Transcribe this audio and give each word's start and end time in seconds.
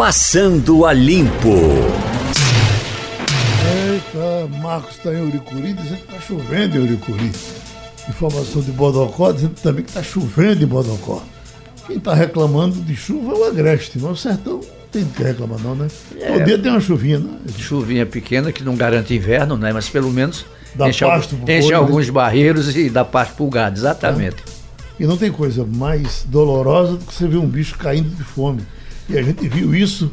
Passando 0.00 0.86
a 0.86 0.94
Limpo. 0.94 1.58
Eita, 3.92 4.48
Marcos 4.62 4.96
está 4.96 5.12
em 5.12 5.26
Uricuri 5.26 5.74
dizendo 5.74 5.96
que 5.98 6.14
está 6.14 6.20
chovendo 6.22 6.78
em 6.78 6.80
Uricuri. 6.80 7.30
Informação 8.08 8.62
de 8.62 8.72
Bodocó 8.72 9.30
dizendo 9.30 9.56
também 9.62 9.84
que 9.84 9.90
está 9.90 10.02
chovendo 10.02 10.64
em 10.64 10.66
Bodocó. 10.66 11.22
Quem 11.86 11.98
está 11.98 12.14
reclamando 12.14 12.80
de 12.80 12.96
chuva 12.96 13.32
é 13.34 13.36
o 13.40 13.44
Agreste, 13.44 13.98
mas 13.98 14.12
o 14.12 14.16
sertão 14.16 14.54
não 14.54 14.88
tem 14.90 15.04
que 15.04 15.22
reclamar 15.22 15.58
não, 15.58 15.74
né? 15.74 15.88
É. 16.18 16.32
Podia 16.32 16.58
ter 16.58 16.70
uma 16.70 16.80
chuvinha, 16.80 17.18
né? 17.18 17.36
Chuvinha 17.58 18.06
pequena 18.06 18.50
que 18.50 18.64
não 18.64 18.76
garante 18.76 19.14
inverno, 19.14 19.58
né? 19.58 19.70
Mas 19.70 19.90
pelo 19.90 20.10
menos 20.10 20.46
Dá 20.74 20.88
enche, 20.88 21.04
pasto 21.04 21.36
enche 21.46 21.68
né? 21.68 21.74
alguns 21.74 22.08
barreiros 22.08 22.74
e 22.74 22.88
dá 22.88 23.04
pasto 23.04 23.34
pro 23.34 23.48
gado, 23.48 23.78
exatamente. 23.78 24.38
E 24.98 25.04
não 25.04 25.18
tem 25.18 25.30
coisa 25.30 25.62
mais 25.62 26.24
dolorosa 26.26 26.96
do 26.96 27.04
que 27.04 27.12
você 27.12 27.28
ver 27.28 27.36
um 27.36 27.46
bicho 27.46 27.76
caindo 27.76 28.08
de 28.08 28.24
fome. 28.24 28.62
E 29.10 29.18
a 29.18 29.22
gente 29.22 29.48
viu 29.48 29.74
isso 29.74 30.10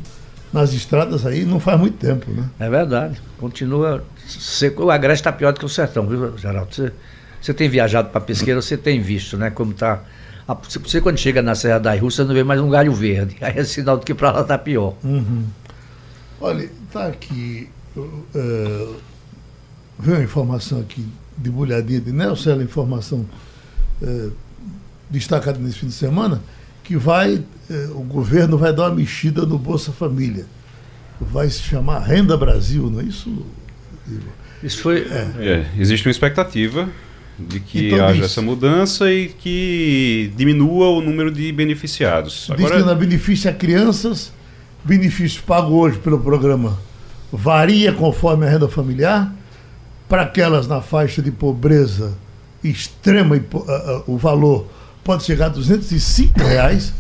nas 0.52 0.74
estradas 0.74 1.26
aí 1.26 1.46
não 1.46 1.60
faz 1.60 1.80
muito 1.80 1.98
tempo, 1.98 2.32
né? 2.32 2.50
É 2.60 2.70
verdade. 2.70 3.22
Continua 3.38 4.04
seco. 4.28 4.86
O 4.86 4.92
Agreste 4.92 5.22
está 5.22 5.32
pior 5.32 5.54
do 5.54 5.60
que 5.60 5.66
o 5.66 5.70
sertão, 5.70 6.08
viu, 6.08 6.38
Geraldo? 6.38 6.74
Você, 6.74 6.92
você 7.42 7.54
tem 7.54 7.70
viajado 7.70 8.10
para 8.10 8.20
pesqueira, 8.20 8.62
você 8.62 8.76
tem 8.76 9.00
visto, 9.00 9.38
né? 9.38 9.52
Como 9.52 9.72
está. 9.72 10.02
Você 10.64 11.00
quando 11.00 11.18
chega 11.18 11.42
na 11.42 11.54
Serra 11.54 11.78
da 11.78 11.94
Rússia 11.96 12.24
não 12.24 12.34
vê 12.34 12.44
mais 12.44 12.60
um 12.60 12.70
galho 12.70 12.94
verde. 12.94 13.38
Aí 13.42 13.60
é 13.60 13.64
sinal 13.64 13.98
de 13.98 14.06
que 14.06 14.14
para 14.14 14.32
lá 14.32 14.42
está 14.42 14.58
pior. 14.58 14.96
Olha, 16.42 16.70
está 16.88 17.08
aqui. 17.08 17.70
Uh, 17.96 18.96
veio 20.00 20.18
uma 20.18 20.24
informação 20.24 20.80
aqui 20.80 21.06
de 21.38 21.52
bulhadinha 21.52 22.02
de 22.02 22.12
Nelson, 22.12 22.52
ela 22.52 22.64
informação 22.64 23.26
eh, 24.02 24.30
destacada 25.10 25.60
nesse 25.60 25.80
fim 25.80 25.88
de 25.88 25.94
semana, 25.94 26.42
que 26.88 26.96
vai, 26.96 27.44
eh, 27.70 27.90
o 27.92 28.02
governo 28.02 28.58
vai 28.58 28.74
dar 28.74 28.84
uma 28.84 28.96
mexida 28.96 29.46
no 29.46 29.60
Bolsa 29.60 29.92
Família. 29.92 30.46
Vai 31.20 31.50
se 31.50 31.60
chamar 31.62 32.00
Renda 32.00 32.38
Brasil, 32.38 32.90
não 32.90 33.02
é 33.02 33.04
isso? 33.04 33.30
Igor? 34.08 34.22
Isso 34.64 34.82
foi. 34.82 35.06
É, 35.38 35.66
existe 35.78 36.08
uma 36.08 36.12
expectativa 36.12 36.88
de 37.38 37.60
que 37.60 37.88
Então 37.88 38.06
haja 38.06 38.22
diz. 38.22 38.32
essa 38.32 38.42
mudança 38.42 39.12
e 39.12 39.28
que 39.28 40.32
diminua 40.38 40.88
o 40.88 41.02
número 41.02 41.30
de 41.30 41.52
beneficiados. 41.52 42.50
Diz 42.56 42.72
que 42.72 42.80
na 42.80 42.96
benefício 42.96 43.50
a 43.50 43.54
crianças, 43.54 44.32
benefício 44.82 45.44
pago 45.44 45.76
hoje 45.76 46.00
pelo 46.00 46.20
programa 46.20 46.80
varia 47.32 47.92
conforme 47.92 48.48
a 48.48 48.50
renda 48.50 48.70
familiar. 48.70 49.36
Para 50.08 50.22
aquelas 50.22 50.68
na 50.68 50.82
faixa 50.82 51.22
de 51.22 51.32
pobreza 51.32 52.14
extrema, 52.64 53.38
o 54.08 54.18
valor 54.18 54.68
pode 55.08 55.24
chegar 55.24 55.46
a 55.46 55.50
205 55.50 56.38
reais. 56.44 56.94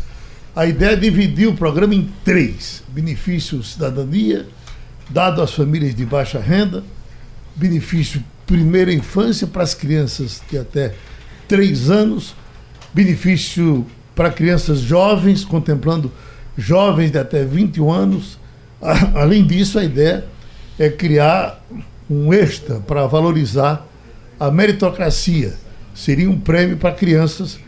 A 0.55 0.65
ideia 0.65 0.93
é 0.93 0.95
dividir 0.95 1.45
o 1.49 1.53
programa 1.53 1.93
em 1.93 2.09
três: 2.23 2.81
benefício 2.87 3.61
cidadania, 3.61 4.47
dado 5.09 5.41
às 5.41 5.53
famílias 5.53 5.93
de 5.93 6.05
baixa 6.05 6.39
renda, 6.39 6.85
benefício 7.53 8.23
primeira 8.45 8.93
infância 8.93 9.45
para 9.45 9.61
as 9.61 9.73
crianças 9.73 10.41
de 10.49 10.57
até 10.57 10.95
3 11.49 11.91
anos, 11.91 12.33
benefício 12.93 13.85
para 14.15 14.31
crianças 14.31 14.79
jovens, 14.79 15.43
contemplando 15.43 16.09
jovens 16.57 17.11
de 17.11 17.17
até 17.17 17.43
21 17.43 17.91
anos. 17.91 18.39
Além 19.13 19.45
disso, 19.45 19.77
a 19.77 19.83
ideia 19.83 20.23
é 20.79 20.89
criar 20.89 21.61
um 22.09 22.33
extra 22.33 22.79
para 22.79 23.05
valorizar 23.05 23.85
a 24.39 24.49
meritocracia. 24.49 25.55
Seria 25.93 26.29
um 26.29 26.39
prêmio 26.39 26.77
para 26.77 26.93
crianças 26.93 27.59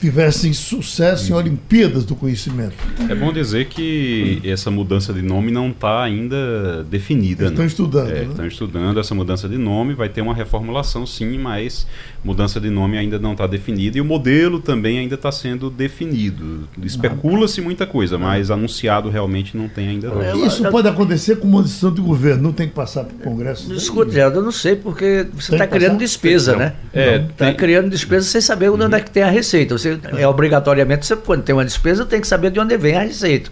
tivessem 0.00 0.52
sucesso 0.52 1.30
em 1.32 1.34
Olimpíadas 1.34 2.04
do 2.04 2.14
Conhecimento. 2.14 2.74
É 3.08 3.14
bom 3.14 3.32
dizer 3.32 3.66
que 3.66 4.40
essa 4.44 4.70
mudança 4.70 5.12
de 5.12 5.22
nome 5.22 5.50
não 5.50 5.70
está 5.70 6.02
ainda 6.02 6.84
definida. 6.84 7.44
Eles 7.44 7.50
estão 7.52 7.64
né? 7.64 7.66
estudando, 7.68 8.10
É, 8.10 8.14
né? 8.22 8.26
Estão 8.30 8.46
estudando 8.46 9.00
essa 9.00 9.14
mudança 9.14 9.48
de 9.48 9.56
nome, 9.58 9.94
vai 9.94 10.08
ter 10.08 10.20
uma 10.20 10.34
reformulação 10.34 11.06
sim, 11.06 11.38
mas 11.38 11.86
mudança 12.24 12.60
de 12.60 12.68
nome 12.70 12.98
ainda 12.98 13.18
não 13.18 13.32
está 13.32 13.46
definida 13.46 13.98
e 13.98 14.00
o 14.00 14.04
modelo 14.04 14.58
também 14.60 14.98
ainda 14.98 15.14
está 15.14 15.30
sendo 15.30 15.70
definido. 15.70 16.68
Especula-se 16.82 17.60
muita 17.60 17.86
coisa, 17.86 18.18
mas 18.18 18.50
anunciado 18.50 19.08
realmente 19.08 19.56
não 19.56 19.68
tem 19.68 19.88
ainda. 19.88 20.08
É, 20.08 20.32
não. 20.32 20.46
Isso 20.46 20.62
pode 20.70 20.88
acontecer 20.88 21.36
com 21.36 21.46
uma 21.46 21.62
decisão 21.62 21.92
de 21.92 22.00
governo, 22.00 22.42
não 22.42 22.52
tem 22.52 22.68
que 22.68 22.74
passar 22.74 23.04
para 23.04 23.16
o 23.16 23.18
Congresso. 23.20 23.72
Escuta, 23.74 24.10
Geraldo, 24.12 24.38
eu 24.38 24.42
não 24.42 24.52
sei, 24.52 24.76
porque 24.76 25.26
você 25.34 25.52
está 25.52 25.66
criando 25.66 25.98
despesa, 25.98 26.56
né? 26.56 26.74
É, 26.92 27.16
Está 27.16 27.46
tem- 27.46 27.54
criando 27.54 27.90
despesa 27.90 28.26
sem 28.26 28.40
saber 28.40 28.70
onde 28.70 28.94
é 28.94 29.00
que 29.00 29.10
tem 29.10 29.22
a 29.22 29.30
receita. 29.30 29.76
Você, 29.76 29.85
é 30.18 30.26
obrigatoriamente, 30.28 31.06
você, 31.06 31.16
quando 31.16 31.42
tem 31.42 31.54
uma 31.54 31.64
despesa, 31.64 32.04
tem 32.04 32.20
que 32.20 32.26
saber 32.26 32.50
de 32.50 32.60
onde 32.60 32.76
vem 32.76 32.96
a 32.96 33.00
receita. 33.02 33.50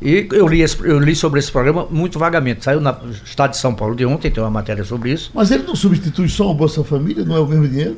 E 0.00 0.26
eu 0.32 0.48
li, 0.48 0.62
esse- 0.62 0.80
eu 0.82 0.98
li 0.98 1.14
sobre 1.14 1.38
esse 1.38 1.50
programa 1.52 1.86
muito 1.90 2.18
vagamente. 2.18 2.64
Saiu 2.64 2.80
na 2.80 2.96
Estado 3.24 3.52
de 3.52 3.56
São 3.58 3.72
Paulo 3.74 3.94
de 3.94 4.04
ontem, 4.04 4.30
tem 4.30 4.42
uma 4.42 4.50
matéria 4.50 4.82
sobre 4.82 5.12
isso. 5.12 5.30
Mas 5.32 5.50
ele 5.52 5.62
não 5.62 5.76
substitui 5.76 6.28
só 6.28 6.50
o 6.50 6.54
Bolsa 6.54 6.82
Família, 6.82 7.24
não 7.24 7.36
é 7.36 7.40
o 7.40 7.46
mesmo 7.46 7.68
dinheiro? 7.68 7.96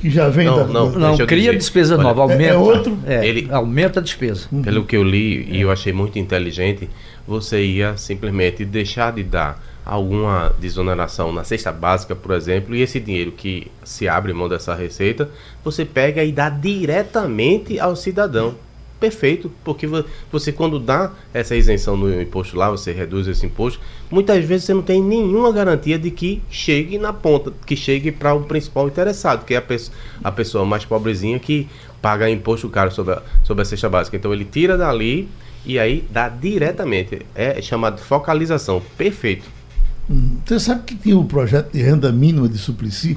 Que 0.00 0.10
já 0.10 0.28
vem 0.28 0.46
Não, 0.46 0.56
da. 0.56 0.64
não. 0.64 0.90
Não, 0.90 1.16
cria 1.18 1.42
dizer. 1.52 1.58
despesa 1.58 1.94
Olha, 1.94 2.02
nova, 2.02 2.20
é- 2.22 2.24
aumenta. 2.24 2.52
é 2.54 2.56
outro? 2.56 2.98
é, 3.06 3.24
Ele- 3.24 3.46
Aumenta 3.52 4.00
a 4.00 4.02
despesa. 4.02 4.48
Pelo 4.64 4.84
que 4.84 4.96
eu 4.96 5.04
li 5.04 5.46
e 5.48 5.60
eu 5.60 5.70
achei 5.70 5.92
muito 5.92 6.18
inteligente, 6.18 6.90
você 7.24 7.64
ia 7.64 7.96
simplesmente 7.96 8.64
deixar 8.64 9.12
de 9.12 9.22
dar 9.22 9.62
alguma 9.84 10.54
desoneração 10.60 11.32
na 11.32 11.44
cesta 11.44 11.72
básica, 11.72 12.14
por 12.14 12.32
exemplo, 12.34 12.74
e 12.74 12.82
esse 12.82 13.00
dinheiro 13.00 13.32
que 13.32 13.70
se 13.84 14.08
abre 14.08 14.32
mão 14.32 14.48
dessa 14.48 14.74
receita, 14.74 15.28
você 15.64 15.84
pega 15.84 16.22
e 16.24 16.30
dá 16.32 16.48
diretamente 16.48 17.78
ao 17.78 17.96
cidadão. 17.96 18.54
Perfeito, 19.00 19.50
porque 19.64 19.84
vo- 19.84 20.04
você 20.30 20.52
quando 20.52 20.78
dá 20.78 21.10
essa 21.34 21.56
isenção 21.56 21.96
no 21.96 22.22
imposto 22.22 22.56
lá, 22.56 22.70
você 22.70 22.92
reduz 22.92 23.26
esse 23.26 23.44
imposto, 23.44 23.80
muitas 24.08 24.44
vezes 24.44 24.66
você 24.66 24.74
não 24.74 24.82
tem 24.82 25.02
nenhuma 25.02 25.50
garantia 25.52 25.98
de 25.98 26.08
que 26.12 26.40
chegue 26.48 26.98
na 26.98 27.12
ponta, 27.12 27.52
que 27.66 27.74
chegue 27.74 28.12
para 28.12 28.32
o 28.32 28.44
principal 28.44 28.86
interessado, 28.86 29.44
que 29.44 29.54
é 29.54 29.56
a, 29.56 29.62
pesso- 29.62 29.90
a 30.22 30.30
pessoa 30.30 30.64
mais 30.64 30.84
pobrezinha 30.84 31.36
que 31.40 31.68
paga 32.00 32.30
imposto 32.30 32.68
caro 32.68 32.92
sobre 32.92 33.14
a, 33.14 33.22
sobre 33.42 33.62
a 33.62 33.64
cesta 33.64 33.88
básica. 33.88 34.16
Então 34.16 34.32
ele 34.32 34.44
tira 34.44 34.76
dali 34.78 35.28
e 35.66 35.80
aí 35.80 36.04
dá 36.08 36.28
diretamente. 36.28 37.22
É 37.34 37.60
chamado 37.60 38.00
focalização. 38.00 38.80
Perfeito. 38.96 39.44
Você 40.44 40.58
sabe 40.60 40.82
que 40.84 40.94
tinha 40.94 41.16
o 41.16 41.24
projeto 41.24 41.72
de 41.72 41.80
renda 41.82 42.10
mínima 42.12 42.48
de 42.48 42.58
Suplicy, 42.58 43.16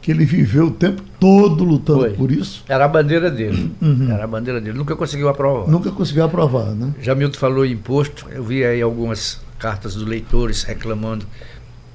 que 0.00 0.10
ele 0.10 0.24
viveu 0.24 0.66
o 0.68 0.70
tempo 0.70 1.02
todo 1.18 1.62
lutando 1.64 2.00
Foi. 2.00 2.10
por 2.14 2.30
isso, 2.32 2.64
Era 2.68 2.84
a 2.86 2.88
bandeira 2.88 3.30
dele. 3.30 3.70
Era 4.10 4.24
a 4.24 4.26
bandeira 4.26 4.60
dele. 4.60 4.78
Nunca 4.78 4.96
conseguiu 4.96 5.28
aprovar. 5.28 5.68
nunca 5.70 5.90
conseguiu 5.90 6.24
aprovar, 6.24 6.66
né? 6.74 6.94
Jamilton 7.00 7.38
falou 7.38 7.66
em 7.66 7.72
imposto, 7.72 8.26
eu 8.30 8.42
vi 8.42 8.64
aí 8.64 8.80
algumas 8.80 9.40
cartas 9.58 9.94
dos 9.94 10.06
leitores 10.06 10.62
reclamando 10.62 11.26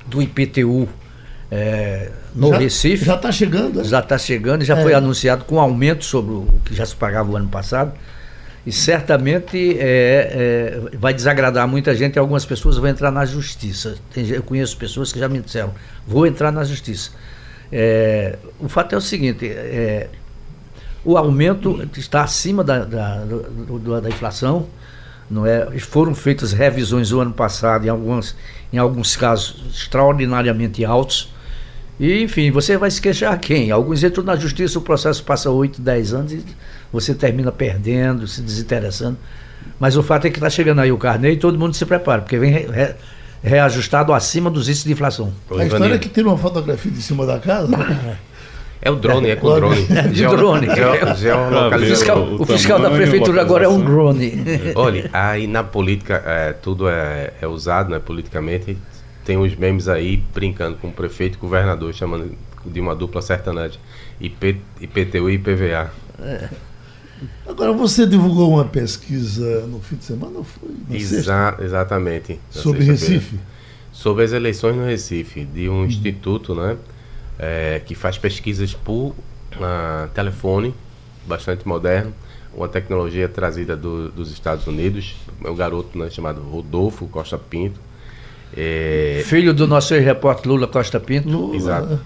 do 0.08 0.22
IPTU 0.22 0.88
eh, 1.50 2.12
no 2.36 2.50
já, 2.50 2.58
Recife. 2.60 3.06
Já 3.06 3.16
está 3.16 3.32
chegando, 3.32 3.78
né? 3.78 3.84
Já 3.84 4.00
está 4.00 4.18
chegando, 4.20 4.64
já 4.64 4.78
É. 4.78 4.84
foi 4.84 4.94
anunciado 4.94 5.46
com 5.46 5.60
aumento 5.60 6.06
sobre 6.06 6.34
o 6.36 6.48
que 6.64 6.76
já 6.76 6.86
se 6.86 6.96
pagava 6.96 7.32
o 7.32 7.36
ano 7.36 7.48
passado. 7.48 7.92
E 8.66 8.72
certamente 8.72 9.78
é, 9.78 10.82
é, 10.92 10.98
vai 10.98 11.14
desagradar 11.14 11.68
muita 11.68 11.94
gente 11.94 12.16
e 12.16 12.20
algumas 12.20 12.46
pessoas 12.46 12.78
vão 12.78 12.88
entrar 12.90 13.12
na 13.12 13.24
justiça. 13.26 13.96
Eu 14.16 14.42
conheço 14.42 14.76
pessoas 14.78 15.12
que 15.14 15.20
já 15.20 15.30
me 15.30 15.40
disseram, 15.40 15.72
vou 16.08 16.26
entrar 16.26 16.52
na 16.52 16.64
justiça. 16.64 17.12
É, 17.72 18.38
o 18.60 18.68
fato 18.68 18.94
é 18.96 18.98
o 18.98 19.02
seguinte, 19.02 19.48
é, 19.48 20.10
o 21.04 21.16
aumento 21.18 21.88
está 21.96 22.24
acima 22.24 22.64
da, 22.64 22.84
da, 22.84 23.18
do- 23.24 24.02
da 24.02 24.10
inflação, 24.10 24.68
não 25.30 25.46
é? 25.46 25.78
Foram 25.80 26.16
feitas 26.16 26.52
revisões 26.52 27.12
o 27.12 27.20
ano 27.20 27.34
passado, 27.34 27.86
em, 27.86 27.90
algumas, 27.90 28.36
em 28.74 28.78
alguns 28.80 29.16
casos 29.16 29.64
extraordinariamente 29.72 30.84
altos. 30.84 31.32
E, 32.00 32.24
enfim, 32.24 32.50
você 32.52 32.78
vai 32.78 32.90
se 32.92 33.02
queixar 33.02 33.38
quem? 33.40 33.70
Alguns 33.72 34.04
entram 34.04 34.24
na 34.24 34.36
justiça, 34.36 34.80
o 34.80 34.82
processo 34.82 35.24
passa 35.24 35.50
8, 35.52 35.82
10 35.82 36.14
anos 36.14 36.34
e 36.34 36.44
você 36.92 37.14
termina 37.14 37.52
perdendo, 37.52 38.28
se 38.28 38.42
desinteressando. 38.42 39.18
Mas 39.80 39.98
o 39.98 40.04
fato 40.04 40.26
é 40.28 40.30
que 40.30 40.38
está 40.38 40.50
chegando 40.50 40.80
aí 40.80 40.92
o 40.92 40.98
carneiro 40.98 41.36
e 41.36 41.40
todo 41.40 41.58
mundo 41.60 41.74
se 41.76 41.86
prepara, 41.86 42.22
porque 42.22 42.38
vem 42.38 42.52
re- 42.52 42.68
re- 42.72 42.96
reajustado 43.44 44.14
acima 44.14 44.50
dos 44.50 44.68
índices 44.68 44.86
de 44.86 44.94
inflação. 44.94 45.34
Ô, 45.50 45.58
A 45.58 45.66
história 45.66 45.96
é 45.96 45.98
que 45.98 46.10
tira 46.10 46.28
uma 46.28 46.38
fotografia 46.38 46.92
de 46.92 47.02
cima 47.02 47.26
da 47.26 47.40
casa. 47.40 48.18
É 48.82 48.92
o 48.92 48.96
drone, 48.96 49.30
é 49.32 49.36
com 49.36 49.48
Claro. 49.48 49.62
drone. 49.70 49.88
É 49.90 50.02
de 50.08 50.28
drone. 50.28 50.68
Geo- 50.76 50.92
O 51.74 51.80
fiscal, 51.88 52.20
o 52.20 52.42
o 52.42 52.46
fiscal 52.46 52.80
da 52.80 52.90
prefeitura 52.92 53.42
agora 53.42 53.66
é 53.66 53.68
um 53.68 53.84
drone. 53.84 54.44
Olha, 54.76 55.10
aí 55.12 55.48
na 55.48 55.64
política 55.64 56.22
é, 56.26 56.54
tudo 56.54 56.88
é, 56.88 57.34
é 57.42 57.48
usado, 57.48 57.90
né, 57.90 58.00
politicamente. 58.00 58.78
Tem 59.26 59.38
uns 59.38 59.56
memes 59.56 59.88
aí 59.88 60.18
brincando 60.34 60.78
com 60.78 60.90
o 60.90 60.92
prefeito 60.92 61.36
e 61.36 61.42
governador, 61.42 61.94
chamando 61.96 62.32
de 62.64 62.80
uma 62.80 62.96
dupla 62.96 63.22
sertaneja. 63.24 63.80
IP, 64.22 64.62
IPTU 64.80 65.30
e 65.32 65.34
IPVA. 65.34 65.92
Agora, 67.48 67.72
você 67.74 68.06
divulgou 68.06 68.52
uma 68.52 68.66
pesquisa 68.66 69.66
no 69.68 69.80
fim 69.80 69.96
de 69.96 70.06
semana, 70.06 70.40
ou 70.40 70.44
foi? 70.44 70.70
Exa 70.92 71.58
exatamente. 71.60 72.40
Sobre. 72.50 72.84
Recife? 72.84 73.40
Sobre 73.92 74.24
as 74.26 74.34
eleições 74.34 74.76
no 74.76 74.86
Recife, 74.86 75.46
de 75.46 75.70
um 75.70 75.86
instituto, 75.86 76.54
né, 76.54 76.78
é, 77.40 77.82
que 77.86 77.96
faz 77.96 78.18
pesquisas 78.18 78.74
por 78.74 79.16
ah, 79.62 80.10
telefone, 80.14 80.74
bastante 81.26 81.66
moderno, 81.66 82.14
uma 82.54 82.68
tecnologia 82.68 83.30
trazida 83.30 83.76
do, 83.76 84.10
dos 84.10 84.32
Estados 84.32 84.68
Unidos. 84.68 85.16
É 85.44 85.50
um 85.50 85.56
garoto 85.56 85.98
né, 85.98 86.10
chamado 86.10 86.42
Rodolfo 86.42 87.08
Costa 87.08 87.38
Pinto. 87.38 87.80
É... 88.56 89.24
Filho 89.26 89.54
do 89.54 89.66
nosso 89.66 89.94
repórter 89.94 90.52
Lula 90.52 90.68
Costa 90.68 91.00
Pinto. 91.00 91.30
Lula. 91.30 91.56
Exato. 91.56 92.00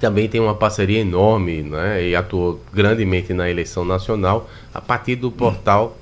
Também 0.00 0.28
tem 0.28 0.40
uma 0.40 0.54
parceria 0.54 1.00
enorme 1.00 1.62
né, 1.62 2.02
e 2.02 2.16
atuou 2.16 2.60
grandemente 2.72 3.34
na 3.34 3.50
eleição 3.50 3.84
nacional 3.84 4.48
a 4.72 4.80
partir 4.80 5.16
do 5.16 5.30
portal 5.30 5.96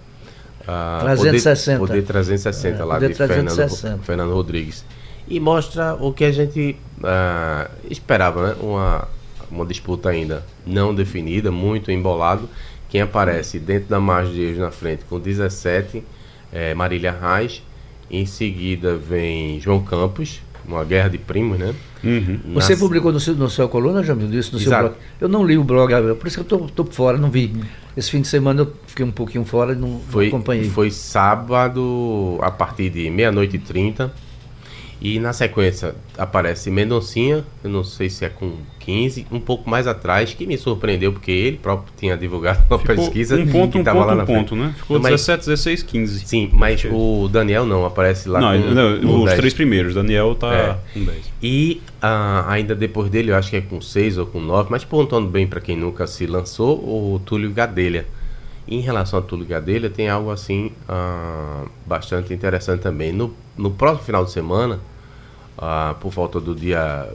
uh, 0.62 1.17
360. 1.17 1.79
Poder, 1.81 1.93
Poder 1.93 2.06
360, 2.06 2.79
é, 2.81 2.85
lá 2.85 2.95
Poder 2.95 3.09
de 3.09 3.15
360. 3.15 3.81
Fernando, 3.81 4.03
Fernando 4.05 4.33
Rodrigues. 4.33 4.85
E 5.27 5.41
mostra 5.41 5.95
o 5.95 6.12
que 6.12 6.25
a 6.25 6.33
gente 6.33 6.77
uh, 7.00 7.71
esperava, 7.91 8.49
né? 8.49 8.56
Uma, 8.61 9.09
uma 9.50 9.67
disputa 9.67 10.09
ainda 10.09 10.45
não 10.67 10.95
definida, 10.95 11.50
muito 11.50 11.91
embolado. 11.91 12.49
Quem 12.89 13.03
aparece 13.03 13.59
dentro 13.59 13.89
da 13.89 14.00
margem 14.00 14.33
de 14.33 14.43
erro 14.43 14.61
na 14.61 14.71
frente 14.71 15.05
com 15.05 15.19
17, 15.19 16.03
é 16.53 16.73
Marília 16.73 17.12
Reis. 17.12 17.62
Em 18.11 18.25
seguida 18.25 18.97
vem 18.97 19.61
João 19.61 19.83
Campos, 19.83 20.41
uma 20.69 20.85
guerra 20.85 21.09
de 21.09 21.19
primos, 21.19 21.59
né? 21.59 21.75
Uhum. 22.05 22.41
Você 22.55 22.76
publicou 22.76 23.11
no 23.11 23.19
seu, 23.19 23.35
no 23.35 23.49
seu 23.49 23.69
coluna, 23.69 24.03
Jamil, 24.03 24.32
isso 24.38 24.53
no 24.53 24.61
Exato. 24.61 24.82
seu 24.82 24.88
blog? 24.88 24.94
Eu 25.20 25.29
não 25.29 25.44
li 25.44 25.56
o 25.59 25.65
blog, 25.65 25.93
por 26.15 26.26
isso 26.29 26.44
que 26.44 26.53
eu 26.55 26.67
estou 26.67 26.87
fora, 26.87 27.17
não 27.17 27.31
vi. 27.31 27.56
Esse 27.97 28.11
fim 28.11 28.20
de 28.20 28.29
semana 28.29 28.61
eu 28.61 28.73
fiquei 28.87 29.05
um 29.05 29.11
pouquinho 29.11 29.44
fora 29.44 29.73
e 29.73 29.76
não, 29.76 30.00
foi, 30.09 30.29
não 30.29 30.37
acompanhei. 30.37 30.69
Foi 30.69 30.91
sábado, 30.91 32.38
a 32.43 32.50
partir 32.50 32.91
de 32.91 33.11
meia-noite 33.11 33.56
e 33.56 33.59
trinta. 33.59 34.12
E 35.00 35.21
na 35.21 35.33
sequência 35.33 35.95
aparece 36.17 36.71
Mendoncinha, 36.71 37.45
eu 37.62 37.71
não 37.71 37.85
sei 37.85 38.11
se 38.11 38.25
é 38.25 38.29
com 38.29 38.55
15, 38.81 39.27
um 39.31 39.39
pouco 39.39 39.69
mais 39.71 39.87
atrás, 39.87 40.35
que 40.35 40.45
me 40.45 40.59
surpreendeu, 40.59 41.12
porque 41.12 41.31
ele 41.31 41.56
próprio 41.56 41.93
tinha 41.97 42.17
divulgado 42.17 42.65
uma 42.69 42.79
Ficou 42.79 42.97
pesquisa. 42.97 43.37
Um 43.37 43.47
ponto, 43.47 43.79
um 43.79 43.85
ponto, 43.85 43.97
lá 43.97 44.15
um 44.15 44.27
ponto, 44.27 44.56
né? 44.56 44.75
Ficou 44.77 44.99
mas, 44.99 45.12
17, 45.12 45.47
16, 45.47 45.83
15. 45.85 46.27
Sim, 46.27 46.50
mas 46.53 46.85
o 46.91 47.29
Daniel 47.29 47.65
não, 47.65 47.85
aparece 47.85 48.29
lá 48.29 48.41
não, 48.41 48.61
com, 48.61 48.69
não, 48.71 49.00
com 49.00 49.19
os 49.21 49.25
10. 49.27 49.37
três 49.39 49.55
primeiros, 49.55 49.95
Daniel 49.95 50.35
tá 50.35 50.53
é. 50.53 50.77
com 50.93 51.05
10. 51.05 51.33
E 51.43 51.81
uh, 52.03 52.49
ainda 52.49 52.75
depois 52.75 53.09
dele, 53.09 53.31
eu 53.31 53.37
acho 53.37 53.50
que 53.50 53.56
é 53.56 53.61
com 53.61 53.81
6 53.81 54.19
ou 54.19 54.27
com 54.27 54.41
9, 54.41 54.69
mas 54.71 54.85
pontuando 54.85 55.29
bem 55.29 55.47
para 55.47 55.61
quem 55.61 55.77
nunca 55.77 56.06
se 56.09 56.27
lançou, 56.27 56.77
o 56.79 57.21
Túlio 57.25 57.53
Gadelha. 57.53 58.06
Em 58.70 58.81
relação 58.81 59.19
a 59.19 59.23
Túlio 59.23 59.47
Gadelha, 59.47 59.88
tem 59.88 60.11
algo 60.11 60.31
assim 60.31 60.73
uh, 60.87 61.67
bastante 61.87 62.35
interessante 62.35 62.82
também. 62.82 63.12
No, 63.12 63.35
no 63.56 63.70
próximo 63.70 64.05
final 64.05 64.26
de 64.26 64.31
semana, 64.31 64.79
uh, 65.56 65.94
por 65.94 66.11
volta 66.11 66.38
do 66.38 66.55
dia 66.55 67.09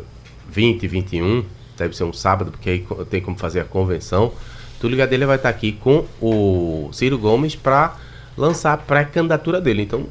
20 0.49 0.81
e 0.81 0.87
21, 0.87 1.45
deve 1.77 1.95
ser 1.95 2.05
um 2.05 2.13
sábado, 2.13 2.49
porque 2.49 2.69
aí 2.71 2.87
tem 3.07 3.21
como 3.21 3.37
fazer 3.37 3.59
a 3.59 3.65
convenção. 3.65 4.31
Túlio 4.79 4.97
Gadelha 4.97 5.27
vai 5.27 5.35
estar 5.35 5.49
aqui 5.49 5.73
com 5.73 6.05
o 6.19 6.89
Ciro 6.91 7.19
Gomes 7.19 7.55
para 7.55 7.97
lançar 8.35 8.73
a 8.73 8.77
pré-candidatura 8.77 9.61
dele. 9.61 9.83
Então, 9.83 10.07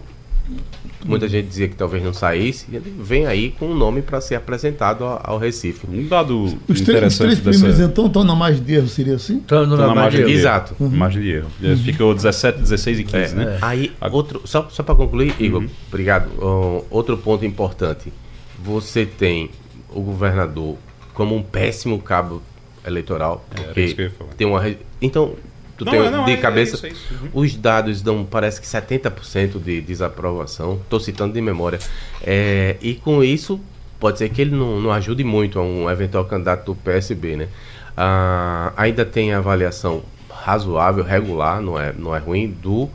Muita 1.04 1.28
gente 1.28 1.48
dizia 1.48 1.68
que 1.68 1.74
talvez 1.74 2.02
não 2.02 2.12
saísse. 2.12 2.66
Ele 2.72 2.94
vem 3.00 3.26
aí 3.26 3.50
com 3.50 3.66
um 3.66 3.74
nome 3.74 4.02
para 4.02 4.20
ser 4.20 4.36
apresentado 4.36 5.04
ao, 5.04 5.38
Recife. 5.38 5.86
Um 5.88 6.06
dado 6.06 6.44
os 6.68 6.80
interessante. 6.80 7.10
Os 7.10 7.18
três 7.18 7.40
primeiros, 7.40 7.78
dessa... 7.78 7.90
então, 7.90 8.06
estão 8.06 8.24
na 8.24 8.34
margem 8.34 8.62
de 8.62 8.74
erro, 8.74 8.88
seria 8.88 9.16
assim? 9.16 9.38
Estão 9.38 9.66
na, 9.66 9.76
na 9.76 9.94
margem 9.94 10.24
de 10.24 10.30
erro. 10.30 10.40
Exato. 10.40 10.76
Uhum. 10.78 10.90
Margem 10.90 11.22
de 11.22 11.30
erro. 11.30 11.48
Uhum. 11.60 11.76
Ficou 11.76 12.14
17, 12.14 12.60
16 12.60 12.98
e 13.00 13.04
15, 13.04 13.16
é, 13.16 13.28
né? 13.36 13.44
É. 13.44 13.58
Aí, 13.62 13.92
outro, 14.12 14.42
só, 14.44 14.68
só 14.70 14.82
para 14.82 14.94
concluir, 14.94 15.34
Igor, 15.40 15.62
uhum. 15.62 15.68
obrigado. 15.88 16.28
Uh, 16.38 16.84
outro 16.90 17.16
ponto 17.18 17.44
importante. 17.44 18.12
Você 18.62 19.04
tem 19.04 19.50
o 19.90 20.00
governador 20.00 20.76
como 21.12 21.34
um 21.34 21.42
péssimo 21.42 21.98
cabo 22.00 22.42
eleitoral. 22.86 23.44
É, 23.56 23.62
porque 23.62 24.10
tem 24.36 24.46
uma. 24.46 24.62
Então, 25.00 25.34
tu 25.84 25.96
não, 25.96 26.02
tem 26.02 26.10
não, 26.10 26.24
de 26.24 26.32
é, 26.32 26.36
cabeça. 26.36 26.86
É 26.86 26.90
isso, 26.90 27.10
é 27.10 27.14
isso. 27.14 27.24
Uhum. 27.24 27.30
Os 27.34 27.54
dados 27.54 28.02
dão, 28.02 28.24
parece 28.24 28.60
que 28.60 28.66
70% 28.66 29.62
de 29.62 29.80
desaprovação. 29.80 30.80
Estou 30.82 31.00
citando 31.00 31.34
de 31.34 31.40
memória. 31.40 31.78
É, 32.22 32.76
e 32.80 32.94
com 32.94 33.22
isso, 33.22 33.60
pode 33.98 34.18
ser 34.18 34.28
que 34.30 34.42
ele 34.42 34.50
não, 34.50 34.80
não 34.80 34.92
ajude 34.92 35.22
muito 35.22 35.58
a 35.58 35.62
um 35.62 35.88
eventual 35.88 36.24
candidato 36.24 36.66
do 36.66 36.74
PSB, 36.74 37.36
né? 37.36 37.48
Ah, 37.96 38.72
ainda 38.76 39.04
tem 39.04 39.32
a 39.32 39.38
avaliação 39.38 40.02
razoável, 40.28 41.04
regular, 41.04 41.60
não 41.60 41.78
é, 41.78 41.92
não 41.96 42.14
é 42.14 42.18
ruim, 42.18 42.50
do 42.50 42.88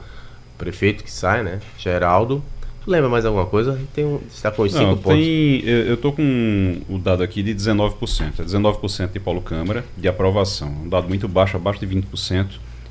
prefeito 0.57 1.03
que 1.03 1.11
sai, 1.11 1.43
né? 1.43 1.59
Geraldo. 1.77 2.43
Tu 2.83 2.91
lembra 2.91 3.09
mais 3.09 3.25
alguma 3.25 3.45
coisa? 3.45 3.79
Tem 3.93 4.05
um, 4.05 4.19
está 4.27 4.51
com 4.51 4.63
os 4.63 4.73
5 4.73 4.97
pontos. 4.97 5.19
Tem, 5.19 5.61
eu 5.65 5.93
estou 5.93 6.11
com 6.11 6.81
o 6.89 6.97
dado 6.97 7.23
aqui 7.23 7.41
de 7.43 7.53
19%. 7.53 8.39
É 8.39 8.43
19% 8.43 9.11
de 9.11 9.19
Paulo 9.19 9.41
Câmara 9.41 9.85
de 9.95 10.07
aprovação. 10.07 10.69
Um 10.69 10.89
dado 10.89 11.07
muito 11.07 11.27
baixo, 11.27 11.55
abaixo 11.55 11.79
de 11.79 11.87
20% 11.87 12.47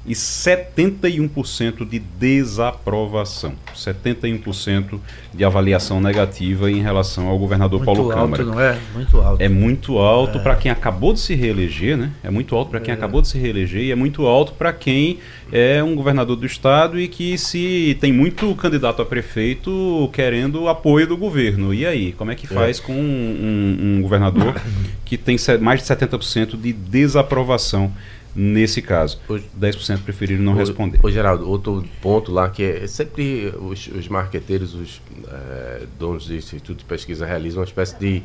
e 0.06 0.12
71% 0.14 1.88
de 1.88 1.98
desaprovação. 1.98 3.54
71% 3.74 5.00
de 5.34 5.44
avaliação 5.44 6.00
negativa 6.00 6.70
em 6.70 6.80
relação 6.80 7.26
ao 7.26 7.36
governador 7.38 7.80
muito 7.80 7.86
Paulo 7.86 8.10
alto, 8.12 8.20
Câmara. 8.20 8.44
Não 8.44 8.60
é? 8.60 8.78
Muito 8.94 9.20
alto. 9.20 9.42
É 9.42 9.48
muito 9.48 9.98
alto 9.98 10.38
é. 10.38 10.40
para 10.40 10.54
quem 10.54 10.70
acabou 10.70 11.12
de 11.12 11.20
se 11.20 11.34
reeleger, 11.34 11.96
né? 11.96 12.12
É 12.22 12.30
muito 12.30 12.54
alto 12.54 12.70
para 12.70 12.80
quem 12.80 12.92
é. 12.92 12.96
acabou 12.96 13.20
de 13.20 13.28
se 13.28 13.36
reeleger 13.36 13.82
e 13.82 13.90
é 13.90 13.96
muito 13.96 14.26
alto 14.26 14.52
para 14.52 14.72
quem 14.72 15.18
é 15.50 15.82
um 15.82 15.94
governador 15.96 16.36
do 16.36 16.46
estado 16.46 17.00
e 17.00 17.08
que 17.08 17.36
se 17.36 17.96
tem 18.00 18.12
muito 18.12 18.54
candidato 18.54 19.02
a 19.02 19.04
prefeito 19.04 20.08
querendo 20.12 20.68
apoio 20.68 21.06
do 21.06 21.16
governo. 21.16 21.74
E 21.74 21.84
aí, 21.84 22.12
como 22.12 22.30
é 22.30 22.34
que 22.36 22.46
faz 22.46 22.78
é. 22.78 22.82
com 22.82 22.92
um, 22.92 22.96
um, 22.96 23.96
um 23.98 24.02
governador 24.02 24.54
que 25.04 25.16
tem 25.16 25.36
mais 25.60 25.82
de 25.82 25.88
70% 25.88 26.60
de 26.60 26.72
desaprovação? 26.72 27.92
Nesse 28.36 28.82
caso. 28.82 29.18
O, 29.28 29.34
10% 29.34 30.02
preferiram 30.02 30.44
não 30.44 30.52
o, 30.52 30.56
responder. 30.56 31.00
Ô 31.02 31.10
Geraldo, 31.10 31.48
outro 31.48 31.82
ponto 32.02 32.30
lá 32.30 32.50
que 32.50 32.62
é 32.62 32.86
sempre 32.86 33.52
os, 33.58 33.88
os 33.88 34.06
marqueteiros, 34.08 34.74
os 34.74 35.00
é, 35.26 35.86
donos 35.98 36.26
de 36.26 36.36
instituto 36.36 36.78
de 36.78 36.84
pesquisa 36.84 37.24
realizam 37.24 37.60
uma 37.60 37.66
espécie 37.66 37.98
de 37.98 38.22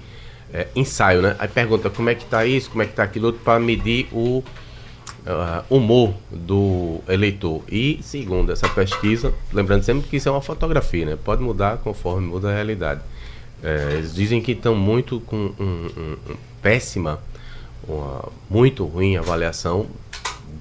é, 0.54 0.68
ensaio, 0.76 1.22
né? 1.22 1.36
Aí 1.40 1.48
pergunta 1.48 1.90
como 1.90 2.10
é 2.10 2.16
que 2.16 2.26
está 2.26 2.46
isso, 2.46 2.70
como 2.70 2.82
é 2.84 2.86
que 2.86 2.92
está 2.92 3.04
aquilo 3.04 3.28
outro 3.28 3.42
para 3.42 3.58
medir 3.60 4.10
o 4.12 4.44
uh, 5.26 5.64
humor 5.70 6.14
do 6.30 7.00
eleitor. 7.08 7.64
E 7.72 8.00
segundo 8.04 8.52
essa 8.52 8.68
pesquisa, 8.68 9.34
lembrando 9.54 9.84
sempre 9.84 10.10
que 10.10 10.18
isso 10.18 10.28
é 10.28 10.32
uma 10.32 10.42
fotografia, 10.42 11.06
né? 11.06 11.18
Pode 11.24 11.42
mudar 11.42 11.78
conforme 11.78 12.28
muda 12.28 12.50
a 12.50 12.54
realidade. 12.54 13.00
É, 13.64 13.94
eles 13.94 14.14
dizem 14.14 14.42
que 14.42 14.52
estão 14.52 14.76
muito 14.76 15.22
com 15.22 15.54
um, 15.58 15.88
um, 15.96 16.18
um 16.32 16.36
péssima 16.62 17.20
uma 17.88 18.30
muito 18.50 18.86
ruim 18.86 19.18
avaliação 19.18 19.88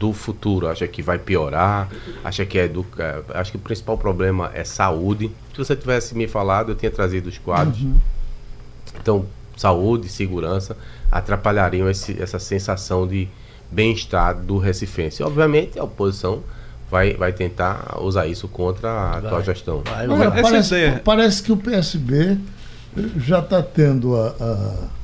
do 0.00 0.14
futuro. 0.14 0.67
Acha 0.67 0.88
que 0.88 1.02
vai 1.02 1.19
piorar, 1.19 1.91
acha 2.25 2.47
que 2.47 2.58
é 2.58 2.64
educa... 2.64 3.23
acho 3.35 3.50
que 3.50 3.58
o 3.58 3.61
principal 3.61 3.99
problema 3.99 4.50
é 4.55 4.64
saúde. 4.64 5.31
Se 5.52 5.58
você 5.58 5.76
tivesse 5.76 6.16
me 6.16 6.26
falado, 6.26 6.73
eu 6.73 6.75
tinha 6.75 6.90
trazido 6.90 7.28
os 7.28 7.37
quadros. 7.37 7.83
Uhum. 7.83 7.99
Então, 8.99 9.26
saúde, 9.59 10.09
segurança 10.09 10.75
atrapalhariam 11.12 11.90
esse, 11.90 12.21
essa 12.21 12.38
sensação 12.38 13.07
de 13.07 13.28
bem-estar 13.71 14.35
do 14.35 14.57
recifense. 14.57 15.23
Obviamente, 15.23 15.78
a 15.78 15.85
oposição 15.85 16.42
vai, 16.90 17.12
vai 17.12 17.33
tentar 17.33 17.99
usar 18.00 18.26
isso 18.26 18.49
contra 18.49 18.90
a 18.90 19.11
vai, 19.11 19.26
atual 19.26 19.42
gestão. 19.42 19.83
Vai, 19.85 20.09
vai. 20.09 20.42
Parece, 20.42 21.00
parece, 21.04 21.42
que 21.42 21.52
o 21.52 21.59
PSB 21.59 22.38
já 23.19 23.40
está 23.40 23.62
tendo 23.62 24.16
a, 24.16 24.28
a 24.40 25.00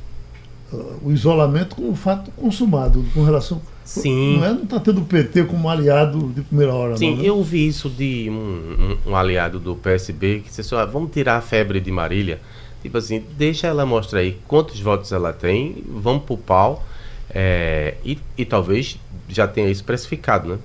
o 1.01 1.11
isolamento 1.11 1.75
como 1.75 1.91
um 1.91 1.95
fato 1.95 2.31
consumado 2.31 3.05
com 3.13 3.23
relação. 3.23 3.61
Sim. 3.87 4.37
Não 4.37 4.45
é, 4.45 4.49
não 4.49 4.63
está 4.63 4.79
tendo 4.81 4.99
o 4.99 5.05
PT 5.05 5.45
como 5.45 5.69
aliado 5.69 6.27
de 6.35 6.41
primeira 6.41 6.73
hora. 6.73 6.97
Sim, 6.97 7.11
não, 7.11 7.17
né? 7.23 7.29
eu 7.29 7.41
vi 7.41 7.65
isso 7.65 7.89
de 7.89 8.29
um, 8.29 8.97
um, 9.05 9.11
um, 9.11 9.15
aliado 9.15 9.59
do 9.59 9.77
PSB 9.77 10.41
que 10.41 10.49
disse 10.49 10.59
assim, 10.59 10.75
ah, 10.75 10.83
vamos 10.83 11.09
tirar 11.11 11.37
a 11.37 11.41
febre 11.41 11.79
de 11.79 11.89
Marília. 11.89 12.41
Tipo 12.81 12.97
assim, 12.97 13.23
deixa 13.37 13.65
ela 13.65 13.85
mostrar 13.85 14.19
aí 14.19 14.37
quantos 14.45 14.77
votos 14.79 15.13
ela 15.13 15.31
tem, 15.31 15.83
vamos 15.87 16.23
pro 16.23 16.35
pau. 16.35 16.85
É, 17.33 17.95
e, 18.03 18.19
e 18.37 18.43
talvez 18.43 18.99
já 19.29 19.47
tenha 19.47 19.69
isso 19.69 19.85
precificado, 19.85 20.49
né? 20.49 20.57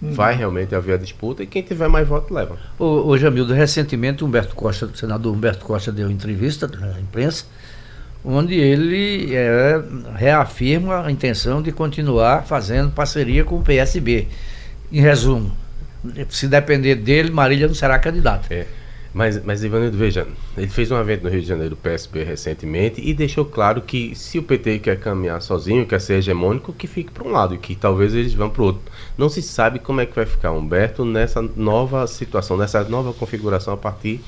Uhum. 0.00 0.14
Vai 0.14 0.34
realmente 0.34 0.74
haver 0.74 0.94
a 0.94 0.98
disputa 0.98 1.42
e 1.42 1.46
quem 1.46 1.62
tiver 1.62 1.88
mais 1.88 2.08
voto 2.08 2.32
leva. 2.32 2.56
Ô, 2.78 3.06
ô 3.06 3.18
Jamildo, 3.18 3.52
recentemente 3.52 4.24
Humberto 4.24 4.54
Costa, 4.54 4.86
o 4.86 4.96
senador 4.96 5.32
Humberto 5.32 5.64
Costa 5.64 5.92
deu 5.92 6.10
entrevista 6.10 6.66
à 6.66 7.00
imprensa 7.00 7.44
onde 8.24 8.54
ele 8.54 9.34
é, 9.34 9.82
reafirma 10.14 11.06
a 11.06 11.10
intenção 11.10 11.60
de 11.60 11.72
continuar 11.72 12.44
fazendo 12.44 12.90
parceria 12.90 13.44
com 13.44 13.56
o 13.56 13.62
PSB. 13.62 14.28
Em 14.90 15.00
resumo, 15.00 15.56
se 16.28 16.46
depender 16.48 16.96
dele, 16.96 17.30
Marília 17.30 17.66
não 17.66 17.74
será 17.74 17.98
candidata. 17.98 18.52
É. 18.52 18.66
Mas, 19.14 19.44
mas 19.44 19.62
Ivanildo, 19.62 19.96
veja, 19.96 20.26
ele 20.56 20.68
fez 20.68 20.90
um 20.90 20.98
evento 20.98 21.24
no 21.24 21.28
Rio 21.28 21.42
de 21.42 21.46
Janeiro 21.46 21.76
PSB 21.76 22.24
recentemente 22.24 22.98
e 22.98 23.12
deixou 23.12 23.44
claro 23.44 23.82
que 23.82 24.14
se 24.14 24.38
o 24.38 24.42
PT 24.42 24.78
quer 24.78 24.98
caminhar 24.98 25.42
sozinho, 25.42 25.86
quer 25.86 26.00
ser 26.00 26.14
hegemônico, 26.14 26.72
que 26.72 26.86
fique 26.86 27.10
para 27.10 27.28
um 27.28 27.30
lado 27.30 27.54
e 27.54 27.58
que 27.58 27.74
talvez 27.74 28.14
eles 28.14 28.32
vão 28.32 28.48
para 28.48 28.62
o 28.62 28.66
outro. 28.66 28.80
Não 29.18 29.28
se 29.28 29.42
sabe 29.42 29.78
como 29.78 30.00
é 30.00 30.06
que 30.06 30.16
vai 30.16 30.24
ficar 30.24 30.52
Humberto 30.52 31.04
nessa 31.04 31.42
nova 31.42 32.06
situação, 32.06 32.56
nessa 32.56 32.82
nova 32.84 33.12
configuração 33.12 33.74
a 33.74 33.76
partir 33.76 34.18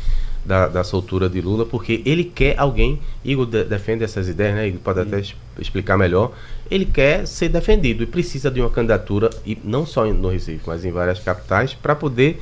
da, 0.45 0.69
da 0.69 0.85
soltura 0.85 1.29
de 1.29 1.41
Lula, 1.41 1.65
porque 1.65 2.03
ele 2.05 2.25
quer 2.25 2.59
alguém, 2.59 3.01
Igor 3.25 3.47
de, 3.47 3.65
defende 3.65 4.05
essas 4.05 4.29
ideias, 4.29 4.55
né? 4.55 4.69
Igor 4.69 4.81
pode 4.81 5.01
até 5.01 5.23
explicar 5.59 5.97
melhor. 5.97 6.33
Ele 6.71 6.85
quer 6.85 7.27
ser 7.27 7.49
defendido 7.49 8.03
e 8.03 8.07
precisa 8.07 8.51
de 8.51 8.61
uma 8.61 8.71
candidatura, 8.71 9.31
e 9.47 9.57
não 9.65 9.87
só 9.87 10.05
no 10.07 10.29
Recife, 10.29 10.63
mas 10.67 10.85
em 10.85 10.91
várias 10.91 11.19
capitais, 11.19 11.75
para 11.75 11.95
poder 11.95 12.41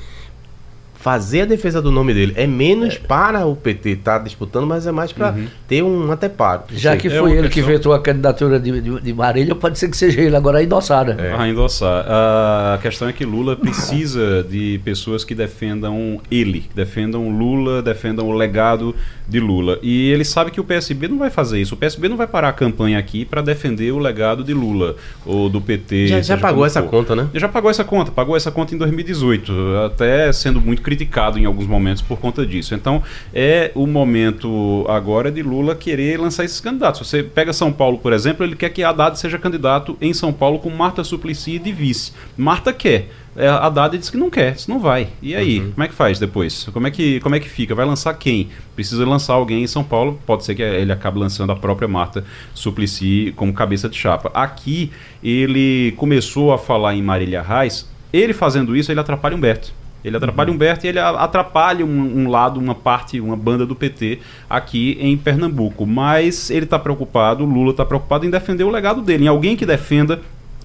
fazer 1.02 1.40
a 1.40 1.44
defesa 1.44 1.82
do 1.82 1.90
nome 1.90 2.14
dele. 2.14 2.32
É 2.36 2.46
menos 2.46 2.94
é. 2.94 2.98
para 2.98 3.44
o 3.44 3.56
PT 3.56 3.90
estar 3.90 4.18
tá 4.18 4.24
disputando, 4.24 4.68
mas 4.68 4.86
é 4.86 4.92
mais 4.92 5.12
para 5.12 5.32
uhum. 5.32 5.46
ter 5.66 5.82
um 5.82 6.12
anteparo. 6.12 6.62
Já 6.70 6.96
que 6.96 7.10
foi 7.10 7.32
é 7.32 7.38
ele 7.38 7.48
questão... 7.48 7.50
que 7.50 7.62
vetou 7.62 7.92
a 7.92 8.00
candidatura 8.00 8.60
de, 8.60 8.80
de, 8.80 9.00
de, 9.00 9.12
Marília, 9.12 9.52
pode 9.56 9.80
ser 9.80 9.88
que 9.88 9.96
seja 9.96 10.20
ele 10.20 10.36
agora 10.36 10.58
a 10.58 10.62
endossar. 10.62 11.06
Né? 11.06 11.16
É. 11.18 11.34
A 11.34 11.48
endossar. 11.48 12.04
A 12.08 12.78
questão 12.80 13.08
é 13.08 13.12
que 13.12 13.24
Lula 13.24 13.56
precisa 13.56 14.46
de 14.48 14.80
pessoas 14.84 15.24
que 15.24 15.34
defendam 15.34 16.20
ele, 16.30 16.60
que 16.60 16.74
defendam 16.76 17.36
Lula, 17.36 17.82
defendam 17.82 18.28
o 18.28 18.32
legado 18.32 18.94
de 19.28 19.40
Lula. 19.40 19.80
E 19.82 20.10
ele 20.10 20.24
sabe 20.24 20.52
que 20.52 20.60
o 20.60 20.64
PSB 20.64 21.08
não 21.08 21.18
vai 21.18 21.30
fazer 21.30 21.60
isso. 21.60 21.74
O 21.74 21.78
PSB 21.78 22.08
não 22.08 22.16
vai 22.16 22.28
parar 22.28 22.50
a 22.50 22.52
campanha 22.52 22.98
aqui 22.98 23.24
para 23.24 23.42
defender 23.42 23.90
o 23.90 23.98
legado 23.98 24.44
de 24.44 24.54
Lula 24.54 24.94
ou 25.26 25.48
do 25.48 25.60
PT. 25.60 26.06
Já, 26.06 26.20
já 26.20 26.36
pagou 26.38 26.64
essa 26.64 26.80
for. 26.80 26.90
conta, 26.90 27.16
né? 27.16 27.28
Já 27.34 27.48
pagou 27.48 27.70
essa 27.70 27.82
conta. 27.82 28.12
Pagou 28.12 28.36
essa 28.36 28.52
conta 28.52 28.74
em 28.74 28.78
2018, 28.78 29.52
até 29.86 30.32
sendo 30.32 30.60
muito 30.60 30.82
criticado 30.92 31.38
em 31.38 31.44
alguns 31.46 31.66
momentos 31.66 32.02
por 32.02 32.18
conta 32.18 32.44
disso. 32.46 32.74
Então, 32.74 33.02
é 33.32 33.72
o 33.74 33.86
momento 33.86 34.84
agora 34.88 35.30
de 35.30 35.42
Lula 35.42 35.74
querer 35.74 36.20
lançar 36.20 36.44
esses 36.44 36.60
candidatos. 36.60 37.08
Você 37.08 37.22
pega 37.22 37.52
São 37.52 37.72
Paulo, 37.72 37.98
por 37.98 38.12
exemplo, 38.12 38.44
ele 38.44 38.54
quer 38.54 38.68
que 38.68 38.84
Haddad 38.84 39.18
seja 39.18 39.38
candidato 39.38 39.96
em 40.00 40.12
São 40.12 40.32
Paulo 40.32 40.58
com 40.58 40.68
Marta 40.70 41.02
Suplicy 41.02 41.58
de 41.58 41.72
vice. 41.72 42.12
Marta 42.36 42.72
quer. 42.72 43.08
É, 43.34 43.48
Haddad 43.48 43.96
disse 43.96 44.12
que 44.12 44.18
não 44.18 44.28
quer, 44.28 44.54
isso 44.54 44.70
não 44.70 44.78
vai. 44.78 45.08
E 45.22 45.34
aí, 45.34 45.60
uhum. 45.60 45.72
como 45.72 45.84
é 45.84 45.88
que 45.88 45.94
faz 45.94 46.18
depois? 46.18 46.68
Como 46.70 46.86
é 46.86 46.90
que, 46.90 47.18
como 47.20 47.34
é 47.34 47.40
que 47.40 47.48
fica? 47.48 47.74
Vai 47.74 47.86
lançar 47.86 48.12
quem? 48.12 48.50
Precisa 48.74 49.06
lançar 49.06 49.32
alguém 49.32 49.62
em 49.62 49.66
São 49.66 49.82
Paulo, 49.82 50.20
pode 50.26 50.44
ser 50.44 50.54
que 50.54 50.60
ele 50.60 50.92
acabe 50.92 51.18
lançando 51.18 51.50
a 51.50 51.56
própria 51.56 51.88
Marta 51.88 52.22
Suplicy 52.52 53.32
como 53.34 53.54
cabeça 53.54 53.88
de 53.88 53.96
chapa. 53.96 54.30
Aqui, 54.34 54.90
ele 55.24 55.94
começou 55.96 56.52
a 56.52 56.58
falar 56.58 56.94
em 56.94 57.00
Marília 57.00 57.40
Reis, 57.40 57.88
ele 58.12 58.34
fazendo 58.34 58.76
isso, 58.76 58.92
ele 58.92 59.00
atrapalha 59.00 59.34
Humberto. 59.34 59.72
Ele 60.04 60.16
atrapalha 60.16 60.48
uhum. 60.50 60.56
Humberto 60.56 60.86
e 60.86 60.88
ele 60.88 60.98
atrapalha 60.98 61.84
um, 61.84 62.22
um, 62.22 62.28
lado, 62.28 62.58
uma 62.58 62.74
parte, 62.74 63.20
uma 63.20 63.36
banda 63.36 63.64
do 63.64 63.74
PT 63.74 64.18
aqui 64.48 64.96
em 65.00 65.16
Pernambuco. 65.16 65.86
Mas 65.86 66.50
ele 66.50 66.64
está 66.64 66.78
preocupado, 66.78 67.44
o 67.44 67.46
Lula 67.46 67.70
está 67.70 67.84
preocupado 67.84 68.26
em 68.26 68.30
defender 68.30 68.64
o 68.64 68.70
legado 68.70 69.00
dele, 69.00 69.24
em 69.24 69.28
alguém 69.28 69.56
que 69.56 69.66
defenda 69.66 70.20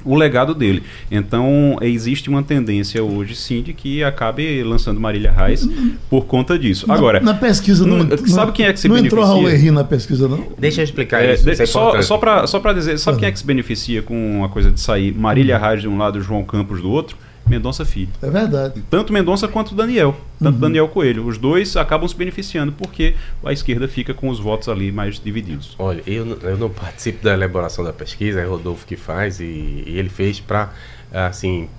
o 0.07 0.15
legado 0.15 0.55
dele. 0.55 0.83
Então, 1.11 1.77
existe 1.81 2.29
uma 2.29 2.41
tendência 2.41 3.03
hoje, 3.03 3.35
sim, 3.35 3.61
de 3.61 3.73
que 3.73 4.03
acabe 4.03 4.63
lançando 4.63 4.99
Marília 4.99 5.31
Reis 5.31 5.67
por 6.09 6.25
conta 6.25 6.57
disso. 6.57 6.89
Agora, 6.89 7.19
na, 7.19 7.33
pesquisa 7.33 7.85
não, 7.85 8.03
não, 8.03 8.17
sabe 8.27 8.53
quem 8.53 8.65
é 8.65 8.73
que 8.73 8.79
se 8.79 8.87
não 8.87 8.95
beneficia? 8.95 9.17
Não 9.17 9.25
entrou 9.25 9.43
Raul 9.43 9.49
Henry 9.49 9.71
na 9.71 9.83
pesquisa, 9.83 10.27
não? 10.27 10.47
Deixa 10.57 10.81
eu 10.81 10.85
explicar 10.85 11.23
é, 11.23 11.33
isso. 11.33 11.43
De, 11.43 11.51
isso 11.51 11.61
é 11.61 11.65
só 11.65 12.01
só 12.01 12.17
para 12.17 12.47
só 12.47 12.59
dizer, 12.73 12.97
sabe 12.97 13.19
quem 13.19 13.27
é 13.27 13.31
que 13.31 13.39
se 13.39 13.45
beneficia 13.45 14.01
com 14.01 14.43
a 14.45 14.49
coisa 14.49 14.71
de 14.71 14.79
sair 14.79 15.13
Marília 15.13 15.57
Reis 15.57 15.81
de 15.81 15.87
um 15.87 15.97
lado 15.97 16.19
e 16.19 16.21
João 16.21 16.43
Campos 16.43 16.81
do 16.81 16.89
outro? 16.89 17.17
Mendonça 17.49 17.85
Filho. 17.85 18.09
É 18.21 18.29
verdade. 18.29 18.83
Tanto 18.89 19.11
Mendonça 19.13 19.47
quanto 19.47 19.73
Daniel. 19.75 20.15
Tanto 20.39 20.55
uhum. 20.55 20.61
Daniel 20.61 20.87
Coelho. 20.87 21.25
Os 21.25 21.37
dois 21.37 21.75
acabam 21.75 22.07
se 22.07 22.15
beneficiando 22.15 22.71
porque 22.71 23.15
a 23.43 23.51
esquerda 23.51 23.87
fica 23.87 24.13
com 24.13 24.29
os 24.29 24.39
votos 24.39 24.69
ali 24.69 24.91
mais 24.91 25.19
divididos. 25.19 25.75
Olha, 25.79 26.03
eu, 26.05 26.25
eu 26.41 26.57
não 26.57 26.69
participo 26.69 27.23
da 27.23 27.33
elaboração 27.33 27.83
da 27.83 27.93
pesquisa, 27.93 28.39
é 28.39 28.45
Rodolfo 28.45 28.85
que 28.85 28.95
faz, 28.95 29.39
e, 29.39 29.43
e 29.43 29.93
ele 29.97 30.09
fez 30.09 30.39
para, 30.39 30.71
assim, 31.11 31.69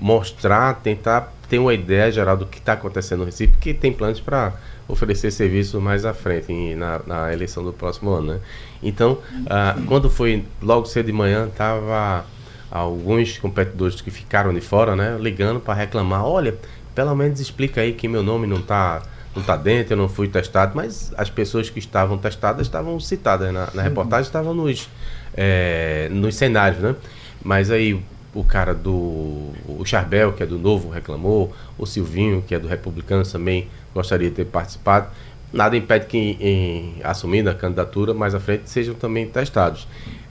mostrar, 0.00 0.74
tentar 0.74 1.32
ter 1.48 1.58
uma 1.58 1.72
ideia 1.72 2.10
geral 2.10 2.36
do 2.36 2.46
que 2.46 2.58
está 2.58 2.72
acontecendo 2.72 3.20
no 3.20 3.24
Recife, 3.26 3.52
porque 3.52 3.72
tem 3.72 3.92
planos 3.92 4.20
para 4.20 4.54
oferecer 4.88 5.30
serviços 5.30 5.80
mais 5.82 6.04
à 6.04 6.14
frente, 6.14 6.52
em, 6.52 6.74
na, 6.74 7.00
na, 7.06 7.32
eleição 7.32 7.64
do 7.64 7.72
próximo 7.72 8.10
ano. 8.10 8.34
Né? 8.34 8.40
Então, 8.82 9.18
ah, 9.48 9.76
quando 9.86 10.08
foi 10.10 10.44
logo 10.62 10.86
cedo 10.86 11.06
de 11.06 11.12
manhã, 11.12 11.46
estava 11.46 12.24
alguns 12.70 13.38
competidores 13.38 14.00
que 14.00 14.10
ficaram 14.10 14.52
de 14.52 14.60
fora, 14.60 14.96
né, 14.96 15.16
ligando 15.20 15.60
para 15.60 15.74
reclamar, 15.74 16.24
olha, 16.24 16.54
pelo 16.94 17.14
menos 17.14 17.40
explica 17.40 17.80
aí 17.80 17.92
que 17.92 18.08
meu 18.08 18.22
nome 18.22 18.46
não 18.46 18.58
está 18.58 19.02
não 19.34 19.42
tá 19.42 19.54
dentro, 19.54 19.92
eu 19.92 19.96
não 19.98 20.08
fui 20.08 20.28
testado, 20.28 20.72
mas 20.74 21.12
as 21.16 21.28
pessoas 21.28 21.68
que 21.68 21.78
estavam 21.78 22.16
testadas 22.16 22.66
estavam 22.66 22.98
citadas 22.98 23.52
na, 23.52 23.68
na 23.74 23.82
reportagem, 23.82 24.24
estavam 24.24 24.54
nos, 24.54 24.88
é, 25.36 26.08
nos 26.10 26.34
cenários, 26.34 26.80
né? 26.80 26.96
Mas 27.44 27.70
aí 27.70 28.02
o 28.34 28.42
cara 28.42 28.74
do 28.74 29.52
o 29.66 29.82
Charbel, 29.84 30.32
que 30.32 30.42
é 30.42 30.46
do 30.46 30.58
Novo, 30.58 30.88
reclamou, 30.88 31.54
o 31.78 31.84
Silvinho, 31.84 32.42
que 32.46 32.54
é 32.54 32.58
do 32.58 32.66
Republicano, 32.66 33.24
também 33.24 33.68
gostaria 33.94 34.30
de 34.30 34.36
ter 34.36 34.46
participado. 34.46 35.08
Nada 35.52 35.76
impede 35.76 36.06
que, 36.06 36.18
em, 36.40 36.96
assumindo 37.04 37.48
a 37.48 37.54
candidatura 37.54 38.12
mais 38.12 38.34
à 38.34 38.40
frente, 38.40 38.68
sejam 38.68 38.94
também 38.94 39.26
testados. 39.28 39.86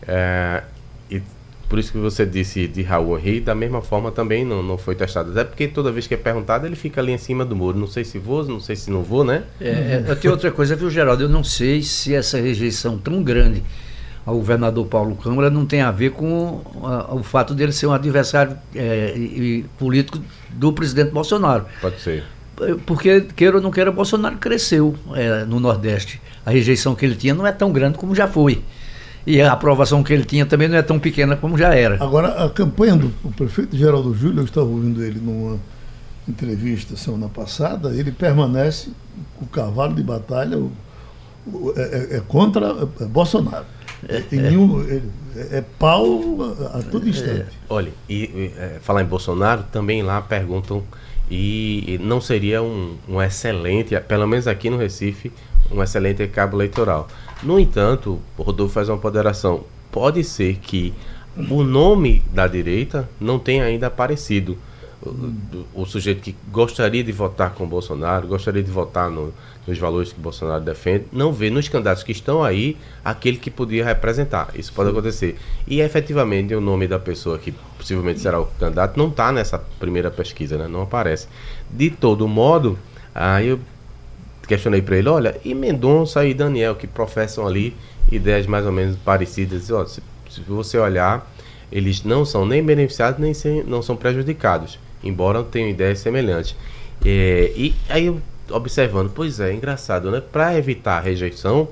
É, 0.08 0.64
e 1.10 1.22
por 1.68 1.80
isso 1.80 1.92
que 1.92 1.98
você 1.98 2.26
disse 2.26 2.68
de 2.68 2.84
Raul 2.84 3.18
Henry, 3.18 3.40
da 3.40 3.56
mesma 3.56 3.82
forma 3.82 4.12
também 4.12 4.46
não, 4.46 4.62
não 4.62 4.78
foi 4.78 4.96
testado. 4.96 5.32
Até 5.32 5.44
porque 5.44 5.68
toda 5.68 5.92
vez 5.92 6.06
que 6.08 6.14
é 6.14 6.18
perguntado, 6.18 6.66
ele 6.66 6.76
fica 6.76 7.02
ali 7.02 7.12
em 7.12 7.18
cima 7.18 7.44
do 7.44 7.56
muro. 7.56 7.78
Não 7.78 7.88
sei 7.88 8.04
se 8.04 8.20
vou, 8.20 8.44
não 8.46 8.60
sei 8.60 8.76
se 8.76 8.92
não 8.92 9.02
vou, 9.02 9.24
né? 9.24 9.44
É, 9.60 10.04
é, 10.08 10.16
tem 10.16 10.30
outra 10.30 10.52
coisa, 10.52 10.76
viu, 10.76 10.90
Geraldo? 10.90 11.24
Eu 11.24 11.30
não 11.30 11.44
sei 11.44 11.82
se 11.82 12.14
essa 12.14 12.40
rejeição 12.40 12.98
tão 12.98 13.24
grande 13.24 13.64
ao 14.26 14.36
governador 14.36 14.86
Paulo 14.88 15.16
Câmara 15.16 15.50
não 15.50 15.66
tem 15.66 15.82
a 15.82 15.92
ver 15.92 16.12
com 16.12 16.62
a, 16.84 17.14
o 17.14 17.24
fato 17.24 17.54
dele 17.54 17.72
ser 17.72 17.88
um 17.88 17.94
adversário 17.94 18.58
é, 18.74 19.14
e, 19.16 19.66
político 19.78 20.20
do 20.50 20.74
presidente 20.74 21.12
Bolsonaro. 21.12 21.66
Pode 21.82 22.00
ser. 22.00 22.24
Porque, 22.86 23.22
queira 23.36 23.58
ou 23.58 23.62
não 23.62 23.70
queira, 23.70 23.92
Bolsonaro 23.92 24.38
cresceu 24.38 24.96
é, 25.14 25.44
no 25.46 25.60
Nordeste. 25.60 26.22
A 26.46 26.52
rejeição 26.52 26.96
que 26.96 27.06
ele 27.06 27.16
tinha 27.16 27.34
não 27.34 27.46
é 27.46 27.52
tão 27.52 27.72
grande 27.72 27.98
como 27.98 28.16
já 28.16 28.28
foi. 28.28 28.64
E 29.26 29.42
a 29.42 29.52
aprovação 29.52 30.04
que 30.04 30.14
ele 30.14 30.24
tinha 30.24 30.46
também 30.46 30.68
não 30.68 30.78
é 30.78 30.82
tão 30.82 31.00
pequena 31.00 31.36
como 31.36 31.58
já 31.58 31.74
era. 31.74 31.96
Agora, 32.04 32.46
a 32.46 32.50
campanha 32.50 32.96
do 32.96 33.10
prefeito 33.36 33.76
Geraldo 33.76 34.14
Júlio, 34.14 34.42
eu 34.42 34.46
estava 34.46 34.68
ouvindo 34.68 35.04
ele 35.04 35.20
numa 35.20 35.60
entrevista 36.28 36.96
semana 36.96 37.28
passada, 37.28 37.90
ele 37.90 38.12
permanece 38.12 38.90
o 39.42 39.46
cavalo 39.46 39.96
de 39.96 40.04
batalha 40.04 40.58
o, 40.58 40.72
o, 41.48 41.74
é, 41.76 41.82
é, 41.82 42.18
é, 42.18 42.22
contra 42.28 42.68
é, 43.00 43.06
Bolsonaro. 43.06 43.66
É, 44.08 44.24
nenhum, 44.32 44.82
ele, 44.82 45.10
é, 45.52 45.64
pau 45.80 46.38
a, 46.72 46.80
a 46.80 46.84
todo 46.84 47.08
instante. 47.08 47.58
olha, 47.70 47.92
e 48.08 48.52
falar 48.82 49.02
em 49.02 49.06
Bolsonaro, 49.06 49.64
também 49.72 50.04
lá 50.04 50.22
perguntam 50.22 50.84
e 51.30 52.00
não 52.04 52.22
seria 52.22 52.62
um, 52.62 52.98
um 53.10 53.22
excelente, 53.22 54.00
pelo 54.02 54.28
menos 54.28 54.48
aqui 54.48 54.70
no 54.70 54.78
Recife, 54.78 55.32
um 55.72 55.82
excelente 55.82 56.28
cabo 56.28 56.58
eleitoral. 56.58 57.08
No 57.44 57.60
entanto, 57.60 58.20
o 58.38 58.44
Rodolfo 58.44 58.74
faz 58.74 58.90
uma 58.90 58.98
ponderação. 58.98 59.64
Pode 59.92 60.24
ser 60.24 60.58
que 60.58 60.94
o 61.38 61.64
nome 61.64 62.24
da 62.32 62.48
direita 62.48 63.10
não 63.20 63.38
tenha 63.38 63.64
ainda 63.66 63.88
aparecido. 63.88 64.58
O, 65.04 65.82
o, 65.82 65.86
sujeito 65.86 66.22
que 66.22 66.36
gostaria 66.50 67.04
de 67.04 67.12
votar 67.12 67.54
com 67.54 67.68
Bolsonaro, 67.68 68.28
gostaria 68.28 68.64
de 68.64 68.72
votar 68.72 69.12
no, 69.12 69.32
nos 69.68 69.78
valores 69.78 70.12
que 70.12 70.20
Bolsonaro 70.20 70.64
defende, 70.64 71.06
não 71.12 71.32
vê 71.32 71.50
nos 71.50 71.68
candidatos 71.68 72.02
que 72.02 72.12
estão 72.12 72.44
aí 72.44 72.78
aquele 73.04 73.38
que 73.38 73.52
podia 73.52 73.86
representar. 73.86 74.50
Isso 74.56 74.74
pode 74.74 74.90
acontecer. 74.90 75.38
E 75.68 75.82
efetivamente 75.82 76.56
o 76.56 76.62
nome 76.62 76.88
da 76.88 76.98
pessoa 76.98 77.38
que 77.38 77.52
possivelmente 77.78 78.20
será 78.20 78.40
o 78.40 78.46
candidato 78.60 78.98
não 78.98 79.10
está 79.10 79.32
nessa 79.32 79.60
primeira 79.60 80.10
pesquisa, 80.10 80.58
né? 80.58 80.68
não 80.68 80.82
aparece. 80.82 81.28
De 81.70 81.92
todo 81.92 82.28
modo, 82.28 82.80
aí 83.14 83.50
eu 83.50 83.60
questionei 84.48 84.82
para 84.82 84.98
ele, 84.98 85.10
olha, 85.10 85.40
e 85.44 85.54
Mendonça 85.54 86.26
e 86.26 86.34
Daniel, 86.34 86.76
que 86.76 86.88
professam 86.88 87.48
ali 87.48 87.76
ideias 88.12 88.46
mais 88.46 88.66
ou 88.66 88.72
menos 88.72 88.96
parecidas, 88.98 89.70
olha, 89.72 89.88
se, 89.88 90.02
se 90.30 90.42
você 90.42 90.78
olhar, 90.78 91.32
eles 91.72 92.04
não 92.04 92.24
são 92.26 92.46
nem 92.46 92.64
beneficiados, 92.64 93.20
nem 93.20 93.34
sem, 93.34 93.64
não 93.64 93.82
são 93.82 93.96
prejudicados, 93.96 94.80
embora 95.04 95.44
tenham 95.44 95.70
ideias 95.70 96.00
semelhantes. 96.00 96.56
É, 97.04 97.52
e 97.56 97.76
aí 97.90 98.16
observando, 98.50 99.12
pois 99.14 99.40
é, 99.40 99.54
engraçado, 99.54 100.12
né? 100.12 100.22
Para 100.32 100.58
evitar 100.58 100.98
a 100.98 101.02
rejeição, 101.02 101.68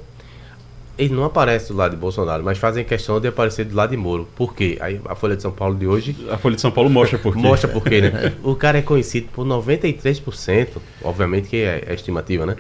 ele 0.98 1.14
não 1.14 1.24
aparece 1.24 1.70
do 1.70 1.78
lado 1.78 1.92
de 1.92 1.98
Bolsonaro, 1.98 2.44
mas 2.44 2.58
fazem 2.58 2.84
questão 2.84 3.20
de 3.20 3.28
aparecer 3.28 3.66
do 3.66 3.76
lado 3.76 3.90
de 3.90 3.98
Moro. 3.98 4.28
Por 4.36 4.54
quê? 4.54 4.78
Aí 4.80 5.00
a 5.06 5.16
Folha 5.16 5.36
de 5.36 5.42
São 5.42 5.52
Paulo 5.52 5.76
de 5.76 5.88
hoje. 5.88 6.16
A 6.30 6.38
Folha 6.38 6.56
de 6.56 6.62
São 6.62 6.72
Paulo 6.72 6.90
mostra 6.90 7.18
por 7.18 7.34
quê. 7.34 7.40
mostra 7.40 7.68
por 7.68 7.84
quê, 7.84 8.02
né? 8.02 8.34
o 8.44 8.56
cara 8.56 8.78
é 8.78 8.82
conhecido 8.82 9.28
por 9.34 9.46
93%, 9.46 10.70
obviamente 11.04 11.50
que 11.50 11.58
é, 11.58 11.84
é 11.88 11.94
estimativa, 11.94 12.46
né? 12.46 12.56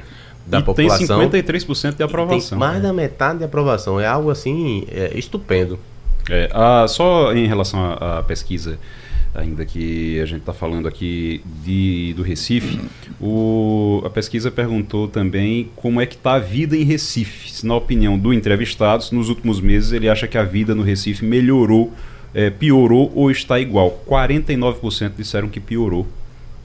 Da 0.45 0.59
e 0.59 0.63
população. 0.63 1.29
Tem 1.29 1.43
53% 1.43 1.95
de 1.95 2.03
aprovação. 2.03 2.57
Mais 2.57 2.81
da 2.81 2.91
metade 2.91 3.39
de 3.39 3.45
aprovação. 3.45 3.99
É 3.99 4.07
algo 4.07 4.29
assim 4.29 4.85
é, 4.91 5.11
estupendo. 5.15 5.79
É, 6.29 6.49
ah, 6.53 6.85
só 6.87 7.33
em 7.33 7.47
relação 7.47 7.97
à 7.99 8.23
pesquisa 8.23 8.79
ainda 9.33 9.65
que 9.65 10.19
a 10.19 10.25
gente 10.25 10.41
está 10.41 10.53
falando 10.53 10.87
aqui 10.87 11.41
de, 11.63 12.13
do 12.15 12.21
Recife, 12.21 12.79
o, 13.19 14.01
a 14.05 14.09
pesquisa 14.09 14.51
perguntou 14.51 15.07
também 15.07 15.69
como 15.75 15.99
é 15.99 16.05
que 16.05 16.15
está 16.15 16.33
a 16.33 16.39
vida 16.39 16.77
em 16.77 16.83
Recife. 16.83 17.51
Se, 17.51 17.65
na 17.65 17.75
opinião 17.75 18.17
do 18.17 18.33
entrevistado, 18.33 19.03
nos 19.11 19.29
últimos 19.29 19.59
meses 19.59 19.91
ele 19.91 20.07
acha 20.07 20.27
que 20.27 20.37
a 20.37 20.43
vida 20.43 20.75
no 20.75 20.83
Recife 20.83 21.25
melhorou, 21.25 21.91
é, 22.33 22.49
piorou 22.49 23.11
ou 23.15 23.31
está 23.31 23.59
igual. 23.59 24.03
49% 24.07 25.13
disseram 25.17 25.49
que 25.49 25.59
piorou. 25.59 26.07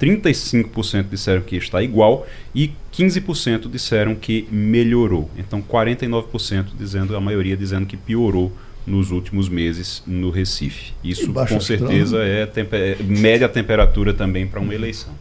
35% 0.01 1.09
disseram 1.11 1.43
que 1.43 1.57
está 1.57 1.83
igual 1.83 2.27
e 2.55 2.71
15% 2.95 3.69
disseram 3.69 4.15
que 4.15 4.47
melhorou. 4.51 5.29
Então 5.37 5.61
49% 5.61 6.67
dizendo, 6.79 7.17
a 7.17 7.21
maioria 7.21 7.57
dizendo 7.57 7.87
que 7.87 7.97
piorou 7.97 8.53
nos 8.89 9.11
últimos 9.11 9.49
meses 9.49 10.03
no 10.07 10.31
Recife. 10.31 10.93
Isso 11.05 11.33
com 11.33 11.61
certeza 11.61 12.19
é, 12.23 12.43
é 12.43 13.03
média 13.03 13.49
temperatura 13.49 14.15
também 14.15 14.47
para 14.47 14.61
uma 14.61 14.75
eleição. 14.75 15.13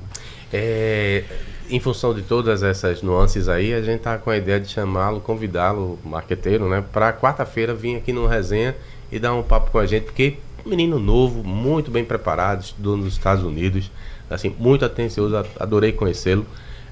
É, 0.51 1.23
em 1.69 1.79
função 1.79 2.13
de 2.13 2.21
todas 2.21 2.63
essas 2.63 3.01
nuances 3.01 3.49
aí, 3.49 3.73
a 3.73 3.81
gente 3.81 3.97
está 3.97 4.17
com 4.17 4.29
a 4.29 4.37
ideia 4.37 4.59
de 4.59 4.69
chamá-lo, 4.69 5.19
convidá-lo, 5.19 5.99
marqueteiro, 6.03 6.69
né, 6.69 6.83
para 6.93 7.11
quarta-feira 7.11 7.73
vir 7.73 7.97
aqui 7.97 8.13
no 8.13 8.25
resenha 8.25 8.75
e 9.11 9.19
dar 9.19 9.33
um 9.33 9.43
papo 9.43 9.71
com 9.71 9.77
a 9.77 9.85
gente, 9.85 10.05
porque 10.05 10.37
um 10.65 10.69
menino 10.69 10.99
novo, 10.99 11.43
muito 11.43 11.91
bem 11.91 12.05
preparado, 12.05 12.61
estudou 12.61 12.95
nos 12.97 13.13
Estados 13.13 13.43
Unidos, 13.43 13.91
assim, 14.29 14.53
muito 14.57 14.85
atencioso, 14.85 15.35
adorei 15.59 15.91
conhecê-lo. 15.91 16.45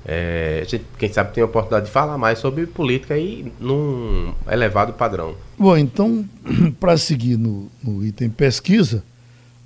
É, 0.07 0.59
a 0.61 0.69
gente, 0.69 0.85
quem 0.99 1.11
sabe 1.11 1.33
tem 1.33 1.41
a 1.41 1.47
oportunidade 1.47 1.87
de 1.87 1.91
falar 1.91 2.15
mais 2.15 2.37
sobre 2.37 2.67
política 2.67 3.17
e 3.17 3.51
num 3.59 4.35
elevado 4.47 4.93
padrão. 4.93 5.35
Bom, 5.57 5.75
então, 5.75 6.23
para 6.79 6.95
seguir 6.95 7.37
no, 7.37 7.71
no 7.83 8.05
item 8.05 8.29
pesquisa, 8.29 9.03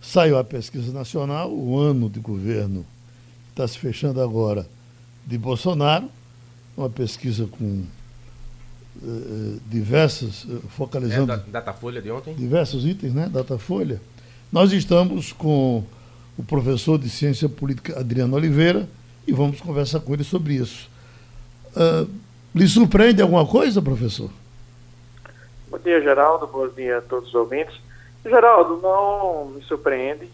saiu 0.01 0.37
a 0.37 0.43
pesquisa 0.43 0.93
nacional, 0.93 1.51
o 1.51 1.77
ano 1.77 2.09
de 2.09 2.21
governo 2.21 2.85
está 3.49 3.67
se 3.67 3.77
fechando 3.77 4.21
agora 4.21 4.65
de 5.27 5.37
Bolsonaro, 5.37 6.09
uma 6.77 6.89
pesquisa 6.89 7.45
com 7.45 7.83
uh, 9.03 9.59
diversas, 9.69 10.45
uh, 10.45 10.61
focalizando... 10.69 11.33
É, 11.33 11.37
Datafolha 11.51 12.01
de 12.01 12.09
ontem? 12.09 12.33
Diversos 12.33 12.85
itens, 12.85 13.13
né? 13.13 13.29
Datafolha. 13.29 13.99
Nós 14.49 14.71
estamos 14.71 15.33
com 15.33 15.83
o 16.37 16.43
professor 16.43 16.97
de 16.97 17.09
Ciência 17.09 17.49
Política 17.49 17.99
Adriano 17.99 18.37
Oliveira 18.37 18.87
e 19.29 19.31
vamos 19.31 19.61
conversar 19.61 19.99
com 19.99 20.13
ele 20.13 20.23
sobre 20.23 20.55
isso. 20.55 20.89
Uh, 21.75 22.09
lhe 22.53 22.67
surpreende 22.67 23.21
alguma 23.21 23.45
coisa, 23.45 23.81
professor? 23.81 24.29
Bom 25.69 25.77
dia, 25.77 26.01
Geraldo. 26.01 26.47
Bom 26.47 26.67
dia 26.67 26.97
a 26.97 27.01
todos 27.01 27.29
os 27.29 27.35
ouvintes. 27.35 27.79
Geraldo, 28.25 28.79
não 28.81 29.45
me 29.45 29.61
surpreende, 29.61 30.27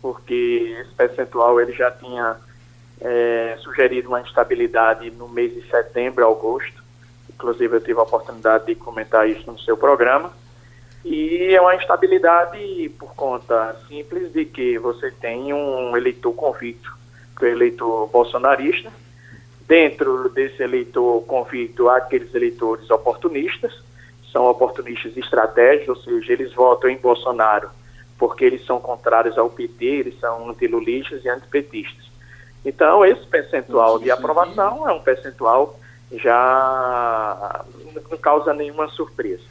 porque 0.00 0.76
esse 0.80 0.94
percentual 0.94 1.60
ele 1.60 1.72
já 1.72 1.90
tinha 1.90 2.36
é, 3.00 3.56
sugerido 3.60 4.08
uma 4.08 4.22
instabilidade 4.22 5.10
no 5.10 5.28
mês 5.28 5.52
de 5.52 5.68
setembro, 5.68 6.26
agosto. 6.26 6.82
Inclusive, 7.28 7.76
eu 7.76 7.80
tive 7.80 8.00
a 8.00 8.02
oportunidade 8.02 8.66
de 8.66 8.74
comentar 8.74 9.28
isso 9.28 9.50
no 9.50 9.58
seu 9.60 9.76
programa. 9.76 10.32
E 11.04 11.54
é 11.54 11.60
uma 11.60 11.76
instabilidade 11.76 12.90
por 12.98 13.14
conta 13.14 13.76
simples 13.86 14.32
de 14.32 14.44
que 14.46 14.78
você 14.78 15.10
tem 15.10 15.52
um 15.52 15.96
eleitor 15.96 16.32
convicto, 16.32 16.97
que 17.38 17.44
é 17.44 17.48
o 17.48 17.52
eleitor 17.52 18.08
bolsonarista. 18.08 18.90
Dentro 19.66 20.28
desse 20.30 20.62
eleitor 20.62 21.22
convicto, 21.26 21.88
há 21.88 21.98
aqueles 21.98 22.34
eleitores 22.34 22.90
oportunistas, 22.90 23.72
são 24.32 24.46
oportunistas 24.46 25.16
estratégicos, 25.16 25.98
ou 25.98 26.02
seja, 26.02 26.32
eles 26.32 26.54
votam 26.54 26.90
em 26.90 26.96
Bolsonaro 26.96 27.70
porque 28.18 28.44
eles 28.44 28.66
são 28.66 28.80
contrários 28.80 29.38
ao 29.38 29.48
PT, 29.48 29.84
eles 29.84 30.18
são 30.18 30.50
antilulistas 30.50 31.24
e 31.24 31.28
antipetistas. 31.28 32.10
Então, 32.64 33.04
esse 33.04 33.24
percentual 33.26 33.98
de 33.98 34.10
aprovação 34.10 34.88
é 34.88 34.92
um 34.92 35.00
percentual 35.00 35.78
já 36.12 37.64
não 38.10 38.18
causa 38.18 38.52
nenhuma 38.52 38.88
surpresa. 38.88 39.44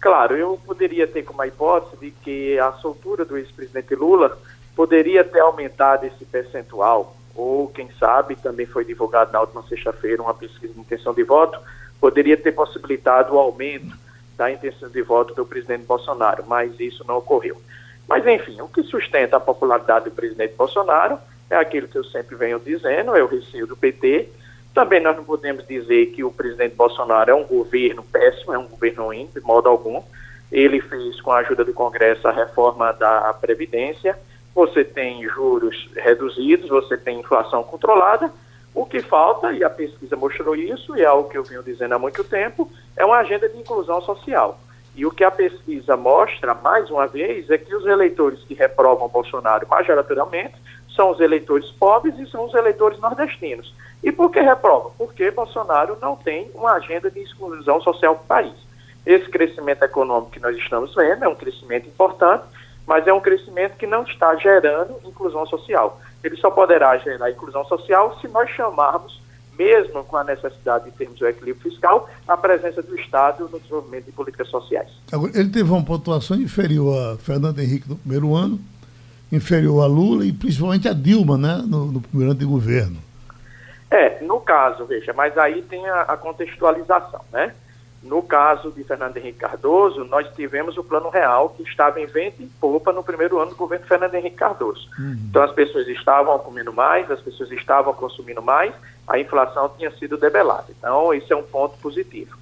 Claro, 0.00 0.36
eu 0.36 0.60
poderia 0.64 1.06
ter 1.06 1.22
como 1.22 1.42
hipótese 1.44 1.96
de 1.96 2.10
que 2.10 2.58
a 2.58 2.72
soltura 2.72 3.24
do 3.24 3.38
ex-presidente 3.38 3.94
Lula 3.94 4.38
poderia 4.76 5.24
ter 5.24 5.40
aumentado 5.40 6.04
esse 6.04 6.24
percentual, 6.26 7.16
ou 7.34 7.68
quem 7.68 7.90
sabe, 7.98 8.36
também 8.36 8.66
foi 8.66 8.84
divulgado 8.84 9.32
na 9.32 9.40
última 9.40 9.62
sexta-feira 9.64 10.22
uma 10.22 10.34
pesquisa 10.34 10.72
de 10.72 10.80
intenção 10.80 11.12
de 11.12 11.24
voto, 11.24 11.58
poderia 12.00 12.36
ter 12.36 12.52
possibilitado 12.52 13.34
o 13.34 13.38
aumento 13.38 13.96
da 14.36 14.50
intenção 14.50 14.88
de 14.88 15.02
voto 15.02 15.34
do 15.34 15.46
presidente 15.46 15.84
Bolsonaro, 15.84 16.44
mas 16.46 16.78
isso 16.78 17.04
não 17.06 17.18
ocorreu. 17.18 17.60
Mas, 18.08 18.26
enfim, 18.26 18.60
o 18.60 18.68
que 18.68 18.82
sustenta 18.82 19.36
a 19.36 19.40
popularidade 19.40 20.06
do 20.06 20.10
presidente 20.10 20.54
Bolsonaro 20.54 21.18
é 21.48 21.56
aquilo 21.56 21.88
que 21.88 21.96
eu 21.96 22.04
sempre 22.04 22.36
venho 22.36 22.58
dizendo, 22.58 23.16
é 23.16 23.22
o 23.22 23.26
receio 23.26 23.66
do 23.66 23.76
PT. 23.76 24.28
Também 24.74 25.00
nós 25.00 25.16
não 25.16 25.24
podemos 25.24 25.66
dizer 25.66 26.06
que 26.06 26.24
o 26.24 26.32
presidente 26.32 26.74
Bolsonaro 26.74 27.30
é 27.30 27.34
um 27.34 27.44
governo 27.44 28.02
péssimo, 28.02 28.52
é 28.52 28.58
um 28.58 28.66
governo 28.66 29.04
ruim, 29.04 29.28
de 29.32 29.40
modo 29.40 29.68
algum. 29.68 30.02
Ele 30.50 30.80
fez, 30.80 31.20
com 31.20 31.30
a 31.30 31.38
ajuda 31.38 31.64
do 31.64 31.72
Congresso, 31.72 32.26
a 32.28 32.32
reforma 32.32 32.92
da 32.92 33.32
Previdência. 33.40 34.18
Você 34.54 34.84
tem 34.84 35.28
juros 35.28 35.90
reduzidos, 35.96 36.68
você 36.68 36.96
tem 36.96 37.20
inflação 37.20 37.62
controlada. 37.62 38.30
O 38.74 38.84
que 38.84 39.00
falta, 39.00 39.52
e 39.52 39.62
a 39.62 39.70
pesquisa 39.70 40.16
mostrou 40.16 40.56
isso, 40.56 40.96
e 40.96 41.02
é 41.02 41.06
algo 41.06 41.28
que 41.28 41.38
eu 41.38 41.44
venho 41.44 41.62
dizendo 41.62 41.94
há 41.94 41.98
muito 41.98 42.24
tempo, 42.24 42.70
é 42.96 43.04
uma 43.04 43.18
agenda 43.18 43.48
de 43.48 43.58
inclusão 43.58 44.00
social. 44.02 44.58
E 44.96 45.04
o 45.04 45.10
que 45.10 45.24
a 45.24 45.30
pesquisa 45.30 45.96
mostra, 45.96 46.54
mais 46.54 46.88
uma 46.90 47.06
vez, 47.06 47.50
é 47.50 47.58
que 47.58 47.74
os 47.74 47.84
eleitores 47.86 48.42
que 48.44 48.54
reprovam 48.54 49.08
Bolsonaro 49.08 49.66
majoritariamente 49.68 50.54
são 50.94 51.10
os 51.10 51.20
eleitores 51.20 51.68
pobres 51.72 52.16
e 52.18 52.26
são 52.30 52.44
os 52.44 52.54
eleitores 52.54 53.00
nordestinos. 53.00 53.74
E 54.02 54.12
por 54.12 54.30
que 54.30 54.40
reprovam? 54.40 54.92
Porque 54.96 55.30
Bolsonaro 55.30 55.96
não 56.00 56.14
tem 56.14 56.50
uma 56.54 56.74
agenda 56.74 57.10
de 57.10 57.20
exclusão 57.20 57.80
social 57.80 58.14
para 58.14 58.22
o 58.22 58.26
país. 58.26 58.54
Esse 59.04 59.28
crescimento 59.28 59.82
econômico 59.82 60.30
que 60.30 60.40
nós 60.40 60.56
estamos 60.56 60.94
vendo 60.94 61.24
é 61.24 61.28
um 61.28 61.34
crescimento 61.34 61.88
importante, 61.88 62.44
mas 62.86 63.06
é 63.06 63.12
um 63.12 63.20
crescimento 63.20 63.76
que 63.76 63.86
não 63.86 64.02
está 64.02 64.34
gerando 64.36 64.96
inclusão 65.04 65.46
social. 65.46 66.00
Ele 66.22 66.36
só 66.36 66.50
poderá 66.50 66.96
gerar 66.98 67.30
inclusão 67.30 67.64
social 67.66 68.18
se 68.20 68.28
nós 68.28 68.48
chamarmos, 68.50 69.20
mesmo 69.58 70.04
com 70.04 70.16
a 70.16 70.24
necessidade 70.24 70.84
de 70.84 70.90
termos 70.92 71.20
o 71.20 71.26
equilíbrio 71.26 71.70
fiscal, 71.70 72.08
a 72.26 72.36
presença 72.36 72.82
do 72.82 72.98
Estado 72.98 73.48
no 73.50 73.58
desenvolvimento 73.58 74.06
de 74.06 74.12
políticas 74.12 74.48
sociais. 74.48 74.90
Ele 75.34 75.48
teve 75.48 75.70
uma 75.70 75.84
pontuação 75.84 76.36
inferior 76.36 77.14
a 77.14 77.16
Fernando 77.18 77.58
Henrique 77.60 77.88
no 77.88 77.96
primeiro 77.96 78.34
ano, 78.34 78.58
inferior 79.30 79.82
a 79.82 79.86
Lula 79.86 80.24
e 80.24 80.32
principalmente 80.32 80.88
a 80.88 80.92
Dilma, 80.92 81.36
né, 81.36 81.62
no, 81.66 81.86
no 81.86 82.00
primeiro 82.00 82.32
ano 82.32 82.40
de 82.40 82.46
governo. 82.46 82.98
É, 83.90 84.20
no 84.22 84.40
caso, 84.40 84.84
veja, 84.86 85.12
mas 85.12 85.38
aí 85.38 85.62
tem 85.62 85.86
a, 85.88 86.02
a, 86.02 86.16
contextualização, 86.16 87.20
né? 87.32 87.54
No 88.04 88.22
caso 88.22 88.70
de 88.70 88.84
Fernando 88.84 89.16
Henrique 89.16 89.38
Cardoso, 89.38 90.04
nós 90.04 90.28
tivemos 90.34 90.76
o 90.76 90.84
Plano 90.84 91.08
Real 91.08 91.48
que 91.50 91.62
estava 91.62 91.98
em 92.00 92.06
vento 92.06 92.42
e 92.42 92.46
popa 92.60 92.92
no 92.92 93.02
primeiro 93.02 93.38
ano 93.40 93.52
do 93.52 93.56
governo 93.56 93.86
Fernando 93.86 94.14
Henrique 94.14 94.36
Cardoso. 94.36 94.88
Uhum. 94.98 95.16
Então 95.30 95.42
as 95.42 95.52
pessoas 95.52 95.88
estavam 95.88 96.38
comendo 96.38 96.72
mais, 96.72 97.10
as 97.10 97.20
pessoas 97.20 97.50
estavam 97.50 97.94
consumindo 97.94 98.42
mais, 98.42 98.74
a 99.08 99.18
inflação 99.18 99.72
tinha 99.76 99.90
sido 99.92 100.18
debelada. 100.18 100.66
Então, 100.78 101.12
esse 101.14 101.32
é 101.32 101.36
um 101.36 101.42
ponto 101.42 101.78
positivo. 101.78 102.36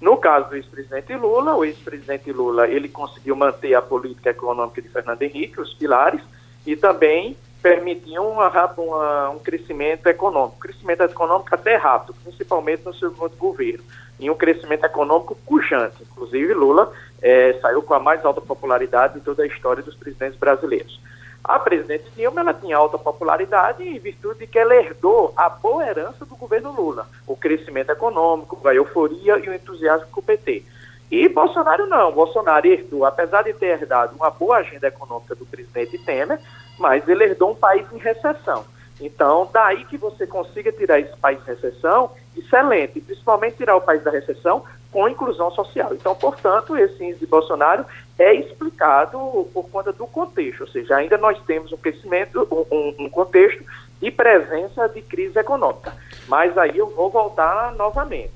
No 0.00 0.16
caso 0.16 0.50
do 0.50 0.56
ex-presidente 0.56 1.14
Lula, 1.14 1.54
o 1.54 1.64
ex-presidente 1.64 2.30
Lula 2.32 2.68
ele 2.68 2.88
conseguiu 2.88 3.36
manter 3.36 3.74
a 3.74 3.82
política 3.82 4.30
econômica 4.30 4.82
de 4.82 4.88
Fernando 4.88 5.22
Henrique, 5.22 5.60
os 5.60 5.72
pilares, 5.74 6.20
e 6.66 6.76
também 6.76 7.36
permitiu 7.62 8.22
uma, 8.22 8.48
uma, 8.76 9.30
um 9.30 9.38
crescimento 9.38 10.06
econômico, 10.06 10.58
crescimento 10.58 11.02
econômico 11.02 11.54
até 11.54 11.76
rápido, 11.76 12.14
principalmente 12.22 12.84
no 12.84 12.92
segundo 12.94 13.34
governo, 13.36 13.82
e 14.18 14.30
um 14.30 14.34
crescimento 14.34 14.84
econômico 14.84 15.34
pujante. 15.46 16.02
Inclusive, 16.02 16.54
Lula 16.54 16.92
é, 17.20 17.54
saiu 17.60 17.82
com 17.82 17.94
a 17.94 17.98
mais 17.98 18.24
alta 18.24 18.40
popularidade 18.40 19.14
de 19.14 19.20
toda 19.20 19.42
a 19.42 19.46
história 19.46 19.82
dos 19.82 19.94
presidentes 19.94 20.38
brasileiros. 20.38 21.00
A 21.42 21.58
presidente 21.58 22.10
Dilma 22.16 22.40
ela 22.40 22.54
tinha 22.54 22.76
alta 22.76 22.96
popularidade 22.96 23.82
em 23.82 23.98
virtude 23.98 24.40
de 24.40 24.46
que 24.46 24.58
ela 24.58 24.74
herdou 24.74 25.32
a 25.36 25.50
boa 25.50 25.86
herança 25.86 26.24
do 26.24 26.36
governo 26.36 26.72
Lula, 26.72 27.06
o 27.26 27.36
crescimento 27.36 27.90
econômico, 27.90 28.66
a 28.66 28.74
euforia 28.74 29.38
e 29.38 29.50
o 29.50 29.54
entusiasmo 29.54 30.08
com 30.10 30.20
o 30.20 30.22
PT. 30.22 30.64
E 31.10 31.28
Bolsonaro 31.28 31.86
não. 31.86 32.12
Bolsonaro 32.12 32.66
herdou, 32.66 33.04
apesar 33.04 33.42
de 33.42 33.52
ter 33.52 33.78
herdado 33.78 34.16
uma 34.16 34.30
boa 34.30 34.56
agenda 34.56 34.88
econômica 34.88 35.34
do 35.34 35.44
presidente 35.44 35.98
Temer, 35.98 36.40
mas 36.78 37.06
ele 37.06 37.24
herdou 37.24 37.50
um 37.50 37.54
país 37.54 37.86
em 37.92 37.98
recessão. 37.98 38.64
Então, 39.00 39.48
daí 39.52 39.84
que 39.84 39.96
você 39.96 40.26
consiga 40.26 40.70
tirar 40.70 41.00
esse 41.00 41.16
país 41.16 41.38
de 41.40 41.46
recessão, 41.46 42.12
excelente, 42.36 43.00
principalmente 43.00 43.56
tirar 43.56 43.76
o 43.76 43.80
país 43.80 44.02
da 44.04 44.10
recessão 44.10 44.64
com 44.92 45.08
inclusão 45.08 45.50
social. 45.50 45.92
Então, 45.92 46.14
portanto, 46.14 46.76
esse 46.76 47.02
índice 47.02 47.20
de 47.20 47.26
Bolsonaro 47.26 47.84
é 48.16 48.32
explicado 48.34 49.18
por 49.52 49.68
conta 49.68 49.92
do 49.92 50.06
contexto, 50.06 50.60
ou 50.60 50.68
seja, 50.68 50.96
ainda 50.96 51.18
nós 51.18 51.36
temos 51.44 51.72
um 51.72 51.76
crescimento, 51.76 52.46
um, 52.70 53.04
um 53.04 53.10
contexto 53.10 53.64
de 54.00 54.10
presença 54.12 54.88
de 54.88 55.02
crise 55.02 55.36
econômica. 55.36 55.92
Mas 56.28 56.56
aí 56.56 56.78
eu 56.78 56.86
vou 56.90 57.10
voltar 57.10 57.72
novamente. 57.74 58.30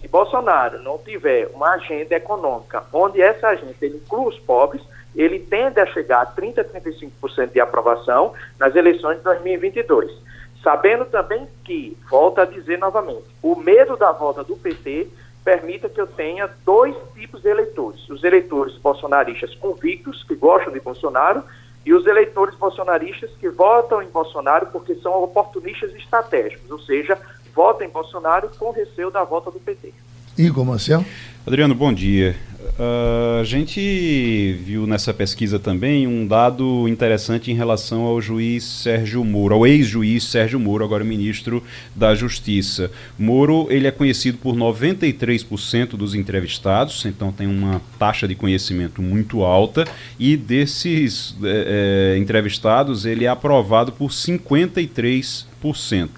Se 0.00 0.06
Bolsonaro 0.06 0.80
não 0.82 0.98
tiver 0.98 1.48
uma 1.52 1.70
agenda 1.74 2.14
econômica 2.14 2.84
onde 2.92 3.20
essa 3.20 3.48
agenda 3.48 3.86
inclui 3.86 4.28
os 4.28 4.38
pobres, 4.38 4.82
ele 5.14 5.38
tende 5.38 5.80
a 5.80 5.86
chegar 5.86 6.22
a 6.22 6.26
30% 6.26 6.58
a 6.58 6.64
35% 6.64 7.52
de 7.52 7.60
aprovação 7.60 8.32
nas 8.58 8.74
eleições 8.74 9.18
de 9.18 9.24
2022. 9.24 10.10
Sabendo 10.62 11.04
também 11.04 11.46
que, 11.62 11.96
volto 12.08 12.40
a 12.40 12.44
dizer 12.44 12.78
novamente, 12.78 13.24
o 13.42 13.54
medo 13.54 13.96
da 13.96 14.12
volta 14.12 14.42
do 14.42 14.56
PT 14.56 15.08
permita 15.44 15.90
que 15.90 16.00
eu 16.00 16.06
tenha 16.06 16.48
dois 16.64 16.96
tipos 17.14 17.42
de 17.42 17.48
eleitores. 17.48 18.08
Os 18.08 18.24
eleitores 18.24 18.76
bolsonaristas 18.78 19.54
convictos, 19.56 20.24
que 20.24 20.34
gostam 20.34 20.72
de 20.72 20.80
Bolsonaro, 20.80 21.44
e 21.84 21.92
os 21.92 22.06
eleitores 22.06 22.54
bolsonaristas 22.54 23.30
que 23.38 23.48
votam 23.50 24.02
em 24.02 24.08
Bolsonaro 24.08 24.68
porque 24.72 24.94
são 24.96 25.22
oportunistas 25.22 25.94
estratégicos, 25.94 26.70
ou 26.70 26.78
seja, 26.78 27.18
votam 27.54 27.86
em 27.86 27.90
Bolsonaro 27.90 28.50
com 28.58 28.70
receio 28.70 29.10
da 29.10 29.22
volta 29.22 29.50
do 29.50 29.60
PT. 29.60 29.92
Igor 30.36 30.64
Marcel. 30.64 31.04
Adriano, 31.46 31.74
bom 31.74 31.92
dia. 31.92 32.34
Uh, 32.64 33.40
a 33.40 33.44
gente 33.44 34.52
viu 34.64 34.86
nessa 34.86 35.12
pesquisa 35.12 35.58
também 35.58 36.06
um 36.06 36.26
dado 36.26 36.88
interessante 36.88 37.50
em 37.50 37.54
relação 37.54 38.02
ao 38.02 38.20
juiz 38.20 38.64
Sérgio 38.64 39.22
Moro, 39.24 39.54
ao 39.54 39.66
ex-juiz 39.66 40.24
Sérgio 40.24 40.58
Moro, 40.58 40.82
agora 40.82 41.04
ministro 41.04 41.62
da 41.94 42.14
Justiça. 42.14 42.90
Moro, 43.18 43.66
ele 43.70 43.86
é 43.86 43.90
conhecido 43.90 44.38
por 44.38 44.56
93% 44.56 45.90
dos 45.90 46.14
entrevistados, 46.14 47.04
então 47.04 47.30
tem 47.30 47.46
uma 47.46 47.82
taxa 47.98 48.26
de 48.26 48.34
conhecimento 48.34 49.02
muito 49.02 49.44
alta, 49.44 49.84
e 50.18 50.36
desses 50.36 51.36
é, 51.44 52.14
é, 52.14 52.18
entrevistados, 52.18 53.04
ele 53.04 53.26
é 53.26 53.28
aprovado 53.28 53.92
por 53.92 54.10
53%. 54.10 56.08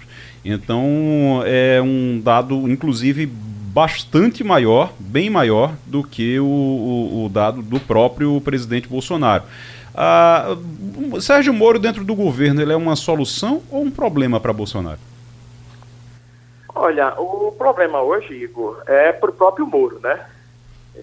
Então, 0.45 1.43
é 1.45 1.81
um 1.81 2.21
dado, 2.23 2.71
inclusive, 2.71 3.29
bastante 3.77 4.43
maior, 4.43 4.91
bem 4.97 5.29
maior 5.29 5.71
do 5.85 6.03
que 6.03 6.39
o, 6.39 6.45
o, 6.47 7.25
o 7.25 7.29
dado 7.29 7.61
do 7.61 7.79
próprio 7.79 8.41
presidente 8.41 8.87
Bolsonaro. 8.87 9.43
Ah, 9.93 10.57
Sérgio 11.21 11.53
Moro 11.53 11.77
dentro 11.77 12.03
do 12.03 12.15
governo, 12.15 12.59
ele 12.59 12.73
é 12.73 12.75
uma 12.75 12.95
solução 12.95 13.61
ou 13.69 13.83
um 13.83 13.91
problema 13.91 14.39
para 14.39 14.51
Bolsonaro? 14.51 14.97
Olha, 16.73 17.13
o 17.19 17.51
problema 17.51 18.01
hoje, 18.01 18.33
Igor, 18.33 18.81
é 18.87 19.11
para 19.11 19.29
o 19.29 19.33
próprio 19.33 19.67
Moro, 19.67 19.99
né? 19.99 20.25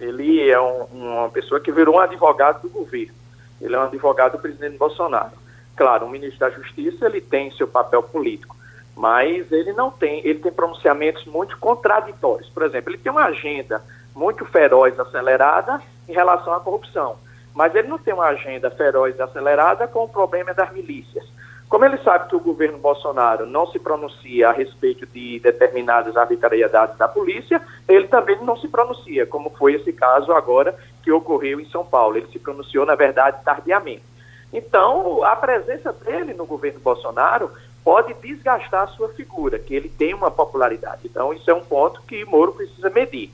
Ele 0.00 0.50
é 0.50 0.60
um, 0.60 0.87
uma 0.92 1.28
pessoa 1.28 1.60
que 1.60 1.70
virou 1.70 1.94
um 1.94 2.00
advogado 2.00 2.62
do 2.62 2.68
governo. 2.68 3.14
Ele 3.60 3.72
é 3.76 3.78
um 3.78 3.84
advogado 3.84 4.32
do 4.32 4.38
presidente 4.38 4.76
Bolsonaro. 4.76 5.30
Claro, 5.76 6.06
o 6.06 6.10
ministro 6.10 6.40
da 6.40 6.50
Justiça 6.50 7.06
ele 7.06 7.20
tem 7.20 7.52
seu 7.52 7.68
papel 7.68 8.02
político, 8.02 8.56
mas 8.96 9.50
ele 9.50 9.72
não 9.72 9.90
tem, 9.90 10.20
ele 10.24 10.38
tem 10.38 10.52
pronunciamentos 10.52 11.24
muito 11.26 11.59
contraditórios. 11.59 12.48
Por 12.50 12.62
exemplo, 12.62 12.90
ele 12.90 12.98
tem 12.98 13.11
uma 13.11 13.24
agenda 13.24 13.83
muito 14.14 14.44
feroz, 14.44 14.98
acelerada 14.98 15.80
em 16.09 16.12
relação 16.12 16.54
à 16.54 16.61
corrupção, 16.61 17.16
mas 17.54 17.74
ele 17.74 17.88
não 17.88 17.98
tem 17.98 18.14
uma 18.14 18.26
agenda 18.26 18.70
feroz 18.70 19.18
acelerada 19.20 19.88
com 19.88 20.04
o 20.04 20.09
problema 20.09 20.54
das 20.54 20.72
milícias. 20.72 21.24
Como 21.68 21.85
ele 21.85 21.98
sabe 21.98 22.28
que 22.28 22.37
o 22.37 22.40
governo 22.40 22.78
Bolsonaro 22.78 23.46
não 23.46 23.66
se 23.66 23.80
pronuncia 23.80 24.48
a 24.48 24.52
respeito 24.52 25.07
de 25.07 25.40
determinadas 25.40 26.16
arbitrariedades 26.16 26.96
da 26.96 27.09
polícia, 27.09 27.61
ele 27.88 28.07
também 28.07 28.38
não 28.44 28.57
se 28.57 28.68
pronuncia, 28.68 29.26
como 29.26 29.50
foi 29.50 29.74
esse 29.74 29.92
caso 29.92 30.33
agora 30.33 30.76
que 31.02 31.11
ocorreu 31.11 31.59
em 31.59 31.68
São 31.70 31.85
Paulo. 31.85 32.16
Ele 32.16 32.28
se 32.28 32.38
pronunciou, 32.38 32.87
na 32.87 32.94
verdade, 32.94 33.42
tardiamente. 33.44 34.04
Então, 34.52 35.24
a 35.24 35.35
presença 35.35 35.92
dele 35.92 36.33
no 36.33 36.46
governo 36.46 36.78
Bolsonaro 36.78 37.50
pode 37.84 38.14
desgastar 38.14 38.84
a 38.84 38.86
sua 38.88 39.10
figura, 39.10 39.58
que 39.58 39.74
ele 39.74 39.90
tem 39.90 40.14
uma 40.14 40.30
popularidade. 40.30 41.02
Então, 41.04 41.32
isso 41.34 41.48
é 41.50 41.54
um 41.54 41.62
ponto 41.62 42.00
que 42.02 42.24
Moro 42.24 42.52
precisa 42.52 42.88
medir. 42.88 43.30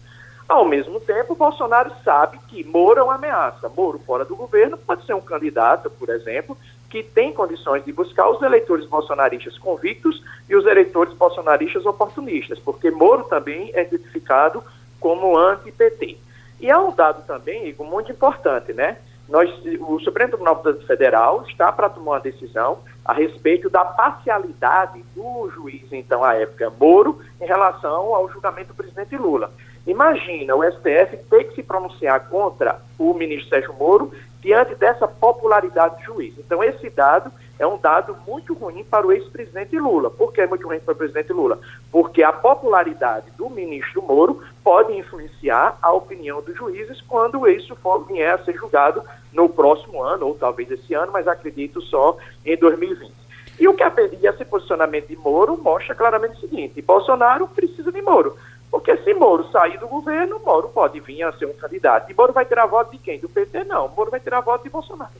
Ao 0.48 0.64
mesmo 0.64 0.98
tempo, 0.98 1.36
Bolsonaro 1.36 1.92
sabe 2.04 2.36
que 2.48 2.64
Moro 2.64 2.98
é 2.98 3.02
uma 3.04 3.14
ameaça. 3.14 3.68
Moro, 3.68 4.00
fora 4.00 4.24
do 4.24 4.34
governo, 4.34 4.76
pode 4.76 5.06
ser 5.06 5.14
um 5.14 5.20
candidato, 5.20 5.88
por 5.88 6.08
exemplo, 6.08 6.58
que 6.90 7.04
tem 7.04 7.32
condições 7.32 7.84
de 7.84 7.92
buscar 7.92 8.28
os 8.28 8.42
eleitores 8.42 8.84
bolsonaristas 8.86 9.56
convictos 9.56 10.20
e 10.48 10.56
os 10.56 10.66
eleitores 10.66 11.14
bolsonaristas 11.14 11.86
oportunistas, 11.86 12.58
porque 12.58 12.90
Moro 12.90 13.22
também 13.24 13.70
é 13.74 13.82
identificado 13.82 14.64
como 14.98 15.38
anti-PT. 15.38 16.18
E 16.60 16.68
há 16.68 16.80
um 16.80 16.92
dado 16.92 17.24
também, 17.24 17.68
Igor, 17.68 17.86
muito 17.86 18.10
importante, 18.10 18.72
né? 18.72 18.98
Nós, 19.30 19.48
o 19.80 20.00
Supremo 20.00 20.30
Tribunal 20.30 20.60
Federal 20.86 21.44
está 21.48 21.70
para 21.70 21.88
tomar 21.88 22.12
uma 22.12 22.20
decisão 22.20 22.78
a 23.04 23.12
respeito 23.12 23.70
da 23.70 23.84
parcialidade 23.84 25.04
do 25.14 25.48
juiz, 25.54 25.84
então, 25.92 26.24
à 26.24 26.34
época, 26.34 26.70
Moro, 26.78 27.20
em 27.40 27.46
relação 27.46 28.12
ao 28.12 28.28
julgamento 28.28 28.68
do 28.68 28.74
presidente 28.74 29.16
Lula. 29.16 29.52
Imagina 29.86 30.56
o 30.56 30.64
STF 30.64 31.16
ter 31.30 31.44
que 31.44 31.54
se 31.54 31.62
pronunciar 31.62 32.28
contra 32.28 32.80
o 32.98 33.14
ministro 33.14 33.48
Sérgio 33.48 33.72
Moro 33.74 34.12
diante 34.40 34.74
dessa 34.74 35.06
popularidade 35.06 35.96
do 35.98 36.14
juiz. 36.14 36.34
Então, 36.36 36.62
esse 36.64 36.90
dado 36.90 37.30
é 37.60 37.66
um 37.66 37.76
dado 37.76 38.16
muito 38.26 38.54
ruim 38.54 38.82
para 38.82 39.06
o 39.06 39.12
ex-presidente 39.12 39.78
Lula. 39.78 40.10
Por 40.10 40.32
que 40.32 40.40
é 40.40 40.46
muito 40.46 40.66
ruim 40.66 40.80
para 40.80 40.92
o 40.92 40.96
presidente 40.96 41.30
Lula? 41.30 41.60
Porque 41.92 42.22
a 42.22 42.32
popularidade 42.32 43.30
do 43.36 43.50
ministro 43.50 44.00
Moro 44.00 44.42
pode 44.64 44.96
influenciar 44.96 45.78
a 45.82 45.92
opinião 45.92 46.40
dos 46.40 46.56
juízes 46.56 47.02
quando 47.02 47.46
isso 47.46 47.76
for, 47.76 48.06
vier 48.06 48.32
a 48.32 48.42
ser 48.42 48.54
julgado 48.54 49.02
no 49.30 49.46
próximo 49.46 50.02
ano, 50.02 50.28
ou 50.28 50.34
talvez 50.34 50.70
esse 50.70 50.94
ano, 50.94 51.12
mas 51.12 51.28
acredito 51.28 51.82
só 51.82 52.16
em 52.46 52.56
2020. 52.56 53.12
E 53.58 53.68
o 53.68 53.74
que 53.74 53.82
a, 53.82 53.92
e 54.18 54.26
esse 54.26 54.42
posicionamento 54.46 55.08
de 55.08 55.16
Moro 55.16 55.58
mostra 55.58 55.94
claramente 55.94 56.38
o 56.38 56.40
seguinte: 56.40 56.80
Bolsonaro 56.80 57.46
precisa 57.46 57.92
de 57.92 58.00
Moro. 58.00 58.38
Porque 58.70 58.96
se 58.98 59.12
Moro 59.12 59.50
sair 59.50 59.78
do 59.78 59.86
governo, 59.86 60.40
Moro 60.42 60.70
pode 60.70 60.98
vir 61.00 61.22
a 61.24 61.32
ser 61.32 61.44
um 61.44 61.52
candidato. 61.52 62.10
E 62.10 62.14
Moro 62.14 62.32
vai 62.32 62.46
tirar 62.46 62.64
voto 62.64 62.92
de 62.92 62.98
quem? 62.98 63.18
Do 63.18 63.28
PT? 63.28 63.64
Não. 63.64 63.86
Moro 63.88 64.10
vai 64.10 64.20
tirar 64.20 64.40
voto 64.40 64.62
de 64.62 64.70
Bolsonaro. 64.70 65.10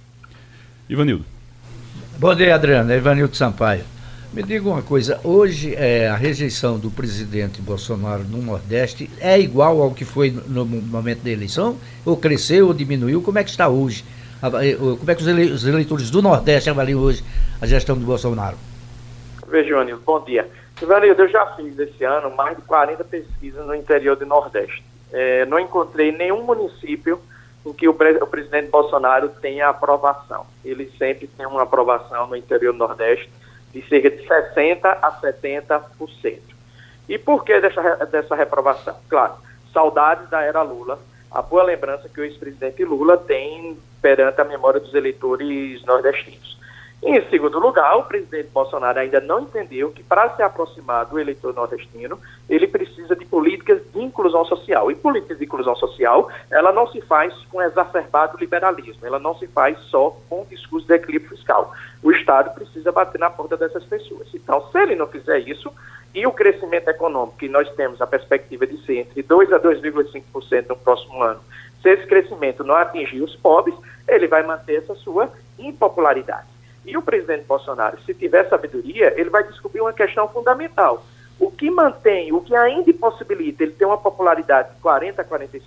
Ivanildo. 0.89 1.40
Bom 2.21 2.35
dia, 2.35 2.55
Adriano. 2.55 2.93
É 2.93 2.99
Ivanildo 2.99 3.35
Sampaio. 3.35 3.83
Me 4.31 4.43
diga 4.43 4.69
uma 4.69 4.83
coisa, 4.83 5.19
hoje 5.25 5.75
é, 5.75 6.07
a 6.07 6.15
rejeição 6.17 6.79
do 6.79 6.91
presidente 6.91 7.63
Bolsonaro 7.63 8.25
no 8.25 8.43
Nordeste 8.43 9.09
é 9.19 9.41
igual 9.41 9.81
ao 9.81 9.95
que 9.95 10.05
foi 10.05 10.31
no 10.31 10.67
momento 10.67 11.23
da 11.23 11.31
eleição? 11.31 11.79
Ou 12.05 12.19
cresceu 12.19 12.67
ou 12.67 12.75
diminuiu? 12.75 13.23
Como 13.23 13.39
é 13.39 13.43
que 13.43 13.49
está 13.49 13.71
hoje? 13.71 14.05
Eh, 14.43 14.77
como 14.77 15.11
é 15.11 15.15
que 15.15 15.23
os 15.23 15.65
eleitores 15.65 16.11
do 16.11 16.21
Nordeste 16.21 16.69
avaliam 16.69 17.01
hoje 17.01 17.25
a 17.59 17.67
gestão 17.67 17.97
do 17.97 18.05
Bolsonaro? 18.05 18.59
Veja, 19.49 19.71
Ivanildo, 19.71 20.03
bom 20.05 20.23
dia. 20.23 20.47
Ivanildo, 20.83 21.23
eu 21.23 21.29
já 21.31 21.47
fiz 21.57 21.79
esse 21.79 22.05
ano 22.05 22.37
mais 22.37 22.55
de 22.55 22.63
40 22.65 23.03
pesquisas 23.03 23.67
no 23.67 23.75
interior 23.75 24.15
do 24.15 24.27
Nordeste. 24.27 24.85
É, 25.11 25.47
não 25.47 25.59
encontrei 25.59 26.13
nenhum 26.13 26.43
município 26.43 27.19
em 27.65 27.73
que 27.73 27.89
o, 27.89 27.95
pre 27.95 28.17
o, 28.17 28.27
presidente 28.27 28.71
Bolsonaro 28.71 29.29
tenha 29.29 29.69
aprovação. 29.69 30.47
Ele 30.65 30.91
sempre 30.99 31.27
tem 31.27 31.47
uma 31.47 31.63
aprovação 31.63 32.27
no 32.27 32.37
interior 32.37 32.73
do 32.73 32.79
Nordeste 32.79 33.31
de 33.73 33.87
cerca 33.89 34.11
de 34.11 34.27
60% 34.27 34.81
a 34.85 35.21
70%. 35.21 36.41
E 37.09 37.19
por 37.19 37.45
que 37.45 37.61
dessa, 37.61 38.07
dessa 38.07 38.35
reprovação? 38.35 38.97
Claro, 39.09 39.35
saudades 39.73 40.29
da 40.29 40.43
era 40.43 40.63
Lula, 40.63 40.99
a 41.31 41.43
boa 41.43 41.63
lembrança 41.63 42.09
que 42.09 42.21
o 42.21 42.25
ex-presidente 42.25 42.85
Lula 42.85 43.17
tem 43.17 43.79
perante 44.03 44.41
a 44.41 44.45
memória 44.45 44.81
dos 44.81 44.95
eleitores 44.95 45.85
nordestinos. 45.85 46.59
Em 47.03 47.19
segundo 47.31 47.59
lugar, 47.59 47.97
o 47.97 48.03
presidente 48.03 48.51
Bolsonaro 48.53 48.99
ainda 48.99 49.21
não 49.21 49.41
entendeu 49.41 49.91
que 49.91 50.03
para 50.03 50.37
se 50.37 50.43
aproximar 50.43 51.07
do 51.07 51.19
eleitor 51.19 51.55
nordestino, 51.55 52.19
ele 52.47 52.67
precisa 52.67 53.17
de 53.17 53.25
políticas 53.25 53.81
de 53.91 54.03
inclusão 54.03 54.45
social. 54.45 54.91
E 54.91 54.95
políticas 54.95 55.39
de 55.39 55.47
inclusão 55.47 55.75
social, 55.77 56.31
ela 56.51 56.73
não 56.73 56.87
se 56.89 57.01
faz 57.01 57.33
com 57.51 57.63
exacerbado 57.63 58.37
liberalismo, 58.39 59.07
ela 59.07 59.19
não 59.19 59.35
se 59.35 59.47
faz 59.47 59.79
só 59.85 60.15
com 60.29 60.45
discurso 60.45 60.87
de 60.87 60.93
equilíbrio 60.93 61.31
fiscal. 61.31 61.73
O 62.03 62.13
Estado 62.13 62.55
precisa 62.55 62.93
bater 62.93 63.19
na 63.19 63.31
porta 63.31 63.57
dessas 63.57 63.85
pessoas. 63.85 64.29
Então, 64.35 64.71
se 64.71 64.79
ele 64.79 64.95
não 64.95 65.07
fizer 65.07 65.39
isso, 65.39 65.73
e 66.15 66.27
o 66.27 66.33
crescimento 66.33 66.89
econômico 66.89 67.39
que 67.39 67.49
nós 67.49 67.67
temos 67.77 68.03
a 68.03 68.07
perspectiva 68.07 68.67
de 68.67 68.77
ser 68.85 68.99
entre 68.99 69.23
2 69.23 69.53
a 69.55 69.59
2,5% 69.59 70.69
no 70.69 70.77
próximo 70.77 71.23
ano, 71.23 71.41
se 71.81 71.89
esse 71.89 72.07
crescimento 72.07 72.63
não 72.63 72.75
atingir 72.75 73.23
os 73.23 73.35
pobres, 73.37 73.75
ele 74.07 74.27
vai 74.27 74.43
manter 74.43 74.83
essa 74.83 74.95
sua 74.97 75.33
impopularidade. 75.59 76.50
E 76.85 76.97
o 76.97 77.03
presidente 77.03 77.45
Bolsonaro, 77.45 77.99
se 78.05 78.15
tiver 78.15 78.49
sabedoria, 78.49 79.15
ele 79.19 79.31
vai 79.31 79.45
descobrir 79.45 79.81
uma 79.81 79.93
questão 79.93 80.29
fundamental. 80.29 81.05
O 81.39 81.51
que 81.51 81.71
mantém, 81.71 82.33
o 82.33 82.41
que 82.41 82.55
ainda 82.55 82.93
possibilita 82.95 83.63
ele 83.63 83.73
ter 83.73 83.85
uma 83.85 83.99
popularidade 83.99 84.75
de 84.75 84.81
40% 84.83 85.19
a 85.19 85.25
45% 85.25 85.61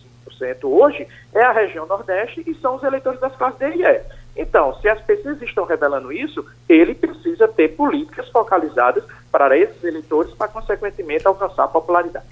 hoje 0.64 1.08
é 1.34 1.42
a 1.42 1.52
região 1.52 1.86
Nordeste 1.88 2.44
e 2.46 2.54
são 2.56 2.76
os 2.76 2.84
eleitores 2.84 3.20
das 3.20 3.36
classes 3.36 3.60
D 3.60 3.70
e 3.78 3.84
E. 3.84 4.02
Então, 4.36 4.76
se 4.82 4.90
as 4.90 5.00
pesquisas 5.02 5.42
estão 5.42 5.66
revelando 5.66 6.12
isso, 6.12 6.46
ele 6.68 6.96
precisa 6.96 7.48
ter 7.48 7.70
políticas 7.70 8.28
focalizadas 8.30 9.04
para 9.32 9.58
esses 9.58 9.84
eleitores 9.84 10.34
para, 10.34 10.48
consequentemente, 10.48 11.28
alcançar 11.28 11.66
a 11.66 11.68
popularidade. 11.68 12.26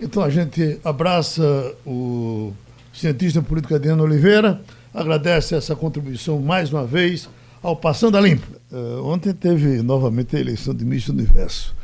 Então, 0.00 0.22
a 0.22 0.28
gente 0.28 0.80
abraça 0.84 1.42
o 1.86 2.52
cientista 2.92 3.40
político 3.42 3.74
Adriano 3.74 4.04
Oliveira, 4.04 4.60
agradece 4.92 5.54
essa 5.54 5.74
contribuição 5.74 6.38
mais 6.40 6.72
uma 6.72 6.84
vez 6.84 7.28
ao 7.64 7.74
Passando 7.74 8.18
a 8.18 8.20
Limpo. 8.20 8.46
Uh, 8.70 9.02
ontem 9.06 9.32
teve 9.32 9.82
novamente 9.82 10.36
a 10.36 10.40
eleição 10.40 10.74
de 10.74 10.84
Miss 10.84 11.08
Universo. 11.08 11.74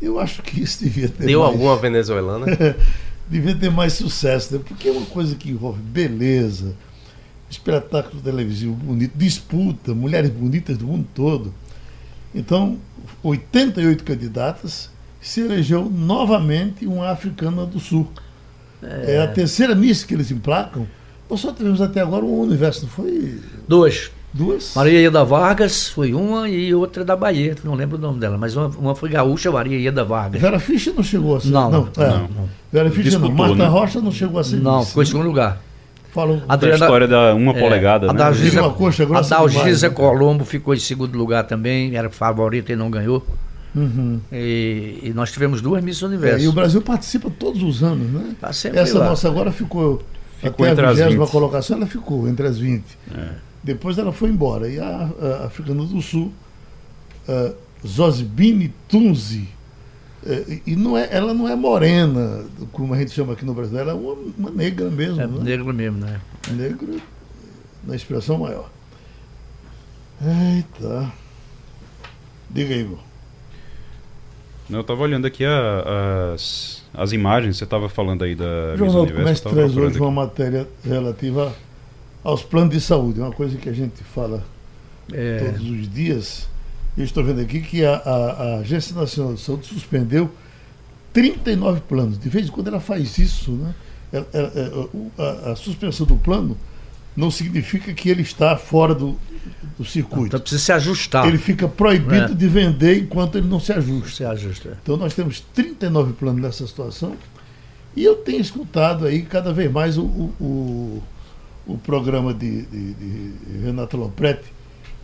Eu 0.00 0.20
acho 0.20 0.42
que 0.42 0.62
isso 0.62 0.84
devia 0.84 1.08
ter. 1.08 1.26
Deu 1.26 1.40
mais... 1.40 1.52
alguma 1.52 1.76
venezuelana? 1.76 2.46
devia 3.28 3.54
ter 3.56 3.68
mais 3.68 3.94
sucesso, 3.94 4.54
né? 4.54 4.60
porque 4.64 4.88
é 4.88 4.92
uma 4.92 5.04
coisa 5.06 5.34
que 5.34 5.50
envolve 5.50 5.82
beleza, 5.82 6.72
espetáculo 7.50 8.22
televisivo 8.22 8.74
bonito, 8.74 9.12
disputa, 9.16 9.92
mulheres 9.92 10.30
bonitas 10.30 10.78
do 10.78 10.86
mundo 10.86 11.06
todo. 11.12 11.52
Então, 12.32 12.78
88 13.22 14.04
candidatas 14.04 14.88
se 15.20 15.40
elegeu 15.40 15.90
novamente 15.90 16.86
uma 16.86 17.10
africana 17.10 17.66
do 17.66 17.80
sul. 17.80 18.08
É, 18.80 19.16
é 19.16 19.22
a 19.22 19.26
terceira 19.26 19.74
Miss 19.74 20.04
que 20.04 20.14
eles 20.14 20.30
emplacam. 20.30 20.86
Nós 21.28 21.40
só 21.40 21.52
tivemos 21.52 21.80
até 21.80 22.00
agora 22.00 22.24
um 22.24 22.38
universo, 22.38 22.82
não 22.82 22.88
foi? 22.88 23.40
Dois. 23.66 24.12
Duas? 24.32 24.74
Maria 24.76 25.00
Ieda 25.00 25.24
Vargas 25.24 25.88
foi 25.88 26.12
uma 26.12 26.48
e 26.48 26.74
outra 26.74 27.04
da 27.04 27.16
Bahia, 27.16 27.56
não 27.64 27.74
lembro 27.74 27.96
o 27.96 28.00
nome 28.00 28.20
dela, 28.20 28.36
mas 28.36 28.54
uma, 28.56 28.68
uma 28.78 28.94
foi 28.94 29.08
gaúcha, 29.08 29.50
Maria 29.50 29.78
Ieda 29.78 30.04
Vargas. 30.04 30.40
Vera 30.40 30.58
Fischer 30.60 30.92
não 30.94 31.02
chegou 31.02 31.36
a 31.36 31.40
ser. 31.40 31.48
Não, 31.48 31.70
não. 31.70 31.88
é. 31.96 32.08
não. 32.08 32.48
Vera 32.70 32.90
Fischer 32.90 33.12
não. 33.18 33.20
Disputou, 33.28 33.34
Marta 33.46 33.62
né? 33.62 33.66
Rocha 33.66 34.00
não 34.00 34.12
chegou 34.12 34.38
a 34.38 34.44
ser. 34.44 34.56
Não, 34.56 34.84
ficou 34.84 35.02
em 35.02 35.06
né? 35.06 35.10
segundo 35.10 35.26
lugar. 35.26 35.60
Falam. 36.12 36.42
A 36.48 36.56
Da 36.56 36.70
história 36.70 37.06
da 37.08 37.34
uma 37.34 37.54
polegada, 37.54 38.06
É, 38.06 38.10
a 38.10 38.12
né? 38.12 38.18
Dalgisa, 38.18 38.44
Diz 38.50 38.54
uma 38.58 38.70
coxa 38.70 39.04
a 39.04 39.20
Dalgisa 39.20 39.88
né? 39.88 39.94
Colombo 39.94 40.44
ficou 40.44 40.74
em 40.74 40.78
segundo 40.78 41.16
lugar 41.16 41.44
também, 41.44 41.96
era 41.96 42.10
favorita 42.10 42.72
e 42.72 42.76
não 42.76 42.90
ganhou. 42.90 43.26
Uhum. 43.74 44.18
E, 44.32 45.00
e 45.04 45.12
nós 45.14 45.30
tivemos 45.30 45.60
duas 45.60 45.82
Miss 45.84 46.02
É, 46.02 46.06
Universo. 46.06 46.44
e 46.44 46.48
o 46.48 46.52
Brasil 46.52 46.80
participa 46.82 47.30
todos 47.30 47.62
os 47.62 47.82
anos, 47.82 48.08
né? 48.10 48.34
Tá 48.40 48.52
sempre 48.52 48.78
Essa 48.78 48.98
lá. 48.98 49.06
nossa 49.10 49.28
agora 49.28 49.52
ficou, 49.52 50.02
Ficou 50.38 50.64
até 50.64 50.72
entre 50.72 50.86
a 50.86 50.90
as 50.90 50.96
vigésima 50.96 51.24
20. 51.24 51.32
colocação, 51.32 51.76
ela 51.76 51.86
ficou 51.86 52.26
entre 52.28 52.46
as 52.46 52.58
20. 52.58 52.84
É. 53.14 53.47
Depois 53.62 53.98
ela 53.98 54.12
foi 54.12 54.30
embora. 54.30 54.68
E 54.68 54.78
a, 54.78 55.10
a 55.42 55.46
Africana 55.46 55.84
do 55.84 56.00
Sul, 56.02 56.32
uh, 57.28 57.54
Zosbini 57.86 58.72
Tunzi, 58.88 59.48
eh, 60.26 60.60
e 60.66 60.74
não 60.76 60.96
é, 60.96 61.08
ela 61.10 61.32
não 61.34 61.48
é 61.48 61.54
morena, 61.54 62.44
como 62.72 62.92
a 62.94 62.98
gente 62.98 63.10
chama 63.12 63.32
aqui 63.34 63.44
no 63.44 63.54
Brasil, 63.54 63.78
ela 63.78 63.92
é 63.92 63.94
uma, 63.94 64.16
uma 64.36 64.50
negra 64.50 64.90
mesmo, 64.90 65.20
É 65.20 65.26
né? 65.26 65.38
negro 65.42 65.72
mesmo, 65.72 65.98
né? 65.98 66.20
Negro 66.50 67.00
na 67.84 67.94
expressão 67.94 68.38
maior. 68.38 68.68
Eita. 70.20 71.12
Diga 72.50 72.74
aí, 72.74 72.80
Igor. 72.80 72.98
Eu 74.70 74.80
estava 74.80 75.02
olhando 75.02 75.26
aqui 75.26 75.44
a- 75.44 76.32
as, 76.34 76.82
as 76.92 77.12
imagens, 77.12 77.56
você 77.56 77.64
estava 77.64 77.88
falando 77.88 78.22
aí 78.24 78.34
da 78.34 78.72
O 78.74 78.76
Jornal 78.76 79.06
do 79.06 79.12
Comércio 79.12 79.50
traz 79.50 79.76
hoje 79.76 79.98
uma 79.98 80.10
matéria 80.10 80.68
relativa 80.84 81.54
aos 82.24 82.42
planos 82.42 82.74
de 82.74 82.80
saúde, 82.80 83.20
uma 83.20 83.32
coisa 83.32 83.56
que 83.56 83.68
a 83.68 83.72
gente 83.72 84.02
fala 84.04 84.44
É, 85.12 85.38
todos 85.38 85.68
os 85.70 85.88
dias. 85.92 86.48
Eu 86.96 87.04
estou 87.04 87.22
vendo 87.24 87.40
aqui 87.40 87.60
que 87.60 87.84
a, 87.84 87.94
a- 87.96 88.42
a 88.54 88.56
Agência 88.58 88.94
Nacional 88.94 89.34
de 89.34 89.40
Saúde 89.40 89.66
suspendeu 89.66 90.30
39 91.12 91.80
planos. 91.88 92.18
De 92.18 92.28
vez 92.28 92.48
em 92.48 92.50
quando 92.50 92.68
ela 92.68 92.80
faz 92.80 93.18
isso, 93.18 93.52
né? 93.52 93.74
Ela- 94.12 94.26
ela- 94.32 94.52
ela- 94.54 94.84
o- 94.92 95.10
a, 95.18 95.52
a 95.52 95.56
suspensão 95.56 96.06
do 96.06 96.16
plano 96.16 96.56
não 97.16 97.30
significa 97.30 97.92
que 97.92 98.08
ele 98.08 98.22
está 98.22 98.56
fora 98.56 98.94
do, 98.94 99.16
do 99.78 99.84
circuito. 99.84 100.26
então 100.28 100.40
precisa 100.40 100.62
se 100.62 100.72
ajustar. 100.72 101.26
Ele 101.26 101.38
fica 101.38 101.66
proibido 101.68 102.32
É. 102.32 102.34
de 102.34 102.48
vender 102.48 102.98
enquanto 103.02 103.38
ele 103.38 103.46
não 103.48 103.58
se 103.60 103.72
ajusta. 103.72 104.10
Se 104.16 104.24
ajusta. 104.24 104.78
Então 104.82 104.96
nós 104.96 105.14
temos 105.14 105.40
39 105.54 106.12
planos 106.14 106.40
nessa 106.42 106.66
situação 106.66 107.16
e 107.96 108.04
eu 108.04 108.16
tenho 108.16 108.40
escutado 108.40 109.04
aí 109.06 109.22
cada 109.22 109.52
vez 109.52 109.70
mais 109.70 109.96
o, 109.98 110.02
o, 110.04 110.34
o- 110.40 111.02
o 111.68 111.76
programa 111.76 112.32
de, 112.32 112.62
de, 112.62 112.94
de 112.94 113.58
Renato 113.62 113.96
Lopretti. 113.96 114.50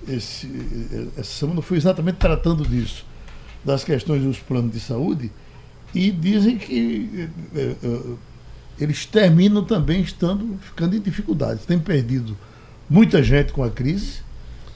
Esse, 0.09 0.51
essa 1.17 1.31
semana 1.31 1.63
foi 1.63 1.77
exatamente 1.77 2.17
tratando 2.17 2.67
disso, 2.67 3.05
das 3.65 3.85
questões 3.85 4.23
dos 4.23 4.39
planos 4.39 4.73
de 4.73 4.81
saúde, 4.81 5.31
e 5.95 6.11
dizem 6.11 6.59
que 6.59 7.29
eh, 7.55 7.77
eh, 7.83 8.15
eles 8.79 9.07
terminam 9.07 9.65
também 9.65 10.01
estando 10.01 10.59
ficando 10.61 10.97
em 10.97 11.01
dificuldades. 11.01 11.65
Tem 11.65 11.79
perdido 11.79 12.37
muita 12.91 13.23
gente 13.23 13.53
com 13.53 13.63
a 13.63 13.71
crise, 13.71 14.24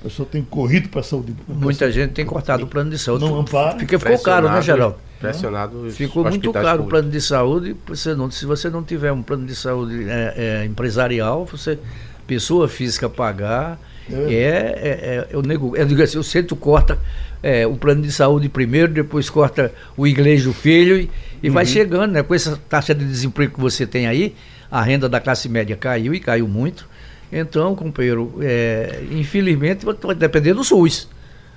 a 0.00 0.04
pessoa 0.04 0.28
tem 0.30 0.42
corrido 0.42 0.88
para 0.88 1.00
a 1.00 1.02
saúde 1.02 1.32
pública. 1.32 1.60
Muita 1.60 1.90
gente 1.90 2.12
tem 2.12 2.24
cortado 2.24 2.64
o 2.64 2.66
plano 2.68 2.90
de 2.90 2.98
saúde. 2.98 3.24
Não 3.24 3.40
ampara. 3.40 3.78
Fica, 3.78 3.98
ficou 3.98 4.18
caro, 4.20 4.48
né, 4.48 4.62
Geraldo? 4.62 4.96
Pressionado. 5.18 5.90
Ficou 5.90 6.24
muito 6.24 6.52
caro 6.52 6.66
o 6.66 6.70
públicos. 6.70 6.90
plano 6.90 7.10
de 7.10 7.20
saúde. 7.20 7.76
Você 7.88 8.14
não, 8.14 8.30
se 8.30 8.46
você 8.46 8.70
não 8.70 8.84
tiver 8.84 9.10
um 9.10 9.22
plano 9.22 9.44
de 9.44 9.56
saúde 9.56 10.08
é, 10.08 10.34
é, 10.62 10.64
empresarial, 10.64 11.44
você, 11.44 11.78
pessoa 12.26 12.68
física 12.68 13.08
pagar, 13.08 13.78
É 14.10 14.14
é, 14.14 14.36
é, 14.36 14.90
é, 14.90 15.26
eu, 15.30 15.42
nego, 15.42 15.76
eu 15.76 15.84
digo 15.84 16.02
assim, 16.02 16.16
o 16.16 16.22
centro 16.22 16.54
corta 16.56 16.98
é, 17.42 17.66
o 17.66 17.76
plano 17.76 18.02
de 18.02 18.10
saúde 18.10 18.48
primeiro, 18.48 18.92
depois 18.92 19.28
corta 19.28 19.72
o 19.96 20.06
inglês 20.06 20.44
do 20.44 20.52
filho 20.52 20.96
e, 20.96 21.10
e 21.42 21.48
Uhum. 21.48 21.54
vai 21.54 21.66
chegando, 21.66 22.12
né? 22.12 22.22
Com 22.22 22.34
essa 22.34 22.56
taxa 22.68 22.94
de 22.94 23.04
desemprego 23.04 23.54
que 23.54 23.60
você 23.60 23.86
tem 23.86 24.06
aí, 24.06 24.34
a 24.70 24.82
renda 24.82 25.08
da 25.08 25.20
classe 25.20 25.48
média 25.48 25.76
caiu 25.76 26.14
e 26.14 26.20
caiu 26.20 26.48
muito. 26.48 26.86
Então, 27.32 27.74
companheiro, 27.74 28.34
é, 28.40 29.02
infelizmente, 29.12 29.84
vai 29.84 30.14
depender 30.14 30.54
do 30.54 30.64
SUS. 30.64 31.08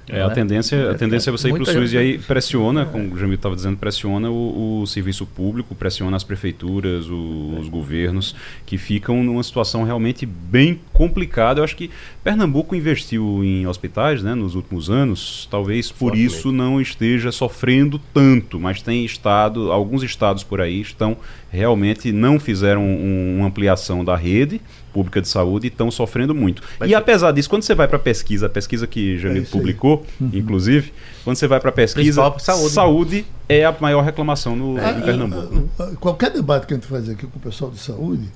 É, 0.09 0.21
a 0.23 0.29
tendência, 0.31 0.91
a 0.91 0.95
tendência 0.95 1.29
é 1.29 1.31
você 1.31 1.47
ir 1.47 1.51
para 1.53 1.61
o 1.61 1.65
SUS 1.65 1.93
e 1.93 1.97
aí 1.97 2.17
pressiona, 2.17 2.85
como 2.85 3.13
o 3.13 3.17
Jamil 3.17 3.35
estava 3.35 3.55
dizendo, 3.55 3.77
pressiona 3.77 4.29
o, 4.29 4.81
o 4.81 4.87
serviço 4.87 5.25
público, 5.25 5.73
pressiona 5.75 6.17
as 6.17 6.23
prefeituras, 6.23 7.07
o- 7.07 7.55
os 7.59 7.69
governos, 7.69 8.35
que 8.65 8.77
ficam 8.77 9.23
numa 9.23 9.41
situação 9.43 9.83
realmente 9.83 10.25
bem 10.25 10.81
complicada. 10.91 11.59
Eu 11.61 11.63
acho 11.63 11.77
que 11.77 11.89
Pernambuco 12.23 12.75
investiu 12.75 13.41
em 13.43 13.65
hospitais 13.67 14.21
né, 14.23 14.33
nos 14.35 14.55
últimos 14.55 14.89
anos, 14.89 15.47
talvez 15.49 15.91
por 15.91 16.17
isso 16.17 16.51
não 16.51 16.81
esteja 16.81 17.31
sofrendo 17.31 18.01
tanto, 18.13 18.59
mas 18.59 18.81
tem 18.81 19.05
estado, 19.05 19.71
alguns 19.71 20.03
estados 20.03 20.43
por 20.43 20.59
aí 20.59 20.81
estão 20.81 21.15
realmente 21.49 22.11
não 22.11 22.39
fizeram 22.39 22.81
um- 22.83 23.37
uma 23.37 23.47
ampliação 23.47 24.03
da 24.03 24.15
rede 24.15 24.59
pública 24.93 25.21
de 25.21 25.27
saúde 25.27 25.67
e 25.67 25.69
estão 25.69 25.89
sofrendo 25.89 26.33
muito. 26.35 26.61
E 26.85 26.93
apesar 26.93 27.31
disso, 27.31 27.49
quando 27.49 27.63
você 27.63 27.73
vai 27.75 27.87
para 27.87 27.97
a 27.97 27.99
pesquisa, 27.99 28.45
a 28.45 28.49
pesquisa 28.49 28.85
que 28.87 29.17
Jamil 29.17 29.41
aí. 29.43 29.47
publicou, 29.47 30.05
inclusive, 30.21 30.93
quando 31.23 31.35
você 31.37 31.47
vai 31.47 31.59
para 31.59 31.69
a 31.69 31.73
pesquisa, 31.73 32.21
saúde. 32.39 32.73
saúde 32.73 33.25
é 33.47 33.65
a 33.65 33.75
maior 33.79 34.03
reclamação 34.03 34.55
no, 34.55 34.77
Ah, 34.77 34.91
em 34.91 35.01
Pernambuco. 35.01 35.69
ah, 35.79 35.83
ah, 35.83 35.95
Qualquer 35.99 36.31
debate 36.31 36.67
que 36.67 36.73
a 36.73 36.77
gente 36.77 36.87
faz 36.87 37.09
aqui 37.09 37.25
com 37.27 37.37
o 37.37 37.41
pessoal 37.41 37.71
de 37.71 37.79
saúde, 37.79 38.27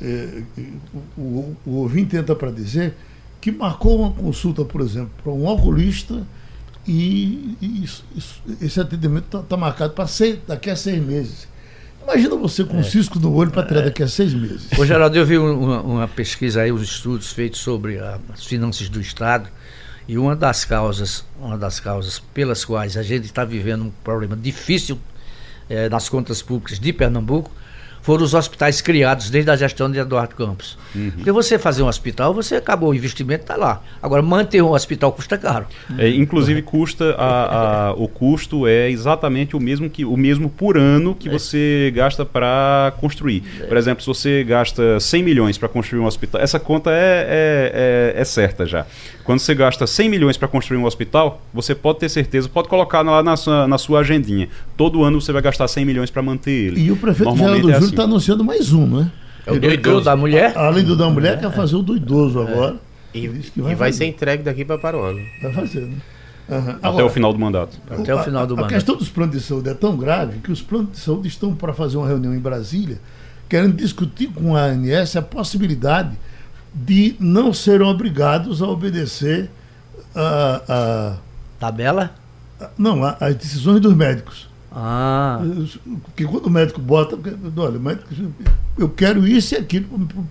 eh, 0.00 0.42
o, 1.16 1.20
o, 1.20 1.56
o 1.66 1.70
ouvinte 1.76 2.16
entra 2.16 2.34
para 2.34 2.50
dizer 2.50 2.94
que 3.40 3.50
marcou 3.52 4.00
uma 4.00 4.12
consulta, 4.12 4.64
por 4.64 4.80
exemplo, 4.80 5.10
para 5.22 5.32
um 5.32 5.46
oculista 5.46 6.26
e, 6.86 7.56
e 7.60 7.82
isso- 7.84 8.04
isso- 8.14 8.40
esse 8.60 8.80
atendimento 8.80 9.38
está 9.38 9.56
marcado 9.56 9.92
para 9.92 10.06
daqui 10.46 10.70
a 10.70 10.76
seis 10.76 11.02
meses. 11.02 11.48
Imagina 12.06 12.36
você 12.36 12.62
com 12.64 12.76
um 12.78 12.84
cisco 12.84 13.18
no 13.18 13.34
olho 13.34 13.50
para 13.50 13.66
tirar 13.66 13.80
daqui 13.82 14.02
a 14.02 14.06
seis 14.08 14.32
meses. 14.32 14.68
Ô, 14.78 14.86
Geraldo, 14.86 15.16
eu 15.18 15.26
vi 15.26 15.36
um- 15.38 15.60
uma, 15.64 15.80
uma 15.82 16.08
pesquisa 16.08 16.60
aí, 16.62 16.70
uns 16.70 16.82
estudos 16.82 17.32
feitos 17.32 17.58
sobre 17.60 17.98
as 17.98 18.44
finanças 18.44 18.88
do 18.88 19.00
Estado, 19.00 19.48
e 20.06 20.16
uma 20.16 20.36
das 20.36 20.64
causas, 20.64 21.24
uma 21.40 21.58
das 21.58 21.80
causas 21.80 22.20
pelas 22.32 22.64
quais 22.64 22.96
a 22.96 23.02
gente 23.02 23.24
está 23.24 23.44
vivendo 23.44 23.84
um 23.86 23.90
problema 24.04 24.36
difícil 24.36 24.98
eh, 25.68 25.88
nas 25.88 26.08
contas 26.08 26.40
públicas 26.42 26.78
de 26.78 26.92
Pernambuco 26.92 27.50
foram 28.06 28.22
os 28.22 28.34
hospitais 28.34 28.80
criados 28.80 29.28
desde 29.30 29.50
a 29.50 29.56
gestão 29.56 29.90
de 29.90 29.98
Eduardo 29.98 30.36
Campos. 30.36 30.78
Porque 31.16 31.32
você 31.32 31.58
fazer 31.58 31.82
um 31.82 31.88
hospital, 31.88 32.32
você 32.32 32.54
acabou 32.54 32.90
o 32.90 32.94
investimento, 32.94 33.42
está 33.42 33.56
lá. 33.56 33.82
Agora, 34.00 34.22
manter 34.22 34.62
um 34.62 34.70
hospital 34.70 35.10
custa 35.12 35.36
caro. 35.36 35.66
É, 35.98 36.08
inclusive 36.08 36.62
custa 36.62 37.16
a, 37.18 37.88
a- 37.88 37.92
o 37.94 38.06
custo 38.06 38.64
é 38.66 38.88
exatamente 38.88 39.56
o 39.56 39.60
mesmo 39.60 39.90
que 39.90 40.04
o 40.04 40.16
mesmo 40.16 40.48
por 40.48 40.78
ano 40.78 41.16
que 41.16 41.28
você 41.28 41.92
gasta 41.94 42.24
para 42.24 42.94
construir. 43.00 43.42
Por 43.66 43.76
exemplo, 43.76 44.00
se 44.02 44.06
você 44.06 44.44
gasta 44.44 45.00
100 45.00 45.22
milhões 45.24 45.58
para 45.58 45.68
construir 45.68 46.00
um 46.00 46.06
hospital, 46.06 46.40
essa 46.40 46.60
conta 46.60 46.90
é, 46.92 46.94
é, 46.94 48.14
é- 48.16 48.20
é 48.20 48.24
certa 48.24 48.64
já. 48.64 48.86
Quando 49.26 49.40
você 49.40 49.54
gasta 49.56 49.86
100 49.88 50.08
milhões 50.08 50.36
para 50.36 50.46
construir 50.46 50.78
um 50.78 50.84
hospital, 50.84 51.42
você 51.52 51.74
pode 51.74 51.98
ter 51.98 52.08
certeza, 52.08 52.48
pode 52.48 52.68
colocar 52.68 53.02
lá 53.02 53.24
na 53.24 53.36
sua, 53.36 53.66
na 53.66 53.76
sua 53.76 54.00
agendinha. 54.00 54.48
Todo 54.76 55.02
ano 55.02 55.20
você 55.20 55.32
vai 55.32 55.42
gastar 55.42 55.66
100 55.66 55.84
milhões 55.84 56.10
para 56.12 56.22
manter 56.22 56.52
ele. 56.52 56.80
E 56.80 56.92
o 56.92 56.96
prefeito 56.96 57.36
Geraldo 57.36 57.54
é 57.54 57.60
Júlio 57.60 57.76
assim. 57.76 57.86
está 57.88 58.04
anunciando 58.04 58.44
mais 58.44 58.72
um, 58.72 58.86
né? 58.86 59.10
É 59.44 59.50
o 59.50 59.54
Do 59.54 59.60
do 59.66 59.74
idoso. 59.74 60.04
da 60.04 60.16
mulher? 60.16 60.52
Além 60.56 60.84
do 60.84 60.96
da 60.96 61.10
mulher, 61.10 61.40
quer 61.40 61.52
fazer 61.52 61.74
o 61.74 61.82
do 61.82 61.96
idoso 61.96 62.40
agora. 62.40 62.76
E, 63.12 63.20
que 63.28 63.60
e 63.60 63.74
vai 63.74 63.92
ser 63.92 64.04
entregue 64.06 64.44
daqui 64.44 64.64
para, 64.64 64.78
para 64.78 64.96
o 64.96 65.02
ano. 65.02 65.20
Vai 65.42 65.52
fazer, 65.52 65.80
né? 65.80 65.96
Até 66.48 66.86
Agora, 66.86 67.06
o 67.06 67.08
final 67.08 67.32
do 67.32 67.38
mandato. 67.40 67.76
Até 67.90 68.14
o 68.14 68.22
final 68.22 68.46
do 68.46 68.54
a, 68.54 68.58
a 68.58 68.62
mandato. 68.62 68.74
questão 68.74 68.96
dos 68.96 69.08
planos 69.08 69.34
de 69.34 69.42
saúde 69.42 69.68
é 69.70 69.74
tão 69.74 69.96
grave 69.96 70.38
que 70.38 70.52
os 70.52 70.62
planos 70.62 70.92
de 70.92 70.98
saúde 70.98 71.26
estão 71.26 71.52
para 71.52 71.72
fazer 71.72 71.96
uma 71.96 72.06
reunião 72.06 72.32
em 72.32 72.38
Brasília, 72.38 73.00
querendo 73.48 73.74
discutir 73.74 74.28
com 74.28 74.54
a 74.54 74.60
ANS 74.66 75.16
a 75.16 75.22
possibilidade 75.22 76.16
de 76.78 77.16
não 77.18 77.54
serem 77.54 77.86
obrigados 77.86 78.60
a 78.60 78.66
obedecer 78.68 79.50
a, 80.14 81.16
Tabela? 81.58 82.10
a- 82.60 82.64
a- 82.64 82.70
não, 82.76 83.02
as 83.04 83.34
decisões 83.34 83.80
dos 83.80 83.94
médicos. 83.94 84.48
Ah, 84.78 85.40
Porque 86.04 86.26
quando 86.26 86.46
o 86.46 86.50
médico 86.50 86.78
bota, 86.82 87.18
olha, 87.56 87.78
médico, 87.78 88.06
eu 88.78 88.90
quero 88.90 89.26
isso 89.26 89.54
e 89.54 89.56
aquilo 89.56 89.86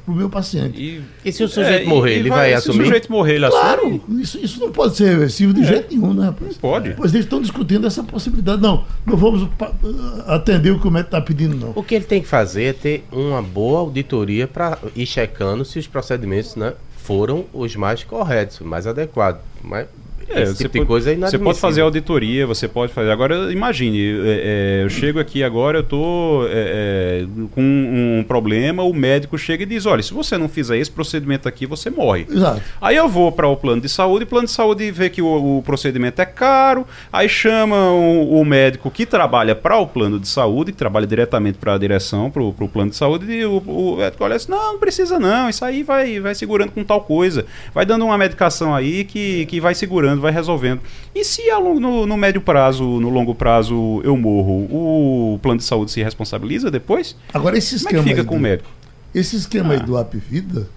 para 0.05 0.13
o 0.13 0.15
meu 0.15 0.29
paciente. 0.29 0.79
E, 0.79 1.01
E 1.27 1.31
se 1.31 1.43
o 1.43 1.47
sujeito 1.49 1.87
É, 1.87 1.89
morrer, 1.89 2.17
e 2.17 2.19
ele 2.19 2.29
vai, 2.29 2.49
Se 2.49 2.53
assumir? 2.57 2.81
o 2.81 2.85
sujeito 2.85 3.11
morrer, 3.11 3.35
ele 3.37 3.49
Claro, 3.49 3.87
assume? 3.87 4.21
isso, 4.21 4.37
isso 4.37 4.59
não 4.59 4.71
pode 4.71 4.95
ser 4.97 5.05
reversível 5.09 5.51
de 5.51 5.63
jeito 5.65 5.87
nenhum, 5.95 6.13
né, 6.13 6.25
rapaz? 6.27 6.57
Pode. 6.57 6.93
Pois 6.93 7.11
eles 7.15 7.25
estão 7.25 7.41
discutindo 7.41 7.87
essa 7.87 8.03
possibilidade. 8.03 8.61
Não, 8.61 8.85
não 9.03 9.17
vamos 9.17 9.49
atender 10.27 10.69
o 10.69 10.79
que 10.79 10.87
o 10.87 10.91
médico 10.91 11.07
está 11.15 11.21
pedindo, 11.21 11.55
não. 11.55 11.71
O 11.75 11.81
que 11.81 11.95
ele 11.95 12.05
tem 12.05 12.21
que 12.21 12.27
fazer 12.27 12.63
é 12.65 12.73
ter 12.73 13.03
uma 13.11 13.41
boa 13.41 13.79
auditoria 13.79 14.47
para 14.47 14.77
ir 14.95 15.07
checando 15.07 15.65
se 15.65 15.79
os 15.79 15.87
procedimentos 15.87 16.55
né, 16.55 16.73
foram 16.97 17.45
os 17.51 17.75
mais 17.75 18.03
corretos, 18.03 18.59
mais 18.59 18.85
adequados. 18.85 19.41
Mas 19.63 19.87
É, 20.27 20.43
Esse 20.43 20.55
tipo 20.55 20.69
pode, 20.69 20.79
de 20.79 20.85
coisa 20.85 21.11
é 21.11 21.15
Você 21.15 21.37
pode 21.37 21.59
fazer 21.59 21.81
auditoria, 21.81 22.47
você 22.47 22.67
pode 22.67 22.91
fazer. 22.91 23.11
Agora, 23.11 23.51
imagine, 23.51 23.99
é, 23.99 24.79
é, 24.79 24.83
eu 24.83 24.89
chego 24.89 25.19
aqui 25.19 25.43
agora, 25.43 25.79
eu 25.79 25.81
estou 25.81 26.47
é, 26.47 26.51
é, 26.51 27.25
com 27.51 27.61
um 27.61 28.23
problema, 28.27 28.83
o 28.83 28.93
médico 28.93 29.37
chega 29.37 29.63
e 29.63 29.65
diz: 29.65 29.85
olha, 29.85 30.01
se 30.01 30.13
você 30.13 30.37
não 30.37 30.49
fizer 30.49 30.77
esse 30.77 30.89
procedimento 30.89 31.47
aqui, 31.47 31.65
você 31.65 31.89
morre. 31.89 32.25
Exato. 32.29 32.61
Aí 32.81 32.95
eu 32.95 33.07
vou 33.07 33.31
para 33.31 33.47
o 33.47 33.55
plano 33.55 33.81
de 33.81 33.89
saúde, 33.89 34.23
o 34.23 34.27
plano 34.27 34.47
de 34.47 34.51
saúde 34.51 34.89
vê 34.91 35.09
que 35.09 35.21
o, 35.21 35.57
o 35.57 35.63
procedimento 35.63 36.21
é 36.21 36.25
caro, 36.25 36.87
aí 37.13 37.29
chama 37.29 37.91
o, 37.91 38.39
o 38.39 38.45
médico 38.45 38.89
que 38.89 39.05
trabalha 39.05 39.55
para 39.55 39.77
o 39.77 39.87
plano 39.87 40.19
de 40.19 40.27
saúde, 40.27 40.71
que 40.71 40.77
trabalha 40.77 41.05
diretamente 41.05 41.57
para 41.57 41.75
a 41.75 41.77
direção, 41.77 42.31
para 42.31 42.41
o 42.41 42.53
plano 42.67 42.89
de 42.89 42.97
saúde, 42.97 43.31
e 43.31 43.45
o, 43.45 43.57
o 43.57 43.97
médico 43.97 44.23
olha 44.23 44.35
assim: 44.35 44.49
não, 44.51 44.73
não 44.73 44.79
precisa 44.79 45.19
não, 45.19 45.49
isso 45.49 45.63
aí 45.63 45.83
vai, 45.83 46.19
vai 46.19 46.33
segurando 46.33 46.71
com 46.71 46.83
tal 46.83 47.01
coisa, 47.01 47.45
vai 47.73 47.85
dando 47.85 48.05
uma 48.05 48.17
medicação 48.17 48.73
aí 48.73 49.03
que, 49.03 49.45
que 49.45 49.59
vai 49.59 49.75
segurando, 49.75 50.14
vai 50.21 50.31
resolvendo. 50.31 50.81
E 51.13 51.23
se 51.23 51.43
no, 51.79 52.05
no 52.05 52.17
médio 52.17 52.41
prazo, 52.41 52.83
no 52.83 53.09
longo 53.09 53.33
prazo 53.33 54.01
eu 54.03 54.15
morro, 54.17 54.67
o 54.69 55.39
plano 55.41 55.59
de 55.59 55.63
saúde 55.63 55.91
se 55.91 56.01
responsabiliza 56.03 56.69
depois? 56.69 57.15
Agora, 57.33 57.57
esse 57.57 57.75
esquema. 57.75 57.99
Como 57.99 58.09
é 58.09 58.11
que 58.11 58.15
fica 58.15 58.27
com 58.27 58.35
do, 58.35 58.39
o 58.39 58.41
médico? 58.41 58.69
Esse 59.13 59.35
esquema 59.35 59.73
ah. 59.73 59.77
aí 59.77 59.83
do 59.83 59.97
Apvida, 59.97 60.67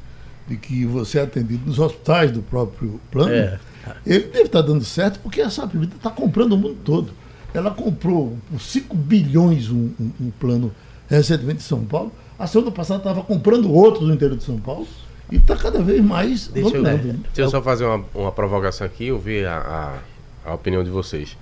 de 0.47 0.57
que 0.57 0.85
você 0.85 1.19
é 1.19 1.23
atendido 1.23 1.67
nos 1.67 1.79
hospitais 1.79 2.31
do 2.31 2.43
próprio 2.43 3.01
plano, 3.11 3.33
é. 3.33 3.59
ele 4.07 4.25
deve 4.25 4.45
estar 4.45 4.63
dando 4.63 4.85
certo 4.85 5.21
porque 5.21 5.41
essa 5.41 5.65
Apvida 5.65 5.95
está 5.97 6.11
comprando 6.11 6.53
o 6.53 6.57
mundo 6.57 6.77
todo. 6.85 7.13
Ela 7.53 7.71
comprou 7.71 8.37
por 8.51 8.61
5 8.61 8.95
bilhões 8.95 9.71
um, 9.71 9.91
um, 9.99 10.11
um 10.21 10.31
plano 10.39 10.73
recentemente 11.09 11.61
em 11.61 11.67
São 11.67 11.85
Paulo. 11.85 12.13
A 12.39 12.47
semana 12.47 12.71
passada 12.71 13.01
estava 13.01 13.23
comprando 13.23 13.73
outros 13.73 14.07
no 14.07 14.15
interior 14.15 14.37
de 14.37 14.45
São 14.45 14.59
Paulo 14.59 14.87
e 15.31 15.37
está 15.37 15.57
cada 15.57 15.83
vez 15.83 16.03
mais 16.03 16.49
deixa 16.49 16.77
Eu, 16.77 16.83
deixa 16.83 17.21
eu 17.37 17.51
só 17.51 17.63
fazer 17.63 17.85
uma, 17.85 18.05
uma 18.15 18.33
provocação 18.33 18.87
aqui 18.87 19.05
e 19.05 19.13
ouvir 19.13 19.47
a, 19.47 20.01
a, 20.45 20.51
a, 20.51 20.55
opinião 20.55 20.83
de 20.83 20.91
vocês. 20.91 21.37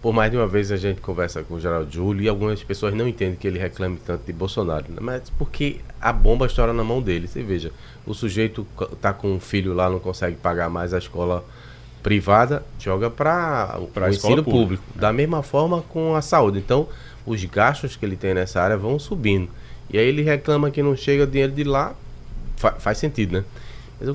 Por 0.00 0.14
mais 0.14 0.30
de 0.30 0.36
uma 0.38 0.46
vez 0.46 0.72
a 0.72 0.76
gente 0.76 1.00
conversa 1.00 1.42
com 1.42 1.54
o 1.54 1.60
Geraldo 1.60 1.92
Júlio 1.92 2.22
e 2.22 2.28
algumas 2.28 2.62
pessoas 2.62 2.94
não 2.94 3.06
entendem 3.06 3.36
que 3.36 3.46
ele 3.46 3.58
reclame 3.58 3.98
tanto 3.98 4.24
de 4.24 4.32
Bolsonaro. 4.32 4.86
Né? 4.88 4.98
Mas 5.00 5.28
porque 5.30 5.80
a 6.00 6.10
bomba 6.12 6.46
estoura 6.46 6.72
na 6.72 6.82
mão 6.82 7.02
dele. 7.02 7.28
Você 7.28 7.42
veja, 7.42 7.70
o 8.06 8.14
sujeito 8.14 8.66
está 8.92 9.12
com 9.12 9.30
um 9.34 9.40
filho 9.40 9.74
lá, 9.74 9.90
não 9.90 9.98
consegue 9.98 10.36
pagar 10.36 10.70
mais 10.70 10.94
a 10.94 10.98
escola 10.98 11.44
privada, 12.02 12.64
joga 12.78 13.10
para 13.10 13.78
o 13.78 14.08
ensino 14.08 14.42
público. 14.42 14.50
público. 14.50 14.84
Da 14.94 15.12
mesma 15.12 15.42
forma 15.42 15.82
com 15.82 16.14
a 16.14 16.22
saúde. 16.22 16.58
Então, 16.58 16.88
os 17.26 17.44
gastos 17.44 17.96
que 17.96 18.06
ele 18.06 18.16
tem 18.16 18.32
nessa 18.32 18.62
área 18.62 18.78
vão 18.78 18.98
subindo. 18.98 19.50
E 19.90 19.98
aí 19.98 20.06
ele 20.06 20.22
reclama 20.22 20.70
que 20.70 20.82
não 20.82 20.96
chega 20.96 21.26
dinheiro 21.26 21.52
de 21.52 21.64
lá, 21.64 21.94
Fa 22.60 22.72
faz 22.72 22.98
sentido, 22.98 23.32
né? 23.32 23.44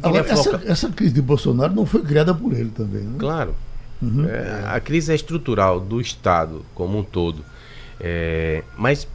Agora, 0.03 0.25
essa, 0.27 0.61
essa, 0.65 0.89
crise 0.89 1.13
de 1.13 1.21
Bolsonaro 1.21 1.73
não 1.73 1.85
foi 1.85 2.03
criada 2.03 2.33
por 2.33 2.53
ele 2.53 2.69
também, 2.69 3.01
né? 3.01 3.15
Claro. 3.17 3.55
Uhum. 3.99 4.27
É, 4.27 4.63
a 4.67 4.79
crise 4.79 5.11
é 5.11 5.15
estrutural 5.15 5.79
do 5.79 5.99
Estado 5.99 6.63
como 6.75 6.99
um 6.99 7.03
todo. 7.03 7.43
É, 7.99 8.63
mas 8.77 9.07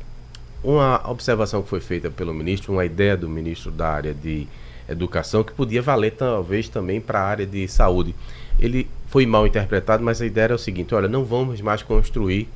uma 0.64 1.00
observação 1.08 1.62
que 1.62 1.68
foi 1.68 1.80
feita 1.80 2.10
pelo 2.10 2.34
ministro, 2.34 2.72
uma 2.72 2.84
ideia 2.84 3.16
do 3.16 3.28
ministro 3.28 3.70
da 3.70 3.88
área 3.88 4.12
de 4.12 4.48
educação, 4.88 5.44
que 5.44 5.52
podia 5.52 5.80
valer 5.80 6.12
talvez 6.12 6.68
também 6.68 7.00
para 7.00 7.20
a 7.20 7.24
área 7.24 7.46
de 7.46 7.68
saúde. 7.68 8.12
Ele 8.58 8.88
foi 9.06 9.26
mal 9.26 9.46
interpretado, 9.46 10.02
mas 10.02 10.20
a 10.20 10.26
ideia 10.26 10.44
era 10.44 10.54
o 10.56 10.58
seguinte: 10.58 10.92
olha, 10.92 11.06
não 11.06 11.24
vamos 11.24 11.60
mais 11.60 11.84
construir 11.84 12.48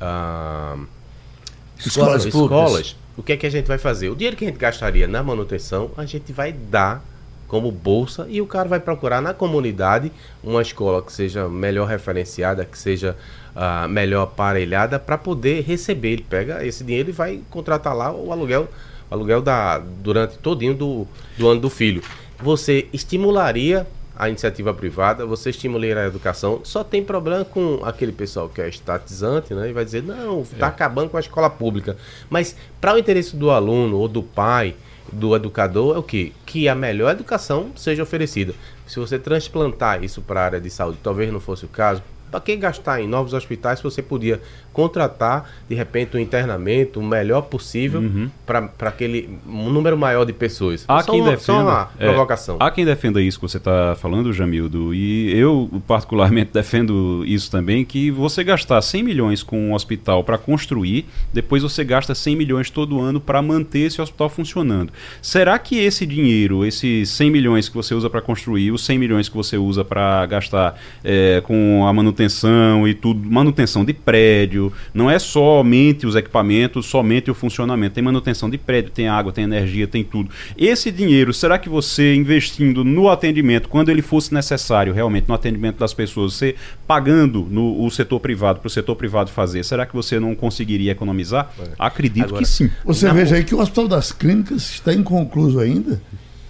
ah, 0.00 0.76
escolas, 1.78 2.24
escolas 2.24 2.96
o 3.16 3.22
que 3.22 3.32
é 3.32 3.36
que 3.36 3.46
a 3.46 3.50
gente 3.50 3.66
vai 3.66 3.78
fazer? 3.78 4.08
O 4.08 4.16
dinheiro 4.16 4.36
que 4.36 4.44
a 4.44 4.48
gente 4.48 4.58
gastaria 4.58 5.06
na 5.06 5.22
manutenção, 5.22 5.90
a 5.96 6.04
gente 6.04 6.32
vai 6.32 6.52
dar 6.52 7.04
como 7.46 7.70
bolsa 7.70 8.26
e 8.30 8.40
o 8.40 8.46
cara 8.46 8.66
vai 8.66 8.80
procurar 8.80 9.20
na 9.20 9.34
comunidade 9.34 10.10
uma 10.42 10.62
escola 10.62 11.02
que 11.02 11.12
seja 11.12 11.50
melhor 11.50 11.86
referenciada, 11.86 12.64
que 12.64 12.78
seja 12.78 13.14
uh, 13.54 13.86
melhor 13.86 14.22
aparelhada 14.22 14.98
para 14.98 15.18
poder 15.18 15.62
receber. 15.62 16.12
Ele 16.12 16.26
pega 16.26 16.64
esse 16.64 16.82
dinheiro 16.82 17.10
e 17.10 17.12
vai 17.12 17.40
contratar 17.50 17.94
lá 17.94 18.10
o 18.10 18.32
aluguel, 18.32 18.68
o 19.10 19.14
aluguel 19.14 19.42
da, 19.42 19.78
durante 19.78 20.38
todinho 20.38 20.74
do, 20.74 21.06
do 21.36 21.46
ano 21.46 21.60
do 21.60 21.68
filho. 21.68 22.02
Você 22.40 22.88
estimularia 22.90 23.86
a 24.22 24.28
iniciativa 24.28 24.72
privada, 24.72 25.26
você 25.26 25.50
estimular 25.50 25.98
a 25.98 26.06
educação. 26.06 26.60
Só 26.62 26.84
tem 26.84 27.02
problema 27.02 27.44
com 27.44 27.80
aquele 27.82 28.12
pessoal 28.12 28.48
que 28.48 28.62
é 28.62 28.68
estatizante, 28.68 29.52
né? 29.52 29.68
E 29.68 29.72
vai 29.72 29.84
dizer, 29.84 30.00
não, 30.04 30.42
está 30.42 30.66
é. 30.66 30.68
acabando 30.68 31.10
com 31.10 31.16
a 31.16 31.20
escola 31.20 31.50
pública. 31.50 31.96
Mas 32.30 32.54
para 32.80 32.94
o 32.94 32.98
interesse 32.98 33.34
do 33.34 33.50
aluno 33.50 33.98
ou 33.98 34.06
do 34.06 34.22
pai, 34.22 34.76
do 35.12 35.34
educador, 35.34 35.96
é 35.96 35.98
o 35.98 36.04
quê? 36.04 36.30
Que 36.46 36.68
a 36.68 36.74
melhor 36.74 37.10
educação 37.10 37.72
seja 37.74 38.04
oferecida. 38.04 38.54
Se 38.86 39.00
você 39.00 39.18
transplantar 39.18 40.04
isso 40.04 40.22
para 40.22 40.40
a 40.40 40.44
área 40.44 40.60
de 40.60 40.70
saúde, 40.70 40.98
talvez 41.02 41.32
não 41.32 41.40
fosse 41.40 41.64
o 41.64 41.68
caso, 41.68 42.00
para 42.30 42.40
que 42.40 42.54
gastar 42.54 43.00
em 43.00 43.08
novos 43.08 43.34
hospitais 43.34 43.80
se 43.80 43.82
você 43.82 44.00
podia 44.00 44.40
contratar, 44.72 45.50
de 45.68 45.74
repente, 45.74 46.16
um 46.16 46.20
internamento 46.20 47.00
o 47.00 47.02
melhor 47.02 47.42
possível 47.42 48.00
uhum. 48.00 48.30
para 48.46 48.70
aquele 48.80 49.28
um 49.46 49.70
número 49.70 49.96
maior 49.96 50.24
de 50.24 50.32
pessoas? 50.32 50.84
Há 50.88 51.02
só 51.02 51.12
quem 51.12 51.20
uma, 51.20 51.30
defenda, 51.30 51.62
uma 51.62 51.90
é, 51.98 52.06
provocação. 52.06 52.56
Há 52.60 52.70
quem 52.70 52.84
defenda 52.84 53.20
isso 53.20 53.38
que 53.38 53.48
você 53.48 53.58
está 53.58 53.96
falando, 53.98 54.32
Jamildo, 54.32 54.94
e 54.94 55.32
eu 55.36 55.70
particularmente 55.86 56.50
defendo 56.54 57.22
isso 57.26 57.50
também, 57.50 57.84
que 57.84 58.10
você 58.10 58.42
gastar 58.42 58.80
100 58.80 59.02
milhões 59.02 59.42
com 59.42 59.70
um 59.70 59.74
hospital 59.74 60.24
para 60.24 60.38
construir, 60.38 61.06
depois 61.32 61.62
você 61.62 61.84
gasta 61.84 62.14
100 62.14 62.36
milhões 62.36 62.70
todo 62.70 63.00
ano 63.00 63.20
para 63.20 63.40
manter 63.42 63.80
esse 63.80 64.00
hospital 64.00 64.28
funcionando. 64.28 64.92
Será 65.20 65.58
que 65.58 65.78
esse 65.78 66.06
dinheiro, 66.06 66.64
esses 66.64 67.08
100 67.10 67.30
milhões 67.30 67.68
que 67.68 67.74
você 67.74 67.94
usa 67.94 68.08
para 68.08 68.20
construir, 68.20 68.70
os 68.70 68.84
100 68.84 68.98
milhões 68.98 69.28
que 69.28 69.36
você 69.36 69.56
usa 69.56 69.84
para 69.84 70.24
gastar 70.26 70.78
é, 71.04 71.42
com 71.44 71.86
a 71.86 71.92
manutenção 71.92 72.22
manutenção 72.22 72.86
e 72.86 72.94
tudo, 72.94 73.30
manutenção 73.30 73.84
de 73.84 73.92
prédio, 73.92 74.61
não 74.92 75.10
é 75.10 75.18
somente 75.18 76.06
os 76.06 76.14
equipamentos, 76.14 76.86
somente 76.86 77.30
o 77.30 77.34
funcionamento, 77.34 77.94
tem 77.94 78.04
manutenção 78.04 78.50
de 78.50 78.58
prédio, 78.58 78.90
tem 78.90 79.08
água, 79.08 79.32
tem 79.32 79.44
energia, 79.44 79.86
tem 79.86 80.04
tudo. 80.04 80.30
Esse 80.58 80.90
dinheiro, 80.90 81.32
será 81.32 81.58
que 81.58 81.68
você 81.68 82.14
investindo 82.14 82.84
no 82.84 83.08
atendimento, 83.08 83.68
quando 83.68 83.88
ele 83.88 84.02
fosse 84.02 84.34
necessário 84.34 84.92
realmente 84.92 85.28
no 85.28 85.34
atendimento 85.34 85.78
das 85.78 85.94
pessoas, 85.94 86.34
você 86.34 86.54
pagando 86.86 87.46
no 87.50 87.82
o 87.82 87.90
setor 87.90 88.20
privado 88.20 88.60
para 88.60 88.66
o 88.66 88.70
setor 88.70 88.96
privado 88.96 89.30
fazer, 89.30 89.64
será 89.64 89.86
que 89.86 89.94
você 89.94 90.20
não 90.20 90.34
conseguiria 90.34 90.92
economizar? 90.92 91.50
É. 91.58 91.68
Acredito 91.78 92.26
Agora, 92.26 92.42
que 92.42 92.48
sim. 92.48 92.70
Você 92.84 93.06
não. 93.06 93.14
veja 93.14 93.36
aí 93.36 93.44
que 93.44 93.54
o 93.54 93.60
Hospital 93.60 93.88
das 93.88 94.12
Clínicas 94.12 94.70
está 94.70 94.92
inconcluso 94.92 95.58
ainda 95.58 96.00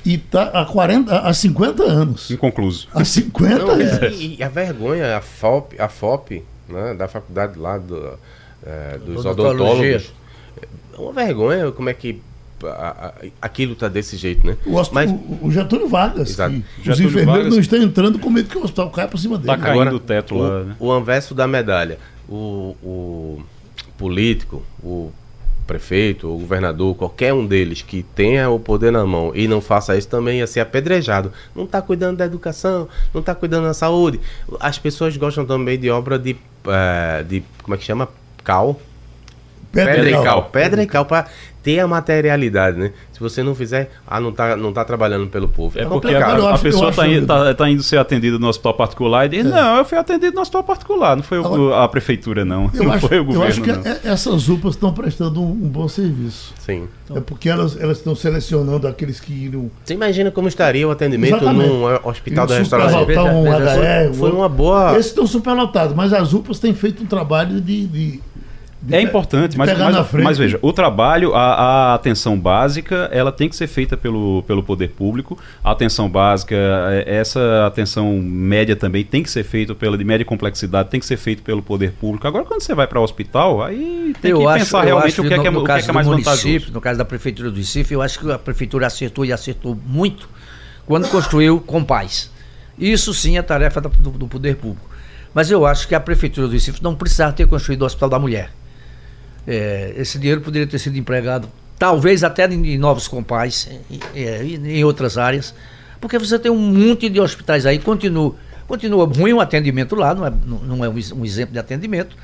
e 0.05 0.15
está 0.15 0.45
há, 0.45 0.65
40, 0.65 1.21
há 1.21 1.33
50 1.33 1.83
anos. 1.85 2.31
Inconcluso. 2.31 2.89
Há 2.93 3.05
50 3.05 3.59
Não, 3.59 3.71
anos. 3.71 4.21
E, 4.21 4.37
e, 4.39 4.43
a 4.43 4.49
vergonha, 4.49 5.17
a 5.17 5.21
FOP, 5.21 5.81
a 5.81 5.89
FOP 5.89 6.43
né, 6.73 6.95
da 6.95 7.07
faculdade 7.07 7.59
lá 7.59 7.79
do, 7.79 8.19
é, 8.65 8.99
dos 8.99 9.25
odontólogos. 9.25 10.13
É 10.95 10.99
uma 10.99 11.13
vergonha 11.13 11.71
como 11.73 11.89
é 11.89 11.95
que 11.95 12.21
aquilo 13.41 13.73
está 13.73 13.89
desse 13.89 14.17
jeito, 14.17 14.47
né? 14.47 14.57
O, 14.67 14.81
Mas, 14.93 15.11
o, 15.11 15.47
o 15.47 15.51
Getúlio 15.51 15.89
Vargas. 15.89 16.31
Exato. 16.31 16.55
os 16.79 16.85
Getúlio 16.85 17.09
enfermeiros 17.09 17.27
Vargas, 17.27 17.53
não 17.53 17.61
estão 17.61 17.83
entrando 17.83 18.19
com 18.19 18.31
medo 18.31 18.49
que 18.49 18.59
o 18.59 18.65
hospital 18.65 18.91
caia 18.91 19.09
por 19.09 19.19
cima 19.19 19.37
dele. 19.37 19.53
Está 19.53 19.65
caindo 19.65 19.81
Agora, 19.81 19.97
o 19.97 20.01
teto 20.01 20.35
o, 20.35 20.39
lá. 20.39 20.65
Né? 20.65 20.77
O 20.79 20.93
anverso 20.93 21.35
da 21.35 21.47
medalha. 21.47 21.99
O, 22.29 22.77
o 22.83 23.43
político, 23.99 24.63
o 24.83 25.13
prefeito 25.67 26.29
ou 26.29 26.39
governador, 26.39 26.95
qualquer 26.95 27.33
um 27.33 27.47
deles 27.47 27.83
que 27.83 28.03
tenha 28.03 28.51
o 28.51 28.59
poder 28.59 28.93
na 28.93 29.05
mão 29.07 29.33
e 29.35 29.47
não 29.49 29.61
faça 29.61 29.97
isso 29.97 30.09
também 30.09 30.39
ia 30.39 30.47
ser 30.47 30.61
apedrejado. 30.61 31.33
Não 31.55 31.65
está 31.65 31.81
cuidando 31.81 32.19
da 32.19 32.27
educação, 32.27 32.89
não 33.13 33.21
está 33.21 33.35
cuidando 33.35 33.65
da 33.65 33.75
saúde. 33.75 34.21
As 34.61 34.79
pessoas 34.79 35.17
gostam 35.17 35.45
também 35.45 35.79
de 35.79 35.91
obra 35.91 36.19
de, 36.19 36.37
uh, 36.67 37.25
de 37.25 37.43
como 37.63 37.75
é 37.75 37.79
que 37.79 37.85
chama? 37.85 38.09
Cal. 38.45 38.81
Pedra, 39.73 39.95
pedra 39.95 40.11
e 40.11 40.23
cal. 40.23 40.43
Pedra 40.45 40.83
e 40.83 40.87
cal 40.87 41.05
para 41.07 41.27
ter 41.63 41.79
a 41.79 41.87
materialidade, 41.87 42.77
né? 42.77 42.91
Se 43.13 43.21
você 43.21 43.43
não 43.43 43.55
fizer, 43.55 43.91
ah, 44.07 44.21
não 44.21 44.33
tá, 44.33 44.57
não 44.57 44.73
tá 44.73 44.85
trabalhando 44.85 45.29
pelo 45.29 45.49
povo. 45.49 45.79
É, 45.79 45.83
é 45.83 45.87
porque 45.87 46.13
a, 46.13 46.55
a, 46.55 46.59
pessoa 46.59 46.91
está 46.91 47.07
indo, 47.07 47.27
tá, 47.27 47.55
tá 47.55 47.71
indo 47.71 47.83
ser 47.83 47.99
atendida 47.99 48.39
no 48.39 48.49
hospital 48.49 48.75
particular 48.75 49.27
e 49.27 49.29
diz, 49.29 49.47
é. 49.47 49.49
não, 49.49 49.79
eu 49.79 49.85
fui 49.85 49.97
atendido 49.97 50.35
no 50.35 50.41
hospital 50.41 50.65
particular, 50.65 51.17
não 51.17 51.23
foi 51.23 51.39
o, 51.39 51.73
a 51.73 51.89
prefeitura, 51.89 52.45
não. 52.45 52.69
não 52.75 52.93
acho, 52.93 53.07
foi 53.07 53.21
o 53.21 53.25
governo, 53.25 53.45
Eu 53.45 53.49
acho 53.49 53.63
que 53.63 53.73
não. 53.73 53.83
É, 53.85 54.01
essas 54.05 54.49
UPAs 54.49 54.75
estão 54.75 54.93
prestando 54.93 55.41
um, 55.41 55.51
um, 55.51 55.69
bom 55.69 55.87
serviço. 55.87 56.53
Sim. 56.59 56.89
É 57.15 57.21
porque 57.21 57.49
elas, 57.49 57.81
elas 57.81 57.99
estão 57.99 58.15
selecionando 58.15 58.89
aqueles 58.89 59.21
que 59.21 59.33
iriam... 59.33 59.71
Você 59.85 59.95
imagina 59.95 60.31
como 60.31 60.49
estaria 60.49 60.87
o 60.87 60.91
atendimento 60.91 61.37
Exatamente. 61.37 61.69
num 61.69 62.09
hospital 62.09 62.47
da 62.47 62.59
restauração? 62.59 63.05
Um 63.05 63.53
HR, 63.53 64.15
foi 64.15 64.31
uma 64.33 64.49
boa... 64.49 64.93
Esses 64.93 65.07
estão 65.07 65.27
superlotados, 65.27 65.95
mas 65.95 66.13
as 66.13 66.33
UPAs 66.33 66.59
têm 66.59 66.75
feito 66.75 67.05
um 67.05 67.07
trabalho 67.07 67.61
de, 67.61 67.87
de 67.87 68.21
é 68.91 69.01
importante, 69.01 69.57
mas, 69.57 69.71
mas, 69.79 70.13
mas, 70.13 70.39
veja, 70.39 70.59
o 70.61 70.73
trabalho, 70.73 71.35
a, 71.35 71.93
a, 71.93 71.95
atenção 71.95 72.39
básica, 72.39 73.09
ela 73.13 73.31
tem 73.31 73.49
que 73.49 73.55
ser 73.55 73.67
feita 73.67 73.97
pelo, 73.97 74.43
pelo 74.43 74.63
poder 74.63 74.89
público. 74.89 75.39
A 75.63 75.71
atenção 75.71 76.09
básica, 76.09 76.57
é, 76.91 77.05
essa 77.07 77.67
atenção 77.67 78.19
média 78.21 78.75
também 78.75 79.05
tem 79.05 79.23
que 79.23 79.31
ser 79.31 79.45
feita 79.45 79.75
pela 79.75 79.97
de 79.97 80.05
média 80.05 80.25
complexidade, 80.25 80.91
tem 80.91 80.99
que 80.99 81.07
ser 81.07 81.17
feito 81.17 81.43
pelo 81.43 81.63
poder 81.63 81.93
público. 81.93 82.27
Agora, 82.27 82.45
quando 82.45 82.61
você 82.61 82.75
vai 82.75 82.87
para 82.87 82.99
o 82.99 83.03
hospital, 83.05 83.63
aí 83.63 84.15
tem 84.21 84.33
eu 84.33 84.41
que 84.41 84.47
acho, 84.47 84.65
pensar 84.65 84.83
realmente 84.83 85.21
o 85.21 85.25
que, 85.25 85.33
é 85.33 85.37
no, 85.37 85.43
é, 85.43 85.43
que, 85.43 85.49
é, 85.49 85.59
o 85.59 85.65
que 85.65 85.73
é, 85.73 85.83
que 85.83 85.91
é 85.91 85.93
mais 85.93 86.07
vantajoso. 86.07 86.73
No 86.73 86.81
caso 86.81 86.99
da 86.99 87.05
prefeitura 87.05 87.51
do 87.51 87.57
Recife, 87.57 87.95
eu 87.95 88.03
acho 88.03 88.19
que 88.19 88.31
a 88.31 88.39
prefeitura 88.39 88.87
acertou 88.87 89.25
e 89.25 89.33
acertou 89.33 89.79
muito 89.87 90.29
quando 90.87 91.09
construiu 91.09 91.61
com 91.61 91.85
paz 91.85 92.31
Isso 92.77 93.15
sim 93.15 93.39
é 93.39 93.43
tarefa 93.43 93.81
do, 93.81 93.89
do 93.89 94.27
poder 94.27 94.57
público. 94.57 94.91
Mas 95.35 95.51
eu 95.51 95.65
acho 95.65 95.89
que 95.89 95.95
a 95.95 96.01
Prefeitura 96.01 96.47
do 96.47 96.53
Recife 96.53 96.83
não 96.83 96.95
precisava 96.95 97.33
ter 97.33 97.47
construído 97.47 97.83
o 97.83 97.87
Hospital 97.87 98.11
da 98.11 98.19
Mulher. 98.19 98.51
É, 99.47 99.93
esse 99.97 100.19
dinheiro 100.19 100.41
poderia 100.41 100.67
ter 100.67 100.79
sido 100.79 100.97
empregado, 100.97 101.49
talvez 101.79 102.23
até 102.23 102.47
em, 102.47 102.79
novos 102.79 103.09
compais, 103.09 103.69
em, 104.15 104.55
em, 104.65 104.85
outras 104.85 105.19
áreas, 105.19 105.55
porque 106.01 106.19
você 106.19 106.39
tem 106.39 106.51
um 106.51 106.59
monte 106.59 107.09
de 107.09 107.21
hospitais 107.21 107.67
aí, 107.67 107.79
continua, 107.79 108.35
continua 108.69 109.05
ruim 109.05 109.33
o 109.33 109.41
atendimento 109.41 109.97
lá, 109.97 110.15
não 110.15 110.27
é, 110.27 110.33
não 110.47 110.85
é 110.85 110.89
um, 110.89 111.25
exemplo 111.25 111.53
de 111.53 111.59
atendimento, 111.59 112.17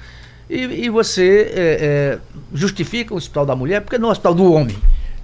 e, 0.49 0.85
e 0.85 0.89
você 0.89 1.53
é, 1.53 1.61
é, 1.81 2.19
justifica 2.55 3.12
o 3.12 3.16
Hospital 3.16 3.45
da 3.45 3.57
Mulher 3.57 3.83
porque 3.83 3.99
não 3.99 4.07
é 4.07 4.09
o 4.11 4.12
Hospital 4.12 4.35
do 4.35 4.53
Homem. 4.53 4.77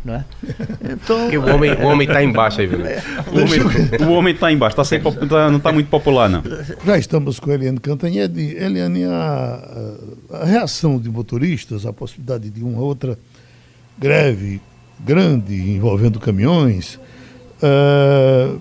Né? 0.04 0.24
Então, 0.84 1.18
Porque 1.18 1.38
o 1.38 1.54
homem, 1.54 1.72
o 1.72 1.86
homem 1.86 2.06
está 2.06 2.22
embaixo 2.22 2.60
aí, 2.60 2.66
viu? 2.66 2.84
É. 2.84 3.02
O 4.06 4.12
homem 4.12 4.34
está 4.34 4.52
embaixo, 4.52 4.76
tá 4.76 4.84
sem, 4.84 5.00
tá, 5.00 5.50
não 5.50 5.56
está 5.56 5.72
muito 5.72 5.88
popular, 5.88 6.28
não. 6.28 6.42
Já 6.84 6.98
estamos 6.98 7.40
com 7.40 7.50
a 7.50 7.54
Eliane 7.54 7.80
Cantanhede. 7.80 8.54
Eliane, 8.56 9.04
a, 9.04 9.94
a 10.30 10.44
reação 10.44 10.98
de 10.98 11.08
motoristas, 11.08 11.86
a 11.86 11.92
possibilidade 11.92 12.50
de 12.50 12.62
uma 12.62 12.80
outra 12.80 13.18
greve 13.98 14.60
grande 15.00 15.54
envolvendo 15.54 16.20
caminhões, 16.20 16.98
uh, 17.62 18.60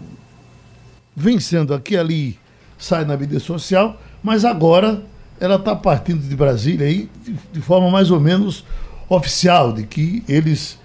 vem 1.16 1.40
sendo 1.40 1.74
aqui 1.74 1.98
ali, 1.98 2.40
sai 2.78 3.06
na 3.06 3.18
mídia 3.18 3.40
social, 3.40 4.02
mas 4.24 4.46
agora 4.46 5.02
ela 5.40 5.56
está 5.56 5.76
partindo 5.76 6.22
de 6.22 6.36
Brasília 6.36 6.88
aí 6.88 7.10
de, 7.24 7.36
de 7.52 7.62
forma 7.62 7.92
mais 7.92 8.10
ou 8.10 8.20
menos 8.20 8.64
oficial, 9.10 9.74
de 9.74 9.84
que 9.84 10.24
eles 10.28 10.80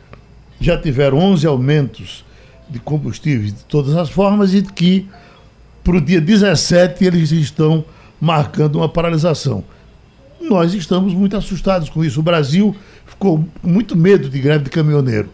já 0.61 0.77
tiveram 0.77 1.19
11 1.19 1.47
aumentos 1.47 2.25
de 2.69 2.79
combustíveis 2.79 3.53
de 3.53 3.65
todas 3.65 3.97
as 3.97 4.11
formas 4.11 4.53
e 4.53 4.63
que 4.63 5.09
para 5.83 5.97
o 5.97 6.01
dia 6.01 6.21
17 6.21 7.05
eles 7.05 7.31
estão 7.33 7.85
marcando 8.21 8.77
uma 8.77 8.89
paralisação. 8.89 9.65
Nós 10.41 10.75
estamos 10.75 11.15
muito 11.15 11.37
assustados 11.37 11.89
com 11.89 12.05
isso. 12.05 12.21
O 12.21 12.23
Brasil 12.23 12.75
ficou 13.07 13.45
com 13.63 13.69
muito 13.69 13.97
medo 13.97 14.29
de 14.29 14.39
greve 14.39 14.65
de 14.65 14.71
caminhoneiro. 14.71 15.31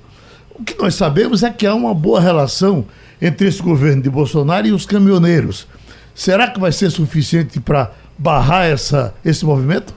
O 0.55 0.63
que 0.63 0.79
nós 0.79 0.95
sabemos 0.95 1.43
é 1.43 1.51
que 1.51 1.67
há 1.67 1.75
uma 1.75 1.93
boa 1.93 2.21
relação 2.21 2.85
entre 3.21 3.49
esse 3.49 3.61
governo 3.61 4.03
de 4.03 4.11
Bolsonaro 4.11 4.67
e 4.67 4.73
os 4.73 4.87
caminhoneiros. 4.87 5.67
Será 6.15 6.49
que 6.49 6.61
vai 6.61 6.71
ser 6.71 6.91
suficiente 6.91 7.59
para 7.59 7.93
barrar 8.17 8.65
essa, 8.67 9.13
esse 9.25 9.45
movimento? 9.45 9.95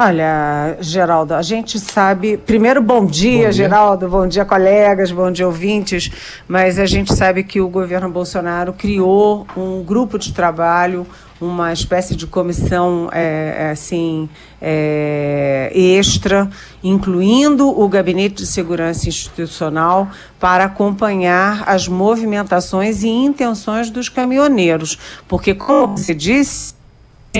Olha, 0.00 0.76
Geraldo, 0.78 1.34
a 1.34 1.42
gente 1.42 1.76
sabe. 1.80 2.36
Primeiro, 2.36 2.80
bom 2.80 3.04
dia, 3.04 3.32
bom 3.32 3.38
dia, 3.38 3.52
Geraldo, 3.52 4.08
bom 4.08 4.28
dia, 4.28 4.44
colegas, 4.44 5.10
bom 5.10 5.28
dia, 5.28 5.44
ouvintes. 5.44 6.08
Mas 6.46 6.78
a 6.78 6.86
gente 6.86 7.12
sabe 7.12 7.42
que 7.42 7.60
o 7.60 7.68
governo 7.68 8.08
Bolsonaro 8.08 8.72
criou 8.72 9.44
um 9.56 9.82
grupo 9.82 10.16
de 10.16 10.32
trabalho, 10.32 11.04
uma 11.40 11.72
espécie 11.72 12.14
de 12.14 12.28
comissão 12.28 13.08
é, 13.10 13.56
é, 13.58 13.70
assim 13.70 14.28
é, 14.62 15.72
extra, 15.74 16.48
incluindo 16.80 17.68
o 17.68 17.88
Gabinete 17.88 18.36
de 18.36 18.46
Segurança 18.46 19.08
Institucional, 19.08 20.08
para 20.38 20.62
acompanhar 20.62 21.64
as 21.66 21.88
movimentações 21.88 23.02
e 23.02 23.08
intenções 23.08 23.90
dos 23.90 24.08
caminhoneiros. 24.08 24.96
Porque, 25.26 25.54
como 25.54 25.96
você 25.96 26.14
disse, 26.14 26.77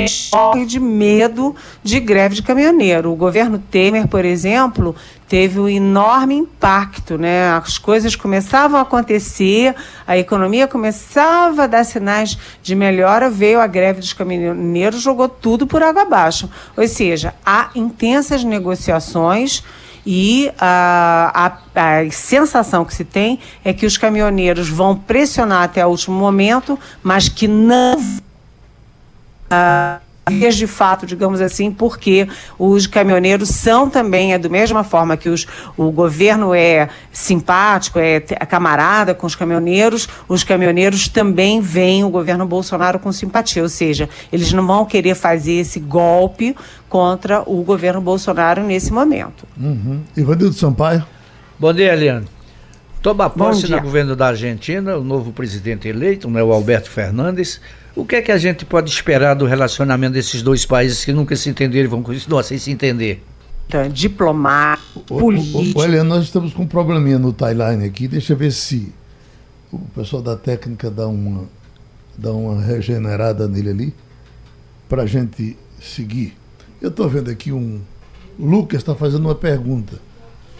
choque 0.07 0.66
de 0.66 0.78
medo 0.78 1.57
de 1.82 1.99
greve 1.99 2.34
de 2.34 2.43
caminhoneiro. 2.43 3.11
O 3.11 3.16
governo 3.16 3.59
Temer, 3.59 4.07
por 4.07 4.24
exemplo, 4.24 4.95
teve 5.26 5.59
um 5.59 5.68
enorme 5.68 6.34
impacto, 6.34 7.16
né? 7.16 7.51
As 7.51 7.78
coisas 7.78 8.14
começavam 8.14 8.78
a 8.78 8.82
acontecer, 8.82 9.74
a 10.07 10.16
economia 10.18 10.68
começava 10.68 11.64
a 11.64 11.66
dar 11.66 11.84
sinais 11.84 12.39
de 12.62 12.74
melhora, 12.74 13.30
veio 13.30 13.61
a 13.61 13.66
greve 13.66 14.01
dos 14.01 14.12
caminhoneiros, 14.12 15.01
jogou 15.01 15.28
tudo 15.28 15.66
por 15.66 15.82
água 15.82 16.03
abaixo. 16.03 16.51
Ou 16.76 16.86
seja, 16.86 17.34
há 17.45 17.70
intensas 17.74 18.45
negociações 18.45 19.62
e 20.07 20.51
a, 20.59 21.59
a, 21.74 22.01
a, 22.01 22.11
sensação 22.11 22.84
que 22.84 22.95
se 22.95 23.05
tem 23.05 23.39
é 23.62 23.74
que 23.74 23.84
os 23.84 23.99
caminhoneiros 23.99 24.68
vão 24.68 24.97
pressionar 24.97 25.64
até 25.64 25.84
o 25.84 25.91
último 25.91 26.18
momento, 26.18 26.78
mas 27.03 27.28
que 27.28 27.47
não 27.47 28.01
vias 30.28 30.57
de 30.57 30.66
fato, 30.66 31.07
digamos 31.07 31.40
assim, 31.40 31.70
porque 31.70 32.28
os 32.59 32.86
caminhoneiros 32.86 33.49
são 33.49 33.88
também, 33.88 34.32
é 34.32 34.38
da 34.38 34.49
mesma 34.49 34.84
forma 34.84 35.16
que 35.16 35.28
os, 35.28 35.46
o 35.76 35.90
governo 35.90 36.55
é 36.55 36.88
simpático, 37.12 37.99
é, 37.99 38.16
é 38.16 38.46
camarada 38.46 39.14
com 39.14 39.26
os 39.26 39.34
caminhoneiros, 39.34 40.09
os 40.28 40.44
caminhoneiros 40.44 41.09
também 41.09 41.61
veem 41.61 42.05
o 42.05 42.11
governo 42.11 42.46
Bolsonaro 42.46 42.99
com 42.99 43.11
simpatia, 43.12 43.62
ou 43.62 43.68
seja, 43.68 44.09
eles 44.32 44.53
não 44.53 44.66
vão 44.66 44.84
querer 44.84 45.14
fazer 45.14 45.55
esse 45.55 45.80
golpe 45.80 46.55
contra 46.88 47.42
o 47.46 47.62
governo 47.62 48.01
Bolsonaro 48.01 48.62
nesse 48.62 48.92
momento. 48.92 49.46
Uhum. 49.57 50.03
Ivanildo 50.16 50.55
Sampaio. 50.55 51.05
Bom 51.59 51.72
dia, 51.72 51.92
Eliane. 51.92 52.26
Toma 53.03 53.30
posse 53.30 53.70
no 53.70 53.80
governo 53.80 54.16
da 54.16 54.28
Argentina, 54.28 54.96
o 54.96 55.05
novo 55.05 55.32
presidente 55.32 55.86
eleito, 55.86 56.28
né, 56.28 56.42
o 56.42 56.53
Alberto 56.53 56.90
Fernandes, 56.90 57.61
o 57.99 58.05
que 58.05 58.14
é 58.14 58.22
que 58.22 58.30
a 58.30 58.38
gente 58.38 58.64
pode 58.64 58.88
esperar 58.88 59.34
do 59.34 59.44
relacionamento 59.44 60.12
desses 60.12 60.40
dois 60.40 60.64
países 60.64 61.05
que 61.05 61.12
nunca 61.12 61.34
se 61.34 61.51
entenderam 61.51 61.86
e 61.86 61.88
vão 61.88 62.01
continuar 62.01 62.44
sem 62.44 62.57
se 62.57 62.70
entender? 62.70 63.24
Então, 63.66 63.88
diplomático, 63.88 65.01
político. 65.01 65.80
Olha, 65.80 66.05
nós 66.05 66.22
estamos 66.22 66.55
com 66.55 66.62
um 66.62 66.66
probleminha 66.66 67.18
no 67.18 67.32
timeline 67.32 67.84
aqui. 67.84 68.07
Deixa 68.07 68.34
eu 68.34 68.36
ver 68.36 68.53
se 68.53 68.94
o 69.72 69.80
pessoal 69.96 70.22
da 70.22 70.36
técnica 70.36 70.88
dá 70.88 71.09
uma, 71.09 71.46
dá 72.16 72.32
uma 72.32 72.62
regenerada 72.62 73.49
nele 73.49 73.70
ali 73.70 73.94
para 74.88 75.03
a 75.03 75.07
gente 75.07 75.57
seguir. 75.80 76.36
Eu 76.80 76.90
estou 76.90 77.09
vendo 77.09 77.28
aqui 77.30 77.51
um. 77.51 77.80
O 78.38 78.46
Lucas 78.46 78.78
está 78.78 78.94
fazendo 78.94 79.24
uma 79.24 79.34
pergunta. 79.34 79.99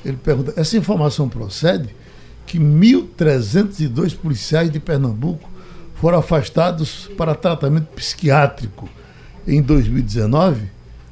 Ele 0.05 0.17
pergunta: 0.17 0.53
essa 0.57 0.77
informação 0.77 1.29
procede 1.29 1.95
que 2.45 2.59
1.302 2.59 4.17
policiais 4.17 4.73
de 4.73 4.81
Pernambuco 4.81 5.49
foram 6.01 6.19
afastados 6.19 7.11
para 7.17 7.35
tratamento 7.35 7.87
psiquiátrico 7.95 8.89
em 9.47 9.61
2019. 9.61 10.63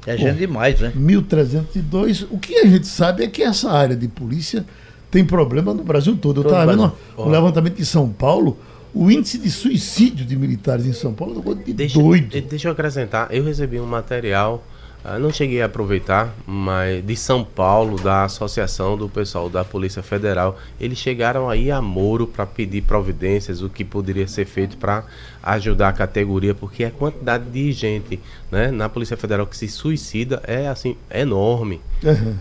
É 0.05 0.15
gente 0.15 0.37
demais, 0.37 0.79
né? 0.79 0.93
1.302. 0.95 2.27
O 2.31 2.37
que 2.37 2.55
a 2.55 2.65
gente 2.65 2.87
sabe 2.87 3.23
é 3.23 3.27
que 3.27 3.43
essa 3.43 3.69
área 3.69 3.95
de 3.95 4.07
polícia 4.07 4.65
tem 5.11 5.25
problema 5.25 5.73
no 5.73 5.83
Brasil 5.83 6.15
todo. 6.15 6.41
Eu 6.41 6.45
estava 6.45 6.71
vendo 6.71 6.93
um 7.17 7.29
levantamento 7.29 7.75
de 7.75 7.85
São 7.85 8.09
Paulo, 8.09 8.57
o 8.93 9.11
índice 9.11 9.37
de 9.37 9.51
suicídio 9.51 10.25
de 10.25 10.35
militares 10.37 10.85
em 10.85 10.93
São 10.93 11.13
Paulo 11.13 11.43
é 11.51 11.63
de 11.65 11.73
deixa, 11.73 11.99
doido. 11.99 12.41
Deixa 12.41 12.69
eu 12.69 12.71
acrescentar, 12.71 13.27
eu 13.31 13.43
recebi 13.43 13.79
um 13.79 13.85
material 13.85 14.63
ah, 15.09 15.17
não 15.17 15.31
cheguei 15.31 15.61
a 15.61 15.67
aproveitar, 15.67 16.35
mas 16.45 17.01
de 17.05 17.15
São 17.15 17.41
Paulo, 17.41 17.97
da 17.97 18.25
associação 18.25 18.97
do 18.97 19.07
pessoal 19.07 19.49
da 19.49 19.63
Polícia 19.63 20.03
Federal, 20.03 20.59
eles 20.81 20.97
chegaram 20.97 21.49
aí 21.49 21.71
a 21.71 21.81
Moro 21.81 22.27
para 22.27 22.45
pedir 22.45 22.81
providências, 22.81 23.61
o 23.61 23.69
que 23.69 23.85
poderia 23.85 24.27
ser 24.27 24.43
feito 24.43 24.75
para 24.75 25.05
ajudar 25.41 25.87
a 25.87 25.93
categoria, 25.93 26.53
porque 26.53 26.83
a 26.83 26.91
quantidade 26.91 27.45
de 27.45 27.71
gente 27.71 28.19
né, 28.51 28.69
na 28.69 28.89
Polícia 28.89 29.15
Federal 29.15 29.47
que 29.47 29.55
se 29.55 29.69
suicida 29.69 30.43
é 30.45 30.67
assim 30.67 30.97
enorme. 31.09 31.79
Uhum. 32.03 32.35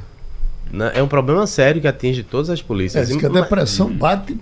É 0.92 1.00
um 1.00 1.06
problema 1.06 1.46
sério 1.46 1.80
que 1.80 1.86
atinge 1.86 2.24
todas 2.24 2.50
as 2.50 2.60
polícias. 2.60 3.08
É, 3.08 3.16
que 3.16 3.26
a 3.26 3.28
depressão 3.28 3.88
bate 3.88 4.36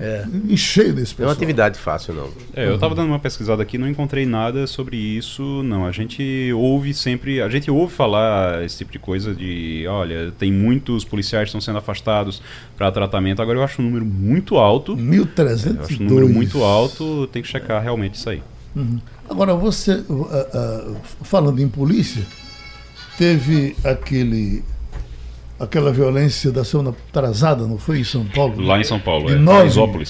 é. 0.00 0.24
E 0.48 0.56
cheio 0.56 0.94
desse 0.94 1.14
pessoal. 1.14 1.18
Não 1.18 1.24
é 1.24 1.28
uma 1.28 1.32
atividade 1.32 1.78
fácil, 1.78 2.14
não. 2.14 2.30
É, 2.54 2.66
eu 2.66 2.74
estava 2.74 2.94
dando 2.94 3.08
uma 3.08 3.18
pesquisada 3.18 3.62
aqui, 3.62 3.78
não 3.78 3.88
encontrei 3.88 4.26
nada 4.26 4.66
sobre 4.66 4.96
isso, 4.96 5.62
não. 5.62 5.86
A 5.86 5.92
gente 5.92 6.52
ouve 6.54 6.94
sempre, 6.94 7.40
a 7.40 7.48
gente 7.48 7.70
ouve 7.70 7.92
falar 7.92 8.64
esse 8.64 8.78
tipo 8.78 8.92
de 8.92 8.98
coisa 8.98 9.34
de, 9.34 9.84
olha, 9.88 10.32
tem 10.38 10.52
muitos 10.52 11.04
policiais 11.04 11.44
que 11.44 11.48
estão 11.48 11.60
sendo 11.60 11.78
afastados 11.78 12.42
para 12.76 12.90
tratamento. 12.90 13.42
Agora 13.42 13.58
eu 13.58 13.62
acho 13.62 13.80
um 13.80 13.84
número 13.84 14.04
muito 14.04 14.56
alto. 14.56 14.96
1.302. 14.96 15.76
Eu 15.76 15.82
acho 15.82 16.02
um 16.02 16.06
número 16.06 16.28
muito 16.28 16.62
alto, 16.62 17.26
tem 17.28 17.42
que 17.42 17.48
checar 17.48 17.82
realmente 17.82 18.14
isso 18.14 18.30
aí. 18.30 18.42
Uhum. 18.74 18.98
Agora, 19.28 19.54
você, 19.54 20.02
uh, 20.08 20.22
uh, 20.22 20.96
falando 21.22 21.60
em 21.60 21.68
polícia, 21.68 22.22
teve 23.18 23.76
aquele 23.84 24.64
aquela 25.62 25.92
violência 25.92 26.50
da 26.50 26.64
semana 26.64 26.90
atrasada, 26.90 27.66
não 27.66 27.78
foi 27.78 28.00
em 28.00 28.04
São 28.04 28.24
Paulo? 28.24 28.60
Lá 28.60 28.80
em 28.80 28.84
São 28.84 28.98
Paulo, 28.98 29.28
de 29.28 29.34
é. 29.34 29.38
Nove, 29.38 30.04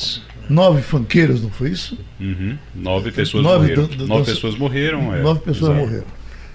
Nove 0.49 0.83
fanqueiros, 0.83 1.43
não 1.43 1.51
foi 1.51 1.71
isso? 1.71 1.97
Uhum. 2.19 2.57
Nove 2.75 3.13
pessoas 3.13 3.45
nove 3.45 3.59
morreram. 3.59 3.85
Do, 3.85 3.97
do, 3.97 4.07
nove 4.07 4.33
pessoas 4.33 4.57
morreram, 4.57 5.15
é. 5.15 5.23
Nove 5.23 5.41
pessoas 5.41 5.73
Exato. 5.73 5.87
morreram. 5.87 6.07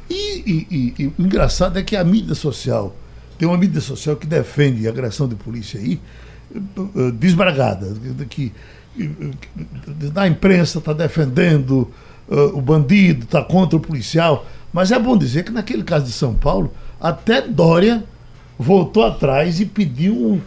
E, 0.09 0.39
e, 0.39 0.67
e, 0.71 1.03
e, 1.03 1.07
o 1.07 1.13
engraçado 1.19 1.77
é 1.77 1.83
que 1.83 1.95
a 1.95 2.03
mídia 2.03 2.33
social, 2.33 2.95
tem 3.37 3.47
uma 3.47 3.57
mídia 3.57 3.81
social 3.81 4.15
que 4.15 4.25
defende 4.25 4.87
a 4.87 4.89
agressão 4.89 5.27
de 5.27 5.35
polícia 5.35 5.79
aí, 5.79 5.99
eh, 6.53 6.59
eh, 6.77 7.11
desbragada, 7.11 7.93
que 8.29 8.51
na 10.13 10.27
imprensa 10.27 10.79
está 10.79 10.91
defendendo 10.91 11.91
uh, 12.27 12.57
o 12.57 12.61
bandido, 12.61 13.25
está 13.25 13.43
contra 13.43 13.77
o 13.77 13.79
policial. 13.79 14.47
Mas 14.73 14.91
é 14.91 14.97
bom 14.97 15.15
dizer 15.15 15.43
que 15.43 15.51
naquele 15.51 15.83
caso 15.83 16.05
de 16.05 16.11
São 16.11 16.33
Paulo, 16.33 16.73
até 16.99 17.41
Dória 17.41 18.03
voltou 18.57 19.03
atrás 19.03 19.59
e 19.59 19.65
pediu 19.65 20.13
um, 20.13 20.41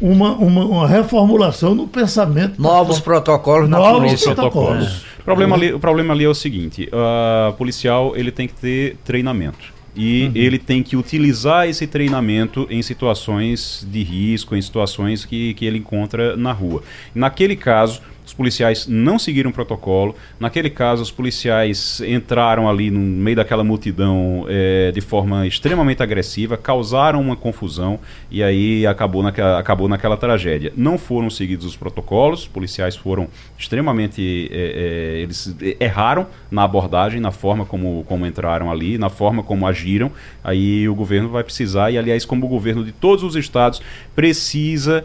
uma, 0.00 0.32
uma, 0.32 0.64
uma 0.64 0.88
reformulação 0.88 1.74
no 1.74 1.86
pensamento. 1.86 2.60
Novos 2.60 3.00
protocolos 3.00 3.68
na 3.68 3.78
Novos 3.78 4.00
polícia. 4.00 4.34
protocolos. 4.34 5.04
O 5.20 5.24
problema, 5.24 5.56
ali, 5.56 5.72
o 5.72 5.80
problema 5.80 6.14
ali 6.14 6.24
é 6.24 6.28
o 6.28 6.34
seguinte: 6.34 6.88
o 6.92 7.52
policial 7.54 8.16
ele 8.16 8.30
tem 8.30 8.46
que 8.46 8.54
ter 8.54 8.96
treinamento. 9.04 9.76
E 9.98 10.30
ele 10.34 10.58
tem 10.58 10.82
que 10.82 10.94
utilizar 10.94 11.66
esse 11.66 11.86
treinamento 11.86 12.66
em 12.68 12.82
situações 12.82 13.86
de 13.90 14.02
risco, 14.02 14.54
em 14.54 14.60
situações 14.60 15.24
que, 15.24 15.54
que 15.54 15.64
ele 15.64 15.78
encontra 15.78 16.36
na 16.36 16.52
rua. 16.52 16.82
Naquele 17.14 17.56
caso, 17.56 18.02
os 18.26 18.34
policiais 18.34 18.88
não 18.88 19.20
seguiram 19.20 19.50
o 19.50 19.52
protocolo. 19.52 20.16
Naquele 20.40 20.68
caso, 20.68 21.00
os 21.00 21.12
policiais 21.12 22.00
entraram 22.00 22.68
ali 22.68 22.90
no 22.90 22.98
meio 22.98 23.36
daquela 23.36 23.62
multidão 23.62 24.44
é, 24.48 24.90
de 24.90 25.00
forma 25.00 25.46
extremamente 25.46 26.02
agressiva, 26.02 26.56
causaram 26.56 27.20
uma 27.20 27.36
confusão 27.36 28.00
e 28.28 28.42
aí 28.42 28.84
acabou 28.84 29.22
naquela, 29.22 29.60
acabou 29.60 29.88
naquela 29.88 30.16
tragédia. 30.16 30.72
Não 30.76 30.98
foram 30.98 31.30
seguidos 31.30 31.64
os 31.64 31.76
protocolos, 31.76 32.40
os 32.40 32.48
policiais 32.48 32.96
foram 32.96 33.28
extremamente. 33.56 34.50
É, 34.50 34.56
é, 34.56 35.20
eles 35.20 35.56
erraram 35.78 36.26
na 36.50 36.64
abordagem, 36.64 37.20
na 37.20 37.30
forma 37.30 37.64
como, 37.64 38.04
como 38.08 38.26
entraram 38.26 38.72
ali, 38.72 38.98
na 38.98 39.08
forma 39.08 39.44
como 39.44 39.68
agiram. 39.68 40.10
Aí 40.42 40.88
o 40.88 40.96
governo 40.96 41.28
vai 41.28 41.44
precisar, 41.44 41.92
e 41.92 41.98
aliás, 41.98 42.24
como 42.24 42.44
o 42.46 42.48
governo 42.48 42.84
de 42.84 42.90
todos 42.90 43.22
os 43.22 43.36
estados 43.36 43.80
precisa, 44.16 45.04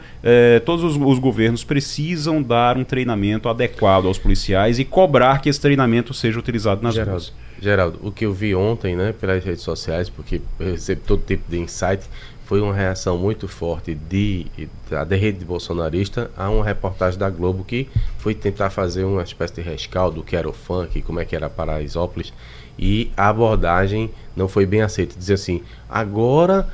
todos 0.65 0.83
os, 0.83 0.97
os 0.97 1.19
governos 1.19 1.63
precisam 1.63 2.41
dar 2.41 2.77
um 2.77 2.83
treinamento 2.83 3.10
treinamento 3.11 3.49
adequado 3.49 4.05
aos 4.05 4.17
policiais 4.17 4.79
e 4.79 4.85
cobrar 4.85 5.41
que 5.41 5.49
esse 5.49 5.59
treinamento 5.59 6.13
seja 6.13 6.39
utilizado 6.39 6.81
nas 6.81 6.95
Geraldo, 6.95 7.11
ruas. 7.11 7.33
Geraldo, 7.61 7.99
o 8.01 8.11
que 8.11 8.25
eu 8.25 8.33
vi 8.33 8.55
ontem, 8.55 8.95
né, 8.95 9.13
pelas 9.13 9.43
redes 9.43 9.63
sociais, 9.63 10.09
porque 10.09 10.41
eu 10.59 10.71
recebo 10.71 11.01
todo 11.05 11.23
tipo 11.23 11.49
de 11.49 11.59
insight, 11.59 12.03
foi 12.45 12.59
uma 12.59 12.73
reação 12.73 13.17
muito 13.17 13.47
forte 13.47 13.95
de, 13.95 14.45
da 14.89 15.15
rede 15.15 15.45
bolsonarista 15.45 16.29
a 16.35 16.49
uma 16.49 16.65
reportagem 16.65 17.17
da 17.17 17.29
Globo 17.29 17.63
que 17.63 17.87
foi 18.17 18.35
tentar 18.35 18.69
fazer 18.69 19.05
uma 19.05 19.23
espécie 19.23 19.55
de 19.55 19.61
rescaldo 19.61 20.17
do 20.17 20.23
que 20.23 20.35
era 20.35 20.49
o 20.49 20.53
funk, 20.53 21.01
como 21.01 21.19
é 21.19 21.25
que 21.25 21.35
era 21.35 21.49
Paraisópolis, 21.49 22.33
e 22.77 23.09
a 23.15 23.29
abordagem 23.29 24.09
não 24.35 24.47
foi 24.47 24.65
bem 24.65 24.81
aceita. 24.81 25.17
Dizer 25.17 25.35
assim, 25.35 25.61
agora 25.89 26.67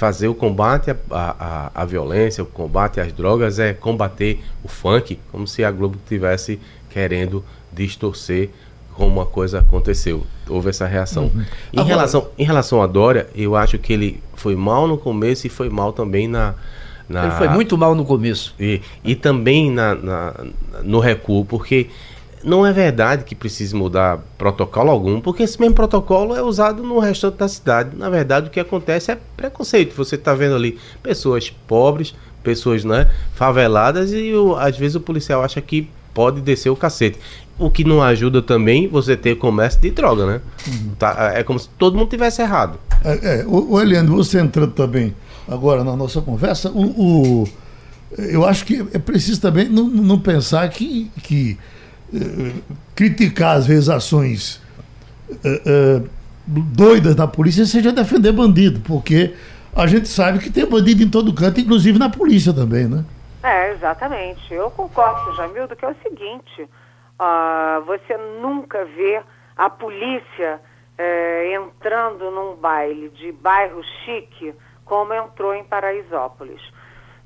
fazer 0.00 0.28
o 0.28 0.34
combate 0.34 0.96
à, 1.10 1.84
violência, 1.84 2.42
o 2.42 2.46
combate 2.46 2.98
às 2.98 3.12
drogas 3.12 3.58
é 3.58 3.74
combater 3.74 4.42
o 4.64 4.68
funk, 4.68 5.18
como 5.30 5.46
se 5.46 5.62
a 5.62 5.70
Globo 5.70 5.98
tivesse 6.08 6.58
querendo 6.88 7.44
distorcer 7.70 8.48
como 8.94 9.08
uma 9.10 9.26
coisa 9.26 9.58
aconteceu. 9.58 10.26
Houve 10.48 10.70
essa 10.70 10.86
reação. 10.86 11.24
Uhum. 11.24 11.44
Em, 11.70 11.80
Agora... 11.80 11.86
relação, 11.86 12.28
em 12.38 12.44
relação 12.44 12.80
a 12.80 12.86
Dória, 12.86 13.28
eu 13.34 13.54
acho 13.54 13.76
que 13.78 13.92
ele 13.92 14.22
foi 14.36 14.56
mal 14.56 14.88
no 14.88 14.96
começo 14.96 15.46
e 15.46 15.50
foi 15.50 15.68
mal 15.68 15.92
também 15.92 16.26
na. 16.26 16.54
na... 17.06 17.24
Ele 17.24 17.32
foi 17.32 17.48
muito 17.48 17.76
mal 17.76 17.94
no 17.94 18.06
começo. 18.06 18.54
E, 18.58 18.80
e 19.04 19.14
também 19.14 19.70
na, 19.70 19.94
na, 19.94 20.34
no 20.82 20.98
recuo, 20.98 21.44
porque 21.44 21.90
não 22.42 22.66
é 22.66 22.72
verdade 22.72 23.24
que 23.24 23.34
precise 23.34 23.74
mudar 23.74 24.18
protocolo 24.38 24.90
algum, 24.90 25.20
porque 25.20 25.42
esse 25.42 25.60
mesmo 25.60 25.74
protocolo 25.74 26.34
é 26.34 26.42
usado 26.42 26.82
no 26.82 26.98
restante 26.98 27.36
da 27.36 27.48
cidade. 27.48 27.96
Na 27.96 28.08
verdade, 28.08 28.48
o 28.48 28.50
que 28.50 28.60
acontece 28.60 29.12
é 29.12 29.18
preconceito. 29.36 29.94
Você 29.94 30.14
está 30.14 30.34
vendo 30.34 30.54
ali 30.54 30.78
pessoas 31.02 31.50
pobres, 31.50 32.14
pessoas 32.42 32.84
né, 32.84 33.10
faveladas, 33.34 34.12
e 34.12 34.32
o, 34.32 34.56
às 34.56 34.76
vezes 34.76 34.94
o 34.94 35.00
policial 35.00 35.42
acha 35.42 35.60
que 35.60 35.88
pode 36.14 36.40
descer 36.40 36.70
o 36.70 36.76
cacete. 36.76 37.18
O 37.58 37.70
que 37.70 37.84
não 37.84 38.02
ajuda 38.02 38.40
também 38.40 38.88
você 38.88 39.16
ter 39.16 39.36
comércio 39.36 39.80
de 39.80 39.90
droga, 39.90 40.26
né? 40.26 40.40
Uhum. 40.66 40.90
Tá, 40.98 41.32
é 41.34 41.42
como 41.42 41.58
se 41.58 41.68
todo 41.78 41.96
mundo 41.96 42.08
tivesse 42.08 42.40
errado. 42.40 42.78
É, 43.04 43.40
é, 43.40 43.44
o, 43.46 43.72
o 43.72 43.80
Eliane, 43.80 44.08
você 44.08 44.40
entrando 44.40 44.72
também 44.72 45.14
agora 45.46 45.84
na 45.84 45.94
nossa 45.94 46.22
conversa, 46.22 46.70
o, 46.70 47.42
o 47.42 47.48
eu 48.18 48.44
acho 48.44 48.64
que 48.64 48.84
é 48.92 48.98
preciso 48.98 49.40
também 49.40 49.68
não, 49.68 49.84
não 49.84 50.18
pensar 50.18 50.68
que, 50.68 51.10
que 51.22 51.56
criticar 52.94 53.56
às 53.56 53.66
vezes 53.66 53.88
ações 53.88 54.62
uh, 55.30 56.00
uh, 56.00 56.10
doidas 56.46 57.14
da 57.14 57.26
polícia 57.26 57.64
seja 57.64 57.92
defender 57.92 58.32
bandido, 58.32 58.80
porque 58.80 59.34
a 59.74 59.86
gente 59.86 60.08
sabe 60.08 60.38
que 60.38 60.50
tem 60.50 60.66
bandido 60.66 61.02
em 61.02 61.08
todo 61.08 61.34
canto, 61.34 61.60
inclusive 61.60 61.98
na 61.98 62.08
polícia 62.10 62.52
também, 62.52 62.88
né? 62.88 63.04
É, 63.42 63.72
exatamente. 63.72 64.52
Eu 64.52 64.70
concordo 64.70 65.34
Jamildo 65.36 65.76
que 65.76 65.84
é 65.84 65.88
o 65.88 65.96
seguinte, 66.02 66.62
uh, 66.62 67.84
você 67.86 68.16
nunca 68.42 68.84
vê 68.84 69.22
a 69.56 69.68
polícia 69.68 70.60
eh, 70.96 71.54
entrando 71.54 72.30
num 72.30 72.56
baile 72.56 73.08
de 73.10 73.32
bairro 73.32 73.82
chique 74.04 74.54
como 74.84 75.14
entrou 75.14 75.54
em 75.54 75.64
Paraisópolis. 75.64 76.60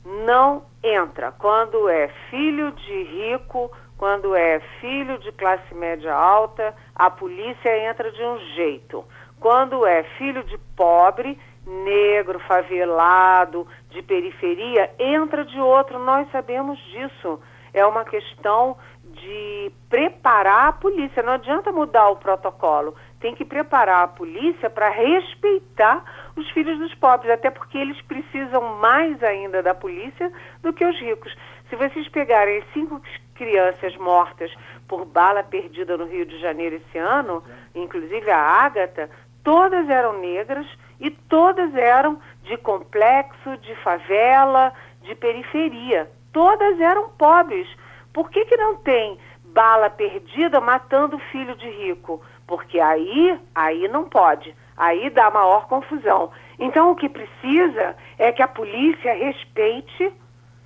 Não 0.05 0.65
entra. 0.83 1.33
Quando 1.33 1.89
é 1.89 2.09
filho 2.31 2.71
de 2.73 3.03
rico 3.05 3.71
quando 4.05 4.37
é 4.37 4.61
filho 4.83 5.17
de 5.17 5.33
classe 5.33 5.75
média 5.75 6.13
alta, 6.13 6.75
a 6.95 7.09
polícia 7.09 7.89
entra 7.89 8.13
de 8.13 8.23
um 8.23 8.39
jeito. 8.55 9.03
Quando 9.41 9.87
é 9.87 10.03
filho 10.19 10.45
de 10.45 10.59
pobre, 10.77 11.41
negro, 11.67 12.39
favelado, 12.41 13.67
de 13.89 14.03
periferia, 14.03 14.91
entra 14.99 15.43
de 15.43 15.59
outro. 15.59 15.99
Nós 15.99 16.31
sabemos 16.31 16.79
disso. 16.91 17.41
É 17.73 17.87
uma 17.87 18.05
questão 18.05 18.77
de 19.05 19.73
preparar 19.89 20.69
a 20.69 20.73
polícia. 20.73 21.23
Não 21.23 21.33
adianta 21.33 21.73
mudar 21.73 22.11
o 22.11 22.17
protocolo. 22.17 22.95
Tem 23.21 23.35
que 23.35 23.43
preparar 23.43 24.05
a 24.05 24.09
polícia 24.09 24.69
para 24.69 24.91
respeitar 24.91 26.05
os 26.37 26.47
filhos 26.51 26.79
dos 26.79 26.95
pobres, 26.97 27.33
até 27.33 27.51
porque 27.51 27.79
eles 27.79 27.99
precisam 28.03 28.77
mais 28.77 29.23
ainda 29.23 29.63
da 29.63 29.75
polícia 29.75 30.31
do 30.63 30.75
que 30.75 30.85
os 30.85 31.01
ricos. 31.01 31.35
Se 31.71 31.77
vocês 31.77 32.07
pegarem 32.09 32.63
cinco 32.75 33.01
crianças 33.35 33.97
mortas 33.97 34.53
por 34.89 35.05
bala 35.05 35.43
perdida 35.43 35.97
no 35.97 36.07
Rio 36.07 36.27
de 36.27 36.39
Janeiro 36.39 36.77
esse 36.77 36.99
ano, 36.99 37.43
inclusive 37.75 38.31
a 38.31 38.39
Ágata, 38.39 39.11
todas 39.43 39.89
eram 39.89 40.19
negras 40.21 40.67
e 41.01 41.11
todas 41.11 41.75
eram 41.75 42.19
de 42.43 42.57
complexo, 42.57 43.57
de 43.59 43.75
favela, 43.77 44.73
de 45.03 45.15
periferia. 45.15 46.11
Todas 46.33 46.81
eram 46.81 47.11
pobres. 47.11 47.69
Por 48.13 48.31
que, 48.31 48.45
que 48.45 48.57
não 48.57 48.77
tem 48.77 49.19
bala 49.45 49.91
perdida 49.91 50.61
matando 50.61 51.19
filho 51.31 51.55
de 51.57 51.69
rico? 51.69 52.23
Porque 52.47 52.81
aí, 52.81 53.39
aí 53.55 53.89
não 53.89 54.05
pode. 54.05 54.55
Aí 54.77 55.11
dá 55.11 55.31
maior 55.31 55.67
confusão. 55.67 56.31
Então 56.59 56.91
o 56.91 56.97
que 56.97 57.09
precisa 57.09 57.97
é 58.19 58.33
que 58.33 58.43
a 58.43 58.49
polícia 58.49 59.15
respeite 59.15 60.13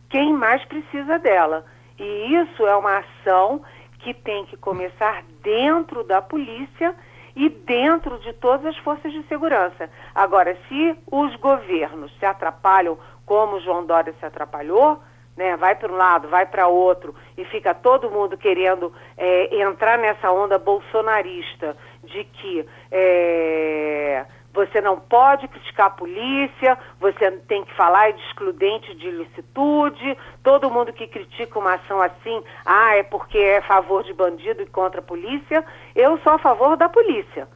quem 0.09 0.33
mais 0.33 0.65
precisa 0.65 1.19
dela. 1.19 1.65
E 1.99 2.35
isso 2.35 2.67
é 2.67 2.77
uma 2.77 2.99
ação 2.99 3.63
que 4.01 4.15
tem 4.15 4.47
que 4.47 4.57
começar 4.57 5.23
dentro 5.43 6.05
da 6.05 6.23
polícia 6.23 6.95
e 7.35 7.49
dentro 7.49 8.19
de 8.19 8.33
todas 8.33 8.67
as 8.67 8.77
forças 8.79 9.13
de 9.13 9.23
segurança. 9.25 9.91
Agora, 10.15 10.57
se 10.69 10.97
os 11.11 11.35
governos 11.37 12.13
se 12.19 12.27
atrapalham, 12.27 12.99
como 13.25 13.61
João 13.61 13.85
Dória 13.85 14.15
se 14.19 14.27
atrapalhou, 14.27 15.01
né, 15.37 15.57
vai 15.57 15.77
para 15.77 15.93
um 15.93 15.97
lado, 15.97 16.29
vai 16.29 16.47
para 16.47 16.67
outro, 16.67 17.15
e 17.37 17.45
fica 17.45 17.73
todo 17.73 18.11
mundo 18.11 18.37
querendo 18.37 18.93
é, 19.17 19.63
entrar 19.63 19.97
nessa 19.97 20.33
onda 20.33 20.59
bolsonarista 20.59 21.77
de 22.03 22.25
que 22.25 22.67
é, 22.91 24.27
você 24.53 24.81
não 24.81 24.99
pode 24.99 25.47
criticar 25.47 25.87
a 25.87 25.91
polícia, 25.91 26.79
você 26.99 27.31
tem 27.31 27.65
que 27.65 27.75
falar 27.75 28.13
de 28.13 28.21
excludente 28.23 28.95
de 28.95 29.09
ilicitude. 29.09 30.17
Todo 30.43 30.71
mundo 30.71 30.93
que 30.93 31.07
critica 31.07 31.59
uma 31.59 31.75
ação 31.75 32.01
assim, 32.03 32.43
ah, 32.65 32.97
é 32.97 33.03
porque 33.03 33.39
é 33.39 33.59
a 33.59 33.63
favor 33.63 34.03
de 34.03 34.13
bandido 34.13 34.63
e 34.63 34.67
contra 34.67 35.01
a 35.01 35.05
polícia. 35.05 35.65
Eu 35.95 36.19
sou 36.21 36.33
a 36.33 36.39
favor 36.39 36.77
da 36.77 36.89
polícia. 36.89 37.49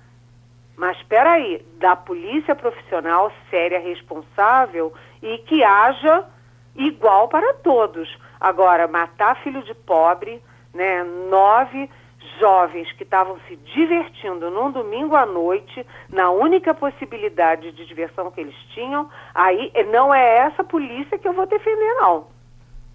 Mas 0.76 0.96
espera 0.98 1.32
aí, 1.32 1.64
da 1.78 1.96
polícia 1.96 2.54
profissional 2.54 3.32
séria, 3.50 3.78
responsável 3.78 4.92
e 5.22 5.38
que 5.38 5.62
haja 5.62 6.24
igual 6.74 7.28
para 7.28 7.54
todos. 7.54 8.08
Agora, 8.40 8.88
matar 8.88 9.36
filho 9.42 9.62
de 9.62 9.74
pobre, 9.74 10.42
né, 10.74 11.04
nove 11.28 11.88
jovens 12.38 12.90
que 12.92 13.02
estavam 13.02 13.38
se 13.48 13.56
divertindo 13.56 14.50
num 14.50 14.70
domingo 14.70 15.14
à 15.14 15.24
noite, 15.24 15.86
na 16.10 16.30
única 16.30 16.74
possibilidade 16.74 17.72
de 17.72 17.86
diversão 17.86 18.30
que 18.30 18.40
eles 18.40 18.56
tinham, 18.74 19.08
aí 19.34 19.72
não 19.90 20.12
é 20.14 20.38
essa 20.38 20.64
polícia 20.64 21.18
que 21.18 21.28
eu 21.28 21.32
vou 21.32 21.46
defender, 21.46 21.94
não. 21.94 22.26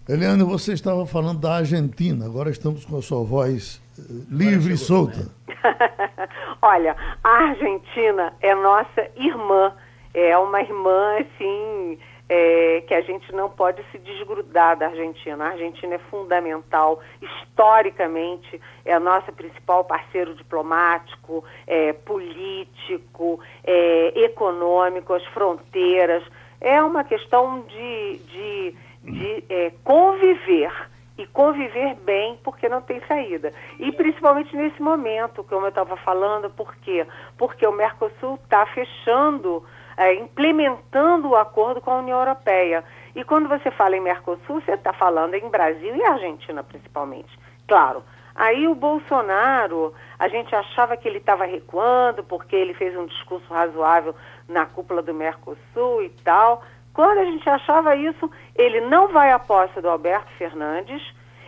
Eliane, 0.10 0.44
você 0.44 0.72
estava 0.72 1.06
falando 1.06 1.42
da 1.42 1.58
Argentina, 1.58 2.26
agora 2.26 2.50
estamos 2.50 2.86
com 2.86 2.98
a 2.98 3.02
sua 3.02 3.26
voz 3.26 3.82
eh, 4.00 4.02
livre 4.30 4.74
e 4.74 4.78
solta. 4.78 5.30
Olha, 6.62 6.96
a 7.22 7.30
Argentina 7.30 8.34
é 8.42 8.56
nossa 8.56 9.10
irmã, 9.18 9.74
é 10.20 10.36
uma 10.36 10.60
irmã, 10.62 11.20
assim, 11.20 12.00
é, 12.28 12.84
que 12.88 12.94
a 12.96 13.02
gente 13.02 13.32
não 13.34 13.52
pode 13.52 13.84
se 13.92 14.00
desgrudar 14.00 14.76
da 14.76 14.88
Argentina. 14.88 15.46
A 15.46 15.50
Argentina 15.50 15.94
é 15.94 16.00
fundamental, 16.10 17.00
historicamente, 17.22 18.60
é 18.84 18.98
nosso 18.98 19.32
principal 19.34 19.86
parceiro 19.86 20.34
diplomático, 20.34 21.44
é, 21.68 21.94
político, 21.94 23.40
é, 23.64 24.24
econômico, 24.24 25.14
as 25.14 25.24
fronteiras. 25.28 26.24
É 26.60 26.82
uma 26.82 27.04
questão 27.04 27.62
de, 27.62 28.18
de, 28.18 28.76
de 29.04 29.44
é, 29.48 29.72
conviver 29.84 30.72
e 31.18 31.26
conviver 31.28 31.96
bem 32.04 32.40
porque 32.44 32.68
não 32.68 32.82
tem 32.82 33.02
saída. 33.08 33.54
E 33.80 33.92
principalmente 33.92 34.56
nesse 34.56 34.82
momento, 34.82 35.44
como 35.44 35.66
eu 35.66 35.70
estava 35.70 35.96
falando, 35.98 36.50
por 36.50 36.76
quê? 36.78 37.06
Porque 37.38 37.66
o 37.66 37.72
Mercosul 37.72 38.40
está 38.44 38.66
fechando, 38.68 39.64
é, 39.98 40.14
implementando 40.14 41.30
o 41.30 41.36
acordo 41.36 41.82
com 41.82 41.92
a 41.92 41.98
União 41.98 42.20
Europeia. 42.20 42.84
E 43.16 43.24
quando 43.24 43.50
você 43.50 43.72
fala 43.72 43.98
em 43.98 44.02
Mercosul, 44.02 44.62
você 44.62 44.74
está 44.74 44.94
falando 44.94 45.34
em 45.34 45.50
Brasil 45.50 45.96
e 45.96 46.04
Argentina 46.04 46.64
principalmente. 46.64 47.38
Claro. 47.68 48.04
Aí 48.36 48.68
o 48.68 48.76
Bolsonaro, 48.76 49.96
a 50.20 50.28
gente 50.28 50.56
achava 50.56 50.96
que 50.96 51.08
ele 51.08 51.18
estava 51.18 51.44
recuando 51.44 52.24
porque 52.24 52.56
ele 52.56 52.76
fez 52.76 52.96
um 52.96 53.08
discurso 53.08 53.52
razoável 53.52 54.14
na 54.48 54.68
cúpula 54.68 55.02
do 55.02 55.12
Mercosul 55.12 56.04
e 56.04 56.10
tal. 56.24 56.62
Quando 56.94 57.18
a 57.18 57.26
gente 57.26 57.50
achava 57.50 57.96
isso, 57.96 58.30
ele 58.56 58.82
não 58.82 59.08
vai 59.08 59.32
à 59.32 59.40
posse 59.40 59.82
do 59.82 59.90
Alberto 59.90 60.32
Fernandes, 60.38 61.02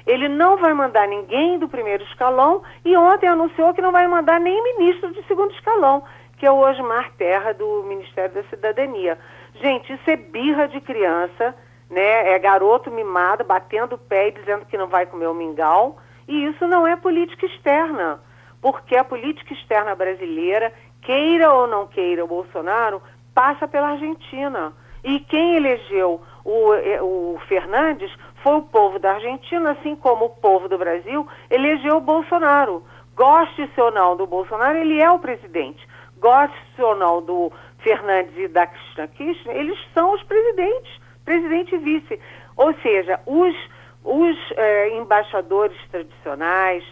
ele 0.05 0.27
não 0.27 0.57
vai 0.57 0.73
mandar 0.73 1.07
ninguém 1.07 1.59
do 1.59 1.69
primeiro 1.69 2.03
escalão 2.05 2.63
e 2.83 2.97
ontem 2.97 3.27
anunciou 3.27 3.73
que 3.75 3.81
não 3.81 3.91
vai 3.91 4.07
mandar 4.07 4.39
nem 4.39 4.63
ministro 4.63 5.11
de 5.13 5.23
segundo 5.27 5.51
escalão, 5.53 6.03
que 6.39 6.45
é 6.45 6.51
o 6.51 6.57
Osmar 6.57 7.11
Terra 7.17 7.53
do 7.53 7.83
Ministério 7.83 8.33
da 8.33 8.43
Cidadania. 8.43 9.19
Gente, 9.55 9.93
isso 9.93 10.09
é 10.09 10.15
birra 10.15 10.67
de 10.69 10.79
criança, 10.79 11.53
né? 11.89 12.33
É 12.33 12.39
garoto 12.39 12.89
mimado 12.89 13.43
batendo 13.43 13.95
o 13.95 13.97
pé 13.97 14.29
e 14.29 14.31
dizendo 14.31 14.65
que 14.65 14.77
não 14.77 14.87
vai 14.87 15.05
comer 15.05 15.27
o 15.27 15.33
mingau, 15.33 15.97
e 16.27 16.45
isso 16.45 16.65
não 16.65 16.87
é 16.87 16.95
política 16.95 17.45
externa, 17.45 18.21
porque 18.61 18.95
a 18.95 19.03
política 19.03 19.53
externa 19.53 19.93
brasileira, 19.95 20.71
queira 21.01 21.51
ou 21.51 21.67
não 21.67 21.87
queira 21.87 22.23
o 22.23 22.27
Bolsonaro, 22.27 23.01
passa 23.35 23.67
pela 23.67 23.89
Argentina. 23.89 24.73
E 25.03 25.19
quem 25.19 25.55
elegeu 25.55 26.21
o, 26.45 26.73
eh, 26.73 27.01
o 27.01 27.37
Fernandes 27.47 28.11
foi 28.43 28.57
o 28.57 28.61
povo 28.61 28.99
da 28.99 29.13
Argentina, 29.13 29.71
assim 29.71 29.95
como 29.95 30.25
o 30.25 30.29
povo 30.29 30.69
do 30.69 30.77
Brasil 30.77 31.27
elegeu 31.49 31.97
o 31.97 32.01
Bolsonaro. 32.01 32.83
Goste-se 33.15 33.81
ou 33.81 33.91
não 33.91 34.15
do 34.15 34.25
Bolsonaro, 34.25 34.77
ele 34.77 35.01
é 35.01 35.11
o 35.11 35.19
presidente. 35.19 35.85
Goste-se 36.19 36.81
ou 36.81 36.95
não 36.95 37.21
do 37.21 37.51
Fernandes 37.79 38.37
e 38.37 38.47
da 38.47 38.67
Cristina 38.67 39.07
Kirchner, 39.07 39.55
eles 39.55 39.77
são 39.93 40.13
os 40.13 40.23
presidentes, 40.23 40.99
presidente 41.23 41.75
e 41.75 41.77
vice. 41.77 42.19
Ou 42.57 42.73
seja, 42.81 43.19
os, 43.25 43.55
os 44.03 44.37
eh, 44.57 44.97
embaixadores 44.97 45.77
tradicionais, 45.89 46.83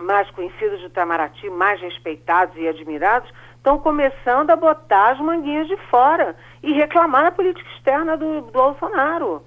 mais 0.00 0.30
conhecidos 0.30 0.80
do 0.80 0.86
Itamaraty, 0.86 1.48
mais 1.48 1.80
respeitados 1.80 2.54
e 2.56 2.68
admirados, 2.68 3.32
estão 3.56 3.78
começando 3.78 4.50
a 4.50 4.56
botar 4.56 5.12
as 5.12 5.18
manguinhas 5.18 5.66
de 5.66 5.76
fora 5.88 6.36
e 6.62 6.72
reclamar 6.72 7.26
a 7.26 7.32
política 7.32 7.68
externa 7.76 8.16
do, 8.16 8.42
do 8.42 8.52
Bolsonaro. 8.52 9.42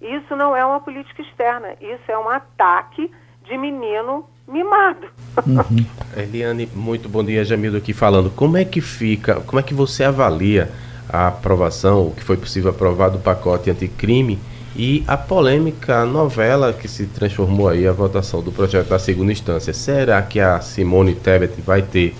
Isso 0.00 0.34
não 0.34 0.56
é 0.56 0.64
uma 0.64 0.80
política 0.80 1.20
externa, 1.20 1.74
isso 1.80 2.10
é 2.10 2.18
um 2.18 2.28
ataque 2.28 3.12
de 3.42 3.58
menino 3.58 4.26
mimado. 4.50 5.06
Uhum. 5.46 5.86
Eliane, 6.16 6.68
muito 6.74 7.08
bom 7.08 7.24
dia, 7.24 7.44
Jamildo 7.44 7.76
aqui 7.76 7.92
falando. 7.92 8.30
Como 8.30 8.56
é 8.56 8.64
que 8.64 8.80
fica, 8.80 9.36
como 9.40 9.60
é 9.60 9.62
que 9.62 9.72
você 9.72 10.04
avalia 10.04 10.70
a 11.08 11.28
aprovação, 11.28 12.08
o 12.08 12.14
que 12.14 12.22
foi 12.22 12.36
possível 12.36 12.70
aprovar 12.70 13.10
do 13.10 13.18
pacote 13.18 13.70
anticrime 13.70 14.38
e 14.76 15.04
a 15.06 15.16
polêmica 15.16 16.04
novela 16.04 16.72
que 16.72 16.88
se 16.88 17.06
transformou 17.06 17.68
aí 17.68 17.86
a 17.86 17.92
votação 17.92 18.42
do 18.42 18.52
projeto 18.52 18.88
da 18.88 18.98
segunda 18.98 19.32
instância? 19.32 19.72
Será 19.72 20.20
que 20.22 20.40
a 20.40 20.60
Simone 20.60 21.14
Tebet 21.14 21.60
vai 21.60 21.82
ter 21.82 22.14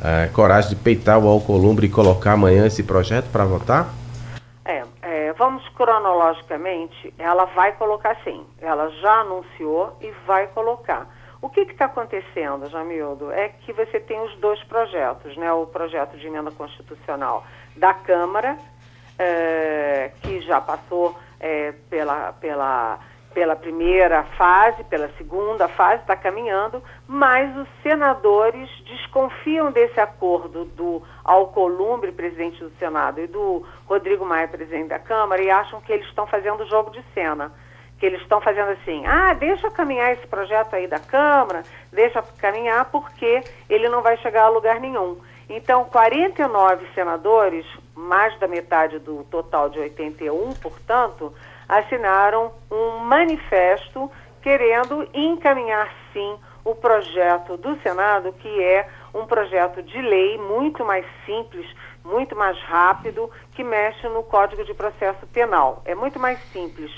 uh, 0.00 0.32
coragem 0.32 0.70
de 0.70 0.76
peitar 0.76 1.18
o 1.18 1.28
Alcolumbre 1.28 1.86
e 1.86 1.90
colocar 1.90 2.32
amanhã 2.32 2.66
esse 2.66 2.82
projeto 2.82 3.26
para 3.30 3.44
votar? 3.44 3.92
É, 4.64 4.82
é, 5.02 5.32
vamos 5.32 5.66
cronologicamente, 5.70 7.12
ela 7.18 7.46
vai 7.46 7.72
colocar 7.72 8.16
sim. 8.22 8.42
Ela 8.60 8.90
já 9.00 9.20
anunciou 9.20 9.96
e 10.00 10.10
vai 10.26 10.46
colocar. 10.48 11.19
O 11.42 11.48
que 11.48 11.60
está 11.60 11.86
acontecendo, 11.86 12.68
Jamildo, 12.68 13.30
é 13.32 13.48
que 13.48 13.72
você 13.72 13.98
tem 13.98 14.20
os 14.20 14.36
dois 14.36 14.62
projetos, 14.64 15.36
né? 15.36 15.52
O 15.52 15.66
projeto 15.66 16.16
de 16.16 16.26
emenda 16.26 16.50
constitucional 16.50 17.44
da 17.76 17.94
Câmara, 17.94 18.58
é, 19.18 20.12
que 20.22 20.40
já 20.42 20.60
passou 20.60 21.16
é, 21.40 21.72
pela, 21.88 22.32
pela 22.34 23.00
pela 23.32 23.54
primeira 23.54 24.24
fase, 24.36 24.82
pela 24.84 25.08
segunda 25.16 25.68
fase, 25.68 26.02
está 26.02 26.16
caminhando, 26.16 26.82
mas 27.06 27.56
os 27.56 27.68
senadores 27.82 28.68
desconfiam 28.84 29.70
desse 29.70 30.00
acordo 30.00 30.64
do 30.64 31.02
Alcolumbre, 31.24 32.12
presidente 32.12 32.62
do 32.62 32.70
Senado, 32.78 33.20
e 33.20 33.26
do 33.26 33.64
Rodrigo 33.86 34.24
Maia, 34.26 34.48
presidente 34.48 34.88
da 34.88 34.98
Câmara, 34.98 35.42
e 35.42 35.50
acham 35.50 35.80
que 35.80 35.92
eles 35.92 36.06
estão 36.06 36.26
fazendo 36.26 36.66
jogo 36.66 36.90
de 36.90 37.02
cena. 37.14 37.52
Que 38.00 38.06
eles 38.06 38.20
estão 38.22 38.40
fazendo 38.40 38.70
assim, 38.70 39.06
ah, 39.06 39.32
deixa 39.34 39.70
caminhar 39.70 40.12
esse 40.12 40.26
projeto 40.26 40.74
aí 40.74 40.88
da 40.88 40.98
Câmara, 40.98 41.62
deixa 41.92 42.20
caminhar, 42.38 42.86
porque 42.86 43.44
ele 43.68 43.88
não 43.88 44.02
vai 44.02 44.16
chegar 44.16 44.44
a 44.44 44.48
lugar 44.48 44.80
nenhum. 44.80 45.20
Então, 45.48 45.84
49 45.84 46.86
senadores, 46.94 47.66
mais 47.94 48.36
da 48.40 48.48
metade 48.48 48.98
do 48.98 49.24
total 49.24 49.68
de 49.68 49.78
81, 49.78 50.54
portanto, 50.54 51.32
assinaram 51.68 52.52
um 52.70 52.98
manifesto 52.98 54.10
querendo 54.42 55.06
encaminhar 55.12 55.92
sim 56.12 56.38
o 56.64 56.74
projeto 56.74 57.56
do 57.56 57.80
Senado, 57.82 58.32
que 58.32 58.62
é 58.62 58.88
um 59.14 59.26
projeto 59.26 59.82
de 59.82 60.00
lei 60.00 60.38
muito 60.38 60.84
mais 60.84 61.04
simples, 61.26 61.66
muito 62.04 62.36
mais 62.36 62.58
rápido, 62.62 63.30
que 63.54 63.64
mexe 63.64 64.08
no 64.08 64.22
Código 64.22 64.64
de 64.64 64.74
Processo 64.74 65.26
Penal. 65.28 65.82
É 65.84 65.94
muito 65.94 66.18
mais 66.18 66.38
simples. 66.52 66.90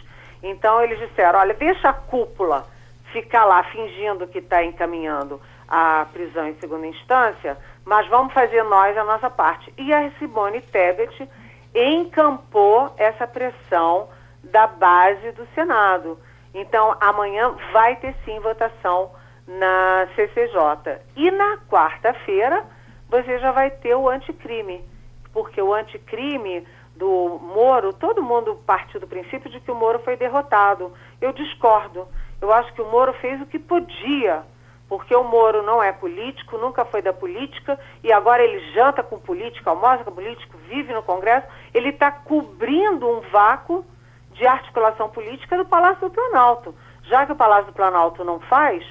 Então 0.43 0.83
eles 0.83 0.99
disseram, 0.99 1.39
olha, 1.39 1.55
deixa 1.55 1.89
a 1.89 1.93
cúpula 1.93 2.67
ficar 3.13 3.45
lá 3.45 3.63
fingindo 3.65 4.27
que 4.27 4.39
está 4.39 4.65
encaminhando 4.65 5.41
a 5.69 6.07
prisão 6.13 6.49
em 6.49 6.55
segunda 6.55 6.87
instância, 6.87 7.57
mas 7.85 8.07
vamos 8.09 8.33
fazer 8.33 8.63
nós 8.65 8.97
a 8.97 9.05
nossa 9.05 9.31
parte. 9.31 9.73
E 9.79 9.93
a 9.93 10.11
Simone 10.19 10.61
Tebet 10.61 11.29
encampou 11.75 12.93
essa 12.97 13.27
pressão 13.27 14.09
da 14.43 14.67
base 14.67 15.33
do 15.33 15.47
Senado. 15.55 16.19
Então, 16.55 16.95
amanhã 17.01 17.55
vai 17.73 17.97
ter 17.97 18.15
sim 18.25 18.39
votação 18.41 19.13
na 19.47 20.07
CCJ. 20.15 21.01
E 21.17 21.31
na 21.31 21.59
quarta-feira, 21.71 22.65
você 23.09 23.39
já 23.39 23.53
vai 23.53 23.71
ter 23.71 23.95
o 23.95 24.09
anticrime, 24.09 24.85
porque 25.33 25.61
o 25.61 25.73
anticrime 25.73 26.67
do 26.97 27.39
Moro, 27.43 27.93
todo 27.93 28.23
mundo 28.23 28.59
partiu 28.67 29.01
do 29.01 29.07
princípio 29.07 29.51
de 29.51 29.61
que 29.61 29.71
o 29.71 29.75
Moro 29.75 29.99
foi 30.01 30.17
derrotado. 30.17 30.93
Eu 31.21 31.33
discordo. 31.33 32.07
Eu 32.41 32.53
acho 32.53 32.73
que 32.75 32.83
o 32.83 32.91
Moro 32.91 33.13
fez 33.15 33.41
o 33.41 33.47
que 33.47 33.59
podia, 33.59 34.43
porque 34.89 35.15
o 35.15 35.25
Moro 35.25 35.63
não 35.63 35.83
é 35.83 35.93
político, 35.93 36.59
nunca 36.59 36.85
foi 36.85 37.01
da 37.01 37.13
política, 37.13 37.79
e 38.03 38.13
agora 38.13 38.43
ele 38.43 38.73
janta 38.73 39.03
com 39.03 39.19
político, 39.19 39.71
almoça 39.71 40.05
com 40.05 40.13
político, 40.13 40.59
vive 40.69 40.93
no 40.93 41.03
Congresso. 41.03 41.47
Ele 41.73 41.91
está 41.91 42.11
cobrindo 42.11 43.09
um 43.09 43.21
vácuo 43.31 43.85
de 44.33 44.47
articulação 44.47 45.09
política 45.09 45.57
do 45.57 45.65
Palácio 45.65 46.09
do 46.09 46.15
Planalto. 46.15 46.75
Já 47.05 47.27
que 47.27 47.33
o 47.33 47.37
Palácio 47.37 47.67
do 47.67 47.73
Planalto 47.73 48.25
não 48.25 48.41
faz, 48.41 48.85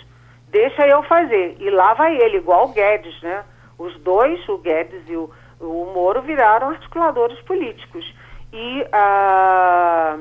deixa 0.48 0.88
eu 0.88 1.04
fazer. 1.04 1.58
E 1.60 1.70
lá 1.70 1.94
vai 1.94 2.16
ele, 2.18 2.38
igual 2.38 2.66
o 2.66 2.74
Guedes, 2.74 3.22
né? 3.22 3.44
Os 3.78 3.98
dois, 4.00 4.48
o 4.48 4.58
Guedes 4.58 5.04
e 5.08 5.16
o, 5.16 5.30
o 5.62 5.92
Moro, 5.94 6.22
viraram 6.22 6.70
articuladores 6.70 7.40
políticos. 7.42 8.06
E 8.52 8.86
ah, 8.92 10.18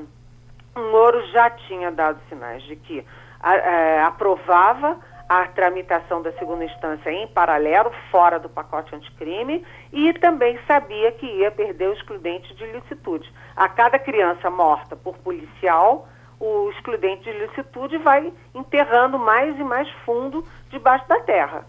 o 0.76 0.80
Moro 0.92 1.26
já 1.28 1.50
tinha 1.50 1.90
dado 1.90 2.20
sinais 2.28 2.62
de 2.64 2.76
que 2.76 3.04
ah, 3.40 4.06
aprovava 4.06 4.98
a 5.30 5.46
tramitação 5.46 6.20
da 6.22 6.32
segunda 6.32 6.64
instância 6.64 7.08
em 7.08 7.28
paralelo, 7.28 7.92
fora 8.10 8.40
do 8.40 8.48
pacote 8.48 8.92
anticrime, 8.96 9.64
e 9.92 10.12
também 10.14 10.58
sabia 10.66 11.12
que 11.12 11.24
ia 11.24 11.52
perder 11.52 11.88
o 11.88 11.92
excludente 11.92 12.52
de 12.56 12.66
licitude. 12.66 13.32
A 13.54 13.68
cada 13.68 13.96
criança 13.96 14.50
morta 14.50 14.96
por 14.96 15.16
policial, 15.18 16.08
o 16.40 16.70
excludente 16.70 17.22
de 17.22 17.32
licitude 17.32 17.96
vai 17.98 18.32
enterrando 18.52 19.20
mais 19.20 19.56
e 19.56 19.62
mais 19.62 19.88
fundo 20.04 20.44
debaixo 20.68 21.06
da 21.08 21.20
terra. 21.20 21.64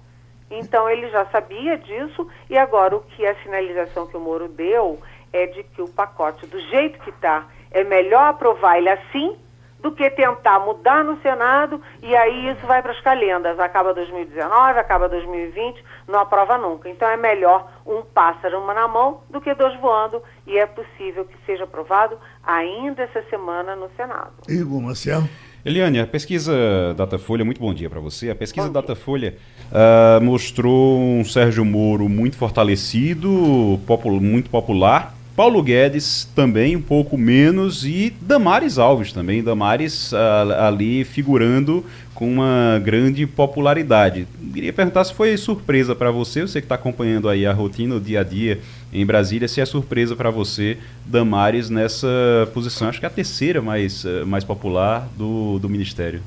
Então 0.51 0.89
ele 0.89 1.09
já 1.09 1.25
sabia 1.27 1.77
disso 1.77 2.27
e 2.49 2.57
agora 2.57 2.95
o 2.95 3.01
que 3.01 3.25
a 3.25 3.35
sinalização 3.41 4.05
que 4.07 4.17
o 4.17 4.19
Moro 4.19 4.49
deu 4.49 4.99
é 5.31 5.47
de 5.47 5.63
que 5.63 5.81
o 5.81 5.87
pacote, 5.87 6.45
do 6.45 6.59
jeito 6.59 6.99
que 6.99 7.09
está, 7.09 7.45
é 7.71 7.83
melhor 7.83 8.29
aprovar 8.29 8.77
ele 8.77 8.89
assim 8.89 9.37
do 9.79 9.91
que 9.91 10.07
tentar 10.11 10.59
mudar 10.59 11.03
no 11.03 11.19
Senado 11.21 11.81
e 12.03 12.15
aí 12.15 12.49
isso 12.49 12.67
vai 12.67 12.81
para 12.81 12.91
as 12.91 13.01
calendas. 13.01 13.59
Acaba 13.59 13.93
2019, 13.93 14.79
acaba 14.79 15.09
2020, 15.09 15.83
não 16.07 16.19
aprova 16.19 16.57
nunca. 16.57 16.87
Então 16.87 17.07
é 17.07 17.17
melhor 17.17 17.71
um 17.85 18.03
pássaro 18.03 18.59
uma 18.59 18.73
na 18.73 18.87
mão 18.87 19.21
do 19.29 19.41
que 19.41 19.53
dois 19.55 19.75
voando 19.79 20.21
e 20.45 20.57
é 20.57 20.65
possível 20.65 21.25
que 21.25 21.35
seja 21.45 21.63
aprovado 21.63 22.17
ainda 22.43 23.03
essa 23.03 23.23
semana 23.23 23.75
no 23.75 23.89
Senado. 23.95 24.33
Igor 24.47 24.81
Marcel. 24.81 25.23
Eliane, 25.63 25.99
a 25.99 26.07
pesquisa 26.07 26.51
Datafolha, 26.97 27.45
muito 27.45 27.61
bom 27.61 27.71
dia 27.71 27.87
para 27.87 27.99
você. 27.99 28.31
A 28.31 28.35
pesquisa 28.35 28.67
Datafolha 28.67 29.35
uh, 29.71 30.23
mostrou 30.23 30.99
um 30.99 31.23
Sérgio 31.23 31.63
Moro 31.63 32.09
muito 32.09 32.35
fortalecido, 32.35 33.79
popul 33.85 34.19
muito 34.19 34.49
popular, 34.49 35.15
Paulo 35.41 35.63
Guedes 35.63 36.23
também 36.35 36.75
um 36.75 36.81
pouco 36.83 37.17
menos 37.17 37.83
e 37.83 38.11
Damares 38.21 38.77
Alves 38.77 39.11
também, 39.11 39.41
Damares 39.41 40.13
ah, 40.13 40.67
ali 40.67 41.03
figurando 41.03 41.83
com 42.13 42.31
uma 42.31 42.77
grande 42.77 43.25
popularidade. 43.25 44.27
Queria 44.53 44.71
perguntar 44.71 45.03
se 45.03 45.15
foi 45.15 45.35
surpresa 45.37 45.95
para 45.95 46.11
você, 46.11 46.43
você 46.43 46.61
que 46.61 46.65
está 46.65 46.75
acompanhando 46.75 47.27
aí 47.27 47.43
a 47.47 47.51
rotina, 47.51 47.95
o 47.95 47.99
dia 47.99 48.19
a 48.19 48.23
dia 48.23 48.61
em 48.93 49.03
Brasília, 49.03 49.47
se 49.47 49.59
é 49.59 49.65
surpresa 49.65 50.15
para 50.15 50.29
você 50.29 50.77
Damares 51.07 51.71
nessa 51.71 52.07
posição, 52.53 52.87
acho 52.87 52.99
que 52.99 53.05
é 53.07 53.09
a 53.09 53.11
terceira 53.11 53.63
mais, 53.63 54.05
ah, 54.05 54.23
mais 54.23 54.43
popular 54.43 55.07
do, 55.17 55.57
do 55.57 55.67
Ministério. 55.67 56.21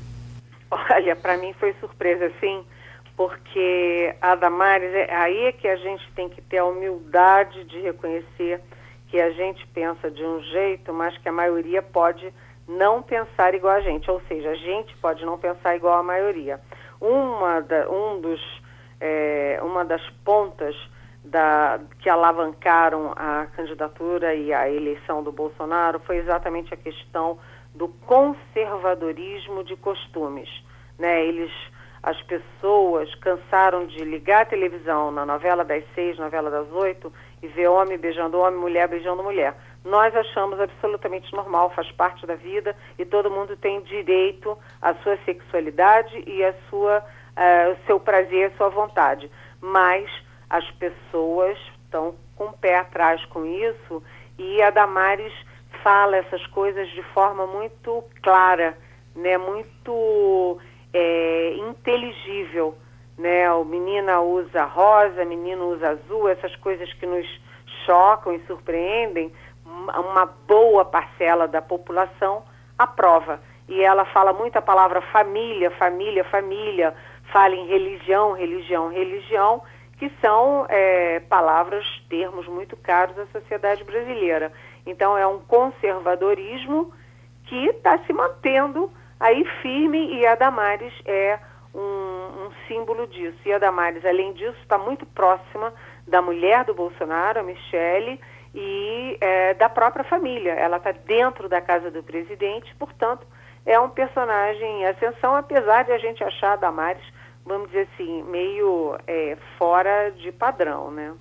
Olha, 0.69 1.15
para 1.15 1.37
mim 1.37 1.53
foi 1.57 1.73
surpresa 1.79 2.29
sim, 2.41 2.63
porque 3.15 4.13
a 4.21 4.35
Damares, 4.35 4.93
é, 4.93 5.15
aí 5.15 5.45
é 5.45 5.51
que 5.53 5.69
a 5.69 5.77
gente 5.77 6.03
tem 6.13 6.27
que 6.27 6.41
ter 6.41 6.57
a 6.57 6.65
humildade 6.65 7.63
de 7.63 7.79
reconhecer 7.79 8.59
que 9.07 9.19
a 9.19 9.31
gente 9.31 9.65
pensa 9.67 10.09
de 10.09 10.23
um 10.23 10.41
jeito, 10.41 10.93
mas 10.93 11.17
que 11.17 11.29
a 11.29 11.31
maioria 11.31 11.81
pode 11.81 12.33
não 12.67 13.01
pensar 13.01 13.53
igual 13.53 13.75
a 13.75 13.81
gente, 13.81 14.09
ou 14.09 14.21
seja, 14.27 14.49
a 14.49 14.55
gente 14.55 14.95
pode 14.97 15.23
não 15.23 15.37
pensar 15.37 15.75
igual 15.75 15.99
a 15.99 16.03
maioria. 16.03 16.59
Uma, 16.99 17.61
da, 17.61 17.89
um 17.89 18.19
dos, 18.19 18.41
é, 18.99 19.59
uma 19.61 19.85
das 19.85 20.01
pontas 20.23 20.75
da, 21.23 21.79
que 21.99 22.09
alavancaram 22.09 23.13
a 23.15 23.47
candidatura 23.55 24.33
e 24.33 24.53
a 24.53 24.69
eleição 24.69 25.23
do 25.23 25.31
Bolsonaro 25.31 25.99
foi 25.99 26.17
exatamente 26.17 26.73
a 26.73 26.77
questão 26.77 27.37
do 27.73 27.87
conservadorismo 27.87 29.63
de 29.63 29.75
costumes. 29.75 30.49
Né? 30.97 31.25
Eles, 31.25 31.51
as 32.01 32.19
pessoas 32.23 33.13
cansaram 33.15 33.85
de 33.85 34.03
ligar 34.03 34.43
a 34.43 34.45
televisão 34.45 35.11
na 35.11 35.25
novela 35.25 35.63
das 35.63 35.83
seis, 35.93 36.17
novela 36.17 36.49
das 36.49 36.71
oito 36.71 37.11
e 37.45 37.47
ver 37.49 37.67
homem 37.67 37.97
beijando 37.97 38.39
homem, 38.39 38.59
mulher 38.59 38.87
beijando 38.87 39.23
mulher. 39.23 39.55
Nós 39.83 40.15
achamos 40.15 40.59
absolutamente 40.59 41.31
normal, 41.33 41.69
faz 41.69 41.91
parte 41.91 42.25
da 42.25 42.35
vida 42.35 42.75
e 42.97 43.05
todo 43.05 43.29
mundo 43.29 43.55
tem 43.55 43.81
direito 43.81 44.57
à 44.81 44.95
sua 44.95 45.17
sexualidade 45.25 46.23
e 46.25 46.43
à 46.43 46.53
sua, 46.69 46.99
uh, 46.99 47.77
seu 47.85 47.99
prazer, 47.99 48.51
a 48.51 48.57
sua 48.57 48.69
vontade. 48.69 49.29
Mas 49.61 50.09
as 50.49 50.69
pessoas 50.71 51.57
estão 51.83 52.15
com 52.35 52.45
o 52.45 52.53
pé 52.53 52.79
atrás 52.79 53.23
com 53.25 53.45
isso 53.45 54.03
e 54.39 54.61
a 54.61 54.71
Damares 54.71 55.33
fala 55.83 56.17
essas 56.17 56.45
coisas 56.47 56.89
de 56.89 57.03
forma 57.13 57.45
muito 57.45 58.03
clara, 58.23 58.75
né, 59.15 59.37
muito 59.37 60.57
é, 60.91 61.53
inteligível. 61.57 62.75
Né? 63.17 63.51
O 63.51 63.63
menina 63.63 64.21
usa 64.21 64.65
rosa, 64.65 65.23
menino 65.25 65.69
usa 65.69 65.89
azul, 65.89 66.27
essas 66.29 66.55
coisas 66.57 66.91
que 66.93 67.05
nos 67.05 67.25
chocam 67.85 68.33
e 68.33 68.39
surpreendem, 68.45 69.31
uma 69.65 70.25
boa 70.25 70.85
parcela 70.85 71.47
da 71.47 71.61
população 71.61 72.43
aprova. 72.77 73.39
E 73.67 73.81
ela 73.81 74.05
fala 74.05 74.31
muito 74.31 74.57
a 74.57 74.61
palavra 74.61 75.01
família, 75.01 75.71
família, 75.71 76.23
família, 76.25 76.93
fala 77.31 77.55
em 77.55 77.67
religião, 77.67 78.33
religião, 78.33 78.89
religião, 78.89 79.61
que 79.97 80.11
são 80.21 80.65
é, 80.69 81.19
palavras, 81.21 81.85
termos 82.09 82.47
muito 82.47 82.75
caros 82.77 83.17
à 83.17 83.25
sociedade 83.27 83.83
brasileira. 83.83 84.51
Então 84.85 85.17
é 85.17 85.25
um 85.25 85.39
conservadorismo 85.39 86.93
que 87.45 87.67
está 87.67 87.97
se 87.99 88.13
mantendo 88.13 88.91
aí 89.19 89.45
firme 89.61 90.13
e 90.15 90.27
a 90.27 90.35
Damares 90.35 90.93
é 91.05 91.39
símbolo 92.67 93.07
disso. 93.07 93.37
E 93.45 93.53
a 93.53 93.59
Damares, 93.59 94.05
além 94.05 94.33
disso, 94.33 94.57
está 94.61 94.77
muito 94.77 95.05
próxima 95.05 95.73
da 96.07 96.21
mulher 96.21 96.65
do 96.65 96.73
Bolsonaro, 96.73 97.39
a 97.39 97.43
Michele, 97.43 98.19
e 98.53 99.17
é, 99.19 99.53
da 99.53 99.67
própria 99.67 100.03
família. 100.03 100.53
Ela 100.53 100.77
está 100.77 100.91
dentro 100.91 101.49
da 101.49 101.61
casa 101.61 101.91
do 101.91 102.01
presidente, 102.01 102.73
portanto, 102.79 103.25
é 103.65 103.79
um 103.79 103.89
personagem 103.89 104.81
em 104.81 104.85
ascensão, 104.85 105.35
apesar 105.35 105.83
de 105.83 105.91
a 105.91 105.97
gente 105.97 106.23
achar 106.23 106.53
a 106.53 106.55
Damares, 106.55 107.03
vamos 107.45 107.67
dizer 107.67 107.87
assim, 107.93 108.23
meio 108.23 108.97
é, 109.07 109.37
fora 109.57 110.11
de 110.11 110.31
padrão, 110.31 110.91
né? 110.91 111.13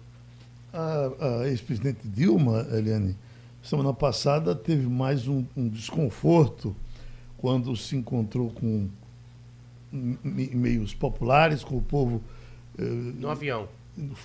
A, 0.73 1.43
a 1.43 1.49
ex-presidente 1.49 2.01
Dilma, 2.05 2.67
Eliane, 2.73 3.17
semana 3.63 3.95
passada 3.95 4.55
teve 4.55 4.87
mais 4.87 5.27
um, 5.27 5.45
um 5.57 5.69
desconforto 5.69 6.75
quando 7.39 7.75
se 7.77 7.97
encontrou 7.97 8.51
com 8.51 8.89
meios 9.95 10.93
populares, 10.93 11.63
com 11.63 11.77
o 11.77 11.83
povo. 11.83 12.23
Eh, 12.79 12.83
no 12.83 13.31
avião. 13.31 13.69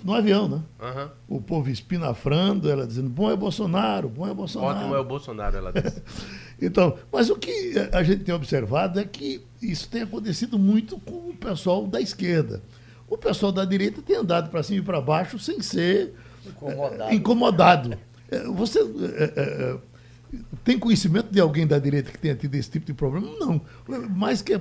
No 0.03 0.15
avião, 0.15 0.49
né? 0.49 0.63
Uhum. 0.81 1.37
O 1.37 1.41
povo 1.41 1.69
espinafrando, 1.69 2.69
ela 2.69 2.87
dizendo, 2.87 3.09
bom 3.09 3.31
é 3.31 3.35
Bolsonaro, 3.35 4.09
bom 4.09 4.27
é 4.27 4.33
Bolsonaro. 4.33 4.79
Ótimo 4.79 4.95
é 4.95 4.99
o 4.99 5.03
Bolsonaro, 5.03 5.57
ela 5.57 5.71
disse. 5.71 6.01
então, 6.59 6.97
mas 7.11 7.29
o 7.29 7.35
que 7.35 7.75
a 7.91 8.01
gente 8.01 8.23
tem 8.23 8.33
observado 8.33 8.99
é 8.99 9.05
que 9.05 9.45
isso 9.61 9.87
tem 9.87 10.01
acontecido 10.01 10.57
muito 10.57 10.99
com 10.99 11.29
o 11.29 11.35
pessoal 11.35 11.85
da 11.85 12.01
esquerda. 12.01 12.63
O 13.07 13.17
pessoal 13.17 13.51
da 13.51 13.63
direita 13.63 14.01
tem 14.01 14.15
andado 14.15 14.49
para 14.49 14.63
cima 14.63 14.79
e 14.79 14.83
para 14.83 14.99
baixo 14.99 15.37
sem 15.37 15.61
ser 15.61 16.15
incomodado. 16.47 17.03
É, 17.03 17.13
incomodado. 17.13 17.97
É, 18.31 18.43
você 18.45 18.79
tem 20.63 20.77
conhecimento 20.77 21.31
de 21.31 21.39
alguém 21.39 21.65
da 21.65 21.79
direita 21.79 22.11
que 22.11 22.17
tenha 22.17 22.35
tido 22.35 22.53
esse 22.55 22.69
tipo 22.69 22.85
de 22.85 22.93
problema? 22.93 23.27
Não. 23.39 23.61
Mas 24.09 24.41
que 24.41 24.57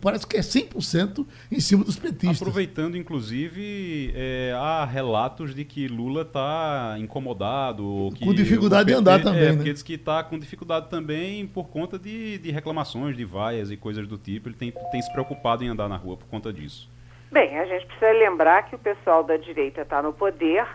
parece 0.00 0.26
que 0.26 0.36
é 0.36 0.40
100% 0.40 1.26
em 1.50 1.60
cima 1.60 1.84
dos 1.84 1.96
petistas. 1.96 2.42
Aproveitando, 2.42 2.96
inclusive, 2.96 4.12
há 4.56 4.84
relatos 4.84 5.54
de 5.54 5.64
que 5.64 5.86
Lula 5.86 6.22
está 6.22 6.96
incomodado. 6.98 8.10
Que 8.14 8.24
com 8.24 8.34
dificuldade 8.34 8.86
PT, 8.86 8.92
de 8.92 8.98
andar 8.98 9.22
também. 9.22 9.42
É, 9.42 9.50
né? 9.50 9.56
porque 9.56 9.72
diz 9.72 9.82
que 9.82 9.94
está 9.94 10.24
com 10.24 10.38
dificuldade 10.38 10.88
também 10.90 11.46
por 11.46 11.68
conta 11.68 11.98
de, 11.98 12.38
de 12.38 12.50
reclamações, 12.50 13.16
de 13.16 13.24
vaias 13.24 13.70
e 13.70 13.76
coisas 13.76 14.06
do 14.08 14.18
tipo. 14.18 14.48
Ele 14.48 14.56
tem, 14.56 14.72
tem 14.90 15.02
se 15.02 15.12
preocupado 15.12 15.62
em 15.64 15.68
andar 15.68 15.88
na 15.88 15.96
rua 15.96 16.16
por 16.16 16.26
conta 16.26 16.52
disso. 16.52 16.90
Bem, 17.30 17.58
a 17.58 17.64
gente 17.64 17.86
precisa 17.86 18.12
lembrar 18.12 18.64
que 18.68 18.74
o 18.74 18.78
pessoal 18.78 19.24
da 19.24 19.36
direita 19.36 19.82
está 19.82 20.02
no 20.02 20.12
poder 20.12 20.66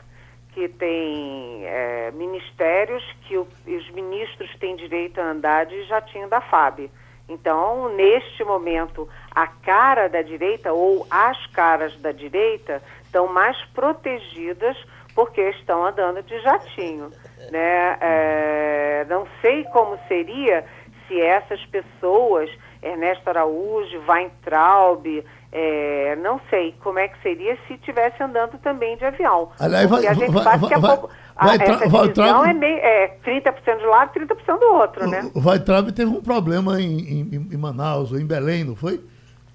que 0.58 0.68
tem 0.68 1.68
é, 1.68 2.10
ministérios 2.16 3.04
que 3.28 3.38
o, 3.38 3.48
os 3.68 3.92
ministros 3.92 4.50
têm 4.58 4.76
direito 4.76 5.22
a 5.22 5.30
andar 5.30 5.68
de 5.68 5.84
jatinho 5.84 6.28
da 6.28 6.42
FAB. 6.42 6.90
Então, 7.30 7.90
neste 7.90 8.44
momento, 8.44 9.08
a 9.30 9.46
cara 9.46 10.10
da 10.10 10.24
direita 10.24 10.74
ou 10.74 11.06
as 11.12 11.46
caras 11.48 11.96
da 11.98 12.12
direita 12.12 12.82
estão 13.04 13.28
mais 13.28 13.56
protegidas 13.66 14.76
porque 15.14 15.42
estão 15.42 15.86
andando 15.86 16.24
de 16.24 16.40
jatinho. 16.42 17.12
Né? 17.52 17.98
É, 18.02 19.06
não 19.08 19.28
sei 19.42 19.64
como 19.66 20.00
seria 20.08 20.66
se 21.08 21.20
essas 21.20 21.64
pessoas, 21.66 22.50
Ernesto 22.82 23.30
Araújo, 23.30 24.02
Weintraub, 24.08 25.24
é, 25.52 26.16
não 26.18 26.40
sei 26.50 26.76
como 26.84 27.00
é 27.00 27.08
que 27.08 27.22
seria 27.22 27.58
se 27.68 27.74
estivesse 27.74 28.22
andando 28.22 28.58
também 28.60 28.98
de 28.98 29.06
avião. 29.06 29.50
Aliás, 29.60 29.88
Porque 29.88 30.06
vai, 30.06 30.12
a 30.12 30.14
gente 30.14 30.32
vai, 30.32 30.44
sabe 30.44 30.60
vai, 30.60 30.70
que 30.70 30.76
a 30.76 30.80
pouco. 30.80 31.10
Vai, 31.36 31.50
a, 31.50 31.64
essa 31.64 31.90
vai, 31.90 32.08
divisão 32.08 32.46
é, 32.46 32.54
meio, 32.54 32.78
é 32.78 33.18
30% 33.26 33.78
de 33.78 33.86
um 33.86 33.90
lado 33.90 34.12
e 34.16 34.20
30% 34.26 34.60
do 34.60 34.66
outro, 34.74 35.08
né? 35.08 35.32
O 35.34 35.40
Weintraub 35.40 35.92
teve 35.92 36.12
um 36.12 36.22
problema 36.22 36.82
em, 36.82 37.00
em, 37.00 37.48
em, 37.52 37.58
Manaus 37.58 38.12
ou 38.12 38.20
em 38.20 38.26
Belém, 38.26 38.64
não 38.64 38.76
foi? 38.76 39.00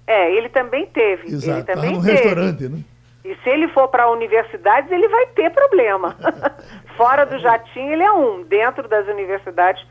É, 0.07 0.35
ele 0.35 0.49
também 0.49 0.87
teve. 0.87 1.27
Exato, 1.27 1.59
ele 1.59 1.63
também 1.63 1.93
no 1.93 2.01
teve. 2.03 2.11
restaurante, 2.11 2.69
né? 2.69 2.79
E 3.23 3.35
se 3.35 3.49
ele 3.49 3.69
for 3.69 3.87
para 3.87 4.11
universidades, 4.11 4.91
ele 4.91 5.07
vai 5.07 5.27
ter 5.27 5.49
problema. 5.51 6.15
Fora 6.97 7.25
do 7.25 7.39
jatinho, 7.39 7.93
ele 7.93 8.03
é 8.03 8.11
um. 8.11 8.43
Dentro 8.43 8.87
das 8.87 9.07
universidades 9.07 9.85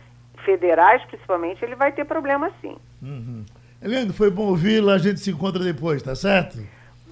federais, 0.44 1.02
principalmente, 1.06 1.64
ele 1.64 1.74
vai 1.74 1.92
ter 1.92 2.04
problema 2.04 2.50
sim. 2.60 2.76
Uhum. 3.00 3.44
Eliane, 3.80 4.12
foi 4.12 4.30
bom 4.30 4.44
ouvi-la. 4.44 4.94
A 4.94 4.98
gente 4.98 5.20
se 5.20 5.30
encontra 5.30 5.62
depois, 5.62 6.02
tá 6.02 6.14
certo? 6.14 6.58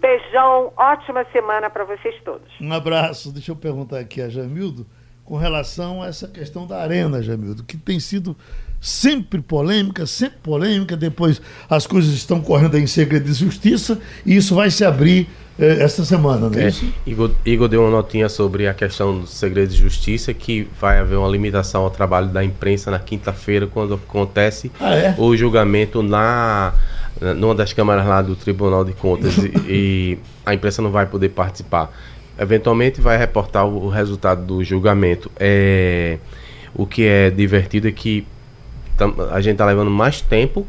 Beijão, 0.00 0.72
ótima 0.76 1.24
semana 1.32 1.68
para 1.68 1.84
vocês 1.84 2.14
todos. 2.24 2.48
Um 2.60 2.72
abraço. 2.72 3.32
Deixa 3.32 3.50
eu 3.52 3.56
perguntar 3.56 3.98
aqui 3.98 4.22
a 4.22 4.28
Jamildo 4.28 4.86
com 5.24 5.36
relação 5.36 6.02
a 6.02 6.06
essa 6.06 6.26
questão 6.26 6.66
da 6.66 6.80
arena, 6.80 7.22
Jamildo, 7.22 7.62
que 7.62 7.76
tem 7.76 8.00
sido 8.00 8.36
sempre 8.80 9.42
polêmica, 9.42 10.06
sempre 10.06 10.38
polêmica. 10.38 10.96
Depois 10.96 11.40
as 11.68 11.86
coisas 11.86 12.12
estão 12.14 12.40
correndo 12.40 12.78
em 12.78 12.86
segredo 12.86 13.24
de 13.24 13.34
justiça 13.34 14.00
e 14.24 14.36
isso 14.36 14.54
vai 14.54 14.70
se 14.70 14.84
abrir 14.84 15.28
esta 15.60 16.04
semana, 16.04 16.48
não 16.48 16.58
é, 16.58 16.64
é 16.64 16.68
isso? 16.68 16.86
Igor, 17.06 17.30
Igor, 17.44 17.68
deu 17.68 17.82
uma 17.82 17.90
notinha 17.90 18.28
sobre 18.28 18.66
a 18.66 18.74
questão 18.74 19.20
do 19.20 19.26
segredo 19.26 19.70
de 19.70 19.76
justiça, 19.76 20.32
que 20.32 20.68
vai 20.80 20.98
haver 20.98 21.16
uma 21.16 21.28
limitação 21.28 21.82
ao 21.82 21.90
trabalho 21.90 22.28
da 22.28 22.42
imprensa 22.42 22.90
na 22.90 22.98
quinta-feira, 22.98 23.66
quando 23.66 23.94
acontece 23.94 24.72
ah, 24.80 24.94
é? 24.94 25.14
o 25.18 25.36
julgamento 25.36 26.02
na 26.02 26.72
numa 27.36 27.54
das 27.54 27.72
câmaras 27.72 28.06
lá 28.06 28.22
do 28.22 28.34
Tribunal 28.34 28.84
de 28.84 28.92
Contas 28.92 29.36
e, 29.44 29.52
e 29.68 30.18
a 30.46 30.54
imprensa 30.54 30.80
não 30.80 30.90
vai 30.90 31.06
poder 31.06 31.28
participar. 31.30 31.92
Eventualmente 32.38 33.00
vai 33.00 33.18
reportar 33.18 33.66
o, 33.66 33.86
o 33.86 33.88
resultado 33.88 34.42
do 34.44 34.64
julgamento. 34.64 35.30
É, 35.38 36.18
o 36.74 36.86
que 36.86 37.04
é 37.04 37.30
divertido 37.30 37.88
é 37.88 37.92
que 37.92 38.26
a 39.30 39.40
gente 39.40 39.52
está 39.52 39.66
levando 39.66 39.90
mais 39.90 40.20
tempo 40.20 40.66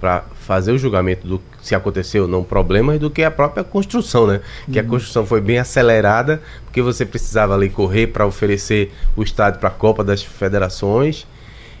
para 0.00 0.24
fazer 0.40 0.72
o 0.72 0.78
julgamento 0.78 1.26
do 1.26 1.40
se 1.66 1.74
aconteceu 1.74 2.22
ou 2.22 2.28
não 2.28 2.44
problemas 2.44 2.98
do 2.98 3.10
que 3.10 3.22
a 3.22 3.30
própria 3.30 3.64
construção, 3.64 4.26
né? 4.26 4.40
Que 4.70 4.78
a 4.78 4.82
uhum. 4.82 4.88
construção 4.88 5.26
foi 5.26 5.40
bem 5.40 5.58
acelerada, 5.58 6.40
porque 6.64 6.80
você 6.80 7.04
precisava 7.04 7.54
ali 7.54 7.68
correr 7.68 8.06
para 8.08 8.26
oferecer 8.26 8.92
o 9.16 9.22
estádio 9.22 9.58
para 9.58 9.68
a 9.68 9.72
Copa 9.72 10.04
das 10.04 10.22
Federações. 10.22 11.26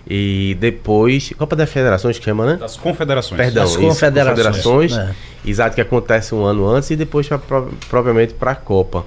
E 0.08 0.56
depois. 0.60 1.32
Copa 1.36 1.56
das 1.56 1.68
Federações 1.68 2.18
que 2.18 2.24
chama, 2.24 2.46
né? 2.46 2.56
Das 2.56 2.76
Confederações. 2.76 3.40
Perdão, 3.40 3.64
das 3.64 3.76
Confederações. 3.76 4.92
confederações 4.92 4.96
é. 5.44 5.50
Exato, 5.50 5.74
que 5.74 5.80
acontece 5.80 6.34
um 6.34 6.44
ano 6.44 6.68
antes 6.68 6.90
e 6.90 6.96
depois 6.96 7.28
pra, 7.28 7.38
propriamente 7.88 8.34
para 8.34 8.52
a 8.52 8.54
Copa. 8.54 9.04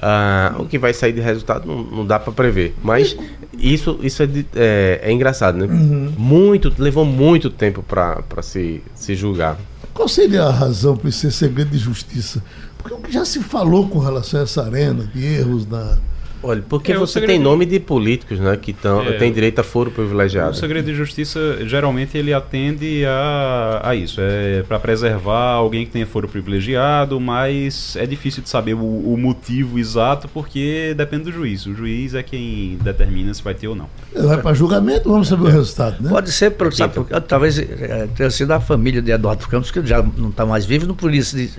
Uh, 0.00 0.62
o 0.62 0.66
que 0.66 0.78
vai 0.78 0.94
sair 0.94 1.12
de 1.12 1.20
resultado 1.20 1.66
não, 1.66 1.82
não 1.82 2.06
dá 2.06 2.18
para 2.18 2.32
prever. 2.32 2.74
Mas 2.82 3.16
isso, 3.58 3.98
isso 4.02 4.22
é, 4.22 4.26
de, 4.26 4.46
é, 4.56 5.00
é, 5.02 5.12
engraçado, 5.12 5.58
né? 5.58 5.66
Uhum. 5.66 6.14
Muito, 6.16 6.72
levou 6.78 7.04
muito 7.04 7.50
tempo 7.50 7.82
para 7.82 8.42
se, 8.42 8.82
se 8.94 9.14
julgar. 9.14 9.58
Qual 9.94 10.08
seria 10.08 10.44
a 10.44 10.50
razão 10.50 10.96
para 10.96 11.08
isso 11.08 11.20
ser 11.20 11.32
segredo 11.32 11.70
de 11.70 11.78
justiça? 11.78 12.42
Porque 12.78 12.94
o 12.94 12.98
que 12.98 13.12
já 13.12 13.24
se 13.24 13.40
falou 13.40 13.88
com 13.88 13.98
relação 13.98 14.40
a 14.40 14.42
essa 14.44 14.64
arena, 14.64 15.04
de 15.04 15.24
erros 15.24 15.66
na 15.66 15.98
Olha, 16.42 16.62
porque 16.66 16.92
é, 16.92 16.96
você 16.96 17.20
tem 17.20 17.38
nome 17.38 17.66
de 17.66 17.78
políticos, 17.78 18.38
né, 18.38 18.56
que 18.56 18.72
tão, 18.72 19.02
é, 19.02 19.12
tem 19.12 19.32
direito 19.32 19.58
a 19.58 19.64
foro 19.64 19.90
privilegiado. 19.90 20.52
O 20.52 20.54
segredo 20.54 20.86
de 20.86 20.94
justiça 20.94 21.58
geralmente 21.66 22.16
ele 22.16 22.32
atende 22.32 23.04
a, 23.04 23.80
a 23.84 23.94
isso, 23.94 24.20
é 24.22 24.62
para 24.62 24.78
preservar 24.78 25.52
alguém 25.52 25.84
que 25.84 25.92
tenha 25.92 26.06
foro 26.06 26.26
privilegiado, 26.28 27.20
mas 27.20 27.94
é 27.96 28.06
difícil 28.06 28.42
de 28.42 28.48
saber 28.48 28.74
o, 28.74 28.78
o, 28.78 29.18
motivo 29.18 29.78
exato 29.78 30.28
porque 30.28 30.94
depende 30.96 31.24
do 31.24 31.32
juiz. 31.32 31.66
O 31.66 31.74
juiz 31.74 32.14
é 32.14 32.22
quem 32.22 32.78
determina 32.82 33.34
se 33.34 33.42
vai 33.42 33.54
ter 33.54 33.68
ou 33.68 33.74
não. 33.74 33.88
Vai 34.14 34.38
para 34.38 34.54
julgamento, 34.54 35.10
vamos 35.10 35.28
saber 35.28 35.44
o 35.44 35.50
resultado, 35.50 36.02
né? 36.02 36.08
Pode 36.08 36.32
ser, 36.32 36.50
por, 36.52 36.72
sabe, 36.72 36.94
porque, 36.94 37.20
talvez 37.20 37.58
é, 37.58 38.08
tenha 38.16 38.30
sido 38.30 38.50
a 38.52 38.60
família 38.60 39.02
de 39.02 39.10
Eduardo 39.10 39.46
Campos 39.46 39.70
que 39.70 39.84
já 39.86 40.02
não 40.02 40.30
está 40.30 40.46
mais 40.46 40.64
vivo, 40.64 40.86
não 40.86 40.94
por 40.94 41.12
isso 41.12 41.36
de 41.36 41.50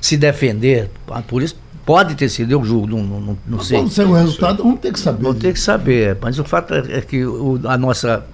se 0.00 0.16
defender, 0.16 0.88
por 1.26 1.42
isso 1.42 1.56
Pode 1.88 2.16
ter 2.16 2.28
sido, 2.28 2.52
eu 2.52 2.62
julgo, 2.62 2.86
não, 2.86 3.02
não, 3.02 3.38
não 3.46 3.60
sei. 3.60 3.78
Quando 3.78 3.90
sair 3.90 4.04
o 4.04 4.12
resultado, 4.12 4.62
vamos 4.62 4.78
ter 4.78 4.92
que 4.92 5.00
saber. 5.00 5.22
Vamos 5.22 5.38
ter 5.38 5.52
que 5.54 5.58
saber, 5.58 6.18
mas 6.20 6.38
o 6.38 6.44
fato 6.44 6.74
é, 6.74 6.98
é 6.98 7.00
que 7.00 7.24
o, 7.24 7.58
a, 7.64 7.78
nossa, 7.78 8.26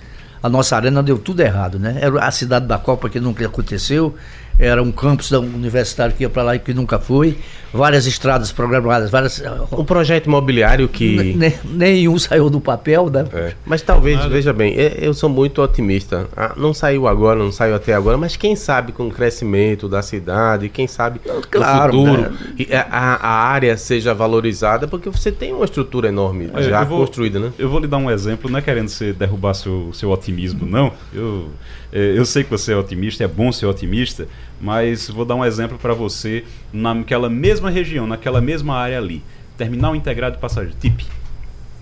a 0.42 0.48
nossa 0.48 0.74
arena 0.74 1.04
deu 1.04 1.16
tudo 1.18 1.38
errado, 1.38 1.78
né? 1.78 1.98
Era 2.00 2.24
a 2.24 2.32
cidade 2.32 2.66
da 2.66 2.78
Copa 2.78 3.08
que 3.08 3.20
nunca 3.20 3.46
aconteceu, 3.46 4.16
era 4.58 4.82
um 4.82 4.92
campus 4.92 5.30
da 5.30 5.40
universitário 5.40 6.14
que 6.14 6.22
ia 6.22 6.30
para 6.30 6.42
lá 6.42 6.56
e 6.56 6.58
que 6.58 6.72
nunca 6.72 6.98
foi, 6.98 7.36
várias 7.72 8.06
estradas 8.06 8.52
programadas, 8.52 9.10
várias... 9.10 9.42
Um 9.72 9.84
projeto 9.84 10.26
imobiliário 10.26 10.88
que... 10.88 11.36
nenhum 11.64 12.16
saiu 12.18 12.48
do 12.48 12.60
papel, 12.60 13.10
né? 13.10 13.26
É. 13.32 13.52
Mas 13.66 13.82
talvez, 13.82 14.24
veja 14.26 14.52
bem, 14.52 14.74
eu 14.74 15.12
sou 15.12 15.28
muito 15.28 15.60
otimista. 15.60 16.28
Ah, 16.36 16.54
não 16.56 16.72
saiu 16.72 17.08
agora, 17.08 17.38
não 17.38 17.50
saiu 17.50 17.74
até 17.74 17.92
agora, 17.92 18.16
mas 18.16 18.36
quem 18.36 18.54
sabe 18.54 18.92
com 18.92 19.08
o 19.08 19.10
crescimento 19.10 19.88
da 19.88 20.02
cidade, 20.02 20.68
quem 20.68 20.86
sabe 20.86 21.20
claro, 21.50 21.92
no 21.92 22.06
futuro 22.06 22.30
né? 22.30 22.86
a, 22.90 23.28
a, 23.28 23.48
área 23.48 23.76
seja 23.76 24.14
valorizada, 24.14 24.86
porque 24.86 25.10
você 25.10 25.32
tem 25.32 25.52
uma 25.52 25.64
estrutura 25.64 26.08
enorme 26.08 26.50
é, 26.54 26.62
já 26.62 26.84
vou, 26.84 27.00
construída, 27.00 27.40
né? 27.40 27.52
Eu 27.58 27.68
vou 27.68 27.80
lhe 27.80 27.88
dar 27.88 27.98
um 27.98 28.10
exemplo, 28.10 28.48
não 28.48 28.58
é 28.58 28.62
querendo 28.62 28.88
ser, 28.88 29.14
derrubar 29.14 29.54
seu, 29.54 29.90
seu 29.92 30.10
otimismo, 30.10 30.64
não. 30.64 30.92
Eu, 31.12 31.48
é, 31.92 32.18
eu 32.18 32.24
sei 32.24 32.44
que 32.44 32.50
você 32.50 32.72
é 32.72 32.76
otimista, 32.76 33.24
é 33.24 33.28
bom 33.28 33.50
ser 33.50 33.66
otimista, 33.66 34.28
mas 34.64 35.10
vou 35.10 35.26
dar 35.26 35.34
um 35.34 35.44
exemplo 35.44 35.76
para 35.76 35.92
você 35.92 36.42
naquela 36.72 37.28
mesma 37.28 37.68
região, 37.68 38.06
naquela 38.06 38.40
mesma 38.40 38.74
área 38.74 38.96
ali. 38.96 39.22
Terminal 39.58 39.94
integrado 39.94 40.36
de 40.36 40.40
passagem, 40.40 40.72
TIP. 40.80 41.04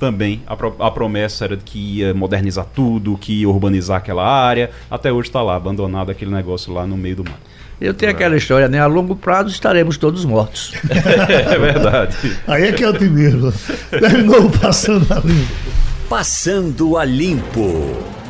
Também 0.00 0.42
a, 0.48 0.56
pro, 0.56 0.74
a 0.80 0.90
promessa 0.90 1.44
era 1.44 1.56
que 1.56 1.78
ia 1.78 2.12
modernizar 2.12 2.66
tudo, 2.74 3.16
que 3.16 3.42
ia 3.42 3.48
urbanizar 3.48 3.98
aquela 3.98 4.26
área. 4.26 4.68
Até 4.90 5.12
hoje 5.12 5.28
está 5.28 5.40
lá, 5.40 5.54
abandonado 5.54 6.10
aquele 6.10 6.32
negócio 6.32 6.72
lá 6.72 6.84
no 6.84 6.96
meio 6.96 7.14
do 7.14 7.24
mar. 7.24 7.38
Eu 7.80 7.94
tenho 7.94 8.10
aquela 8.10 8.36
história, 8.36 8.68
né? 8.68 8.80
A 8.80 8.86
longo 8.86 9.14
prazo 9.14 9.50
estaremos 9.50 9.96
todos 9.96 10.24
mortos. 10.24 10.72
é 10.90 11.58
verdade. 11.58 12.36
Aí 12.48 12.64
é 12.64 12.72
que 12.72 12.82
é 12.82 12.88
otimismo. 12.88 13.52
Terminou 13.90 14.50
passando 14.50 15.06
a 15.12 15.20
limpo. 15.20 15.54
Passando 16.08 16.98
a 16.98 17.04
limpo. 17.04 18.21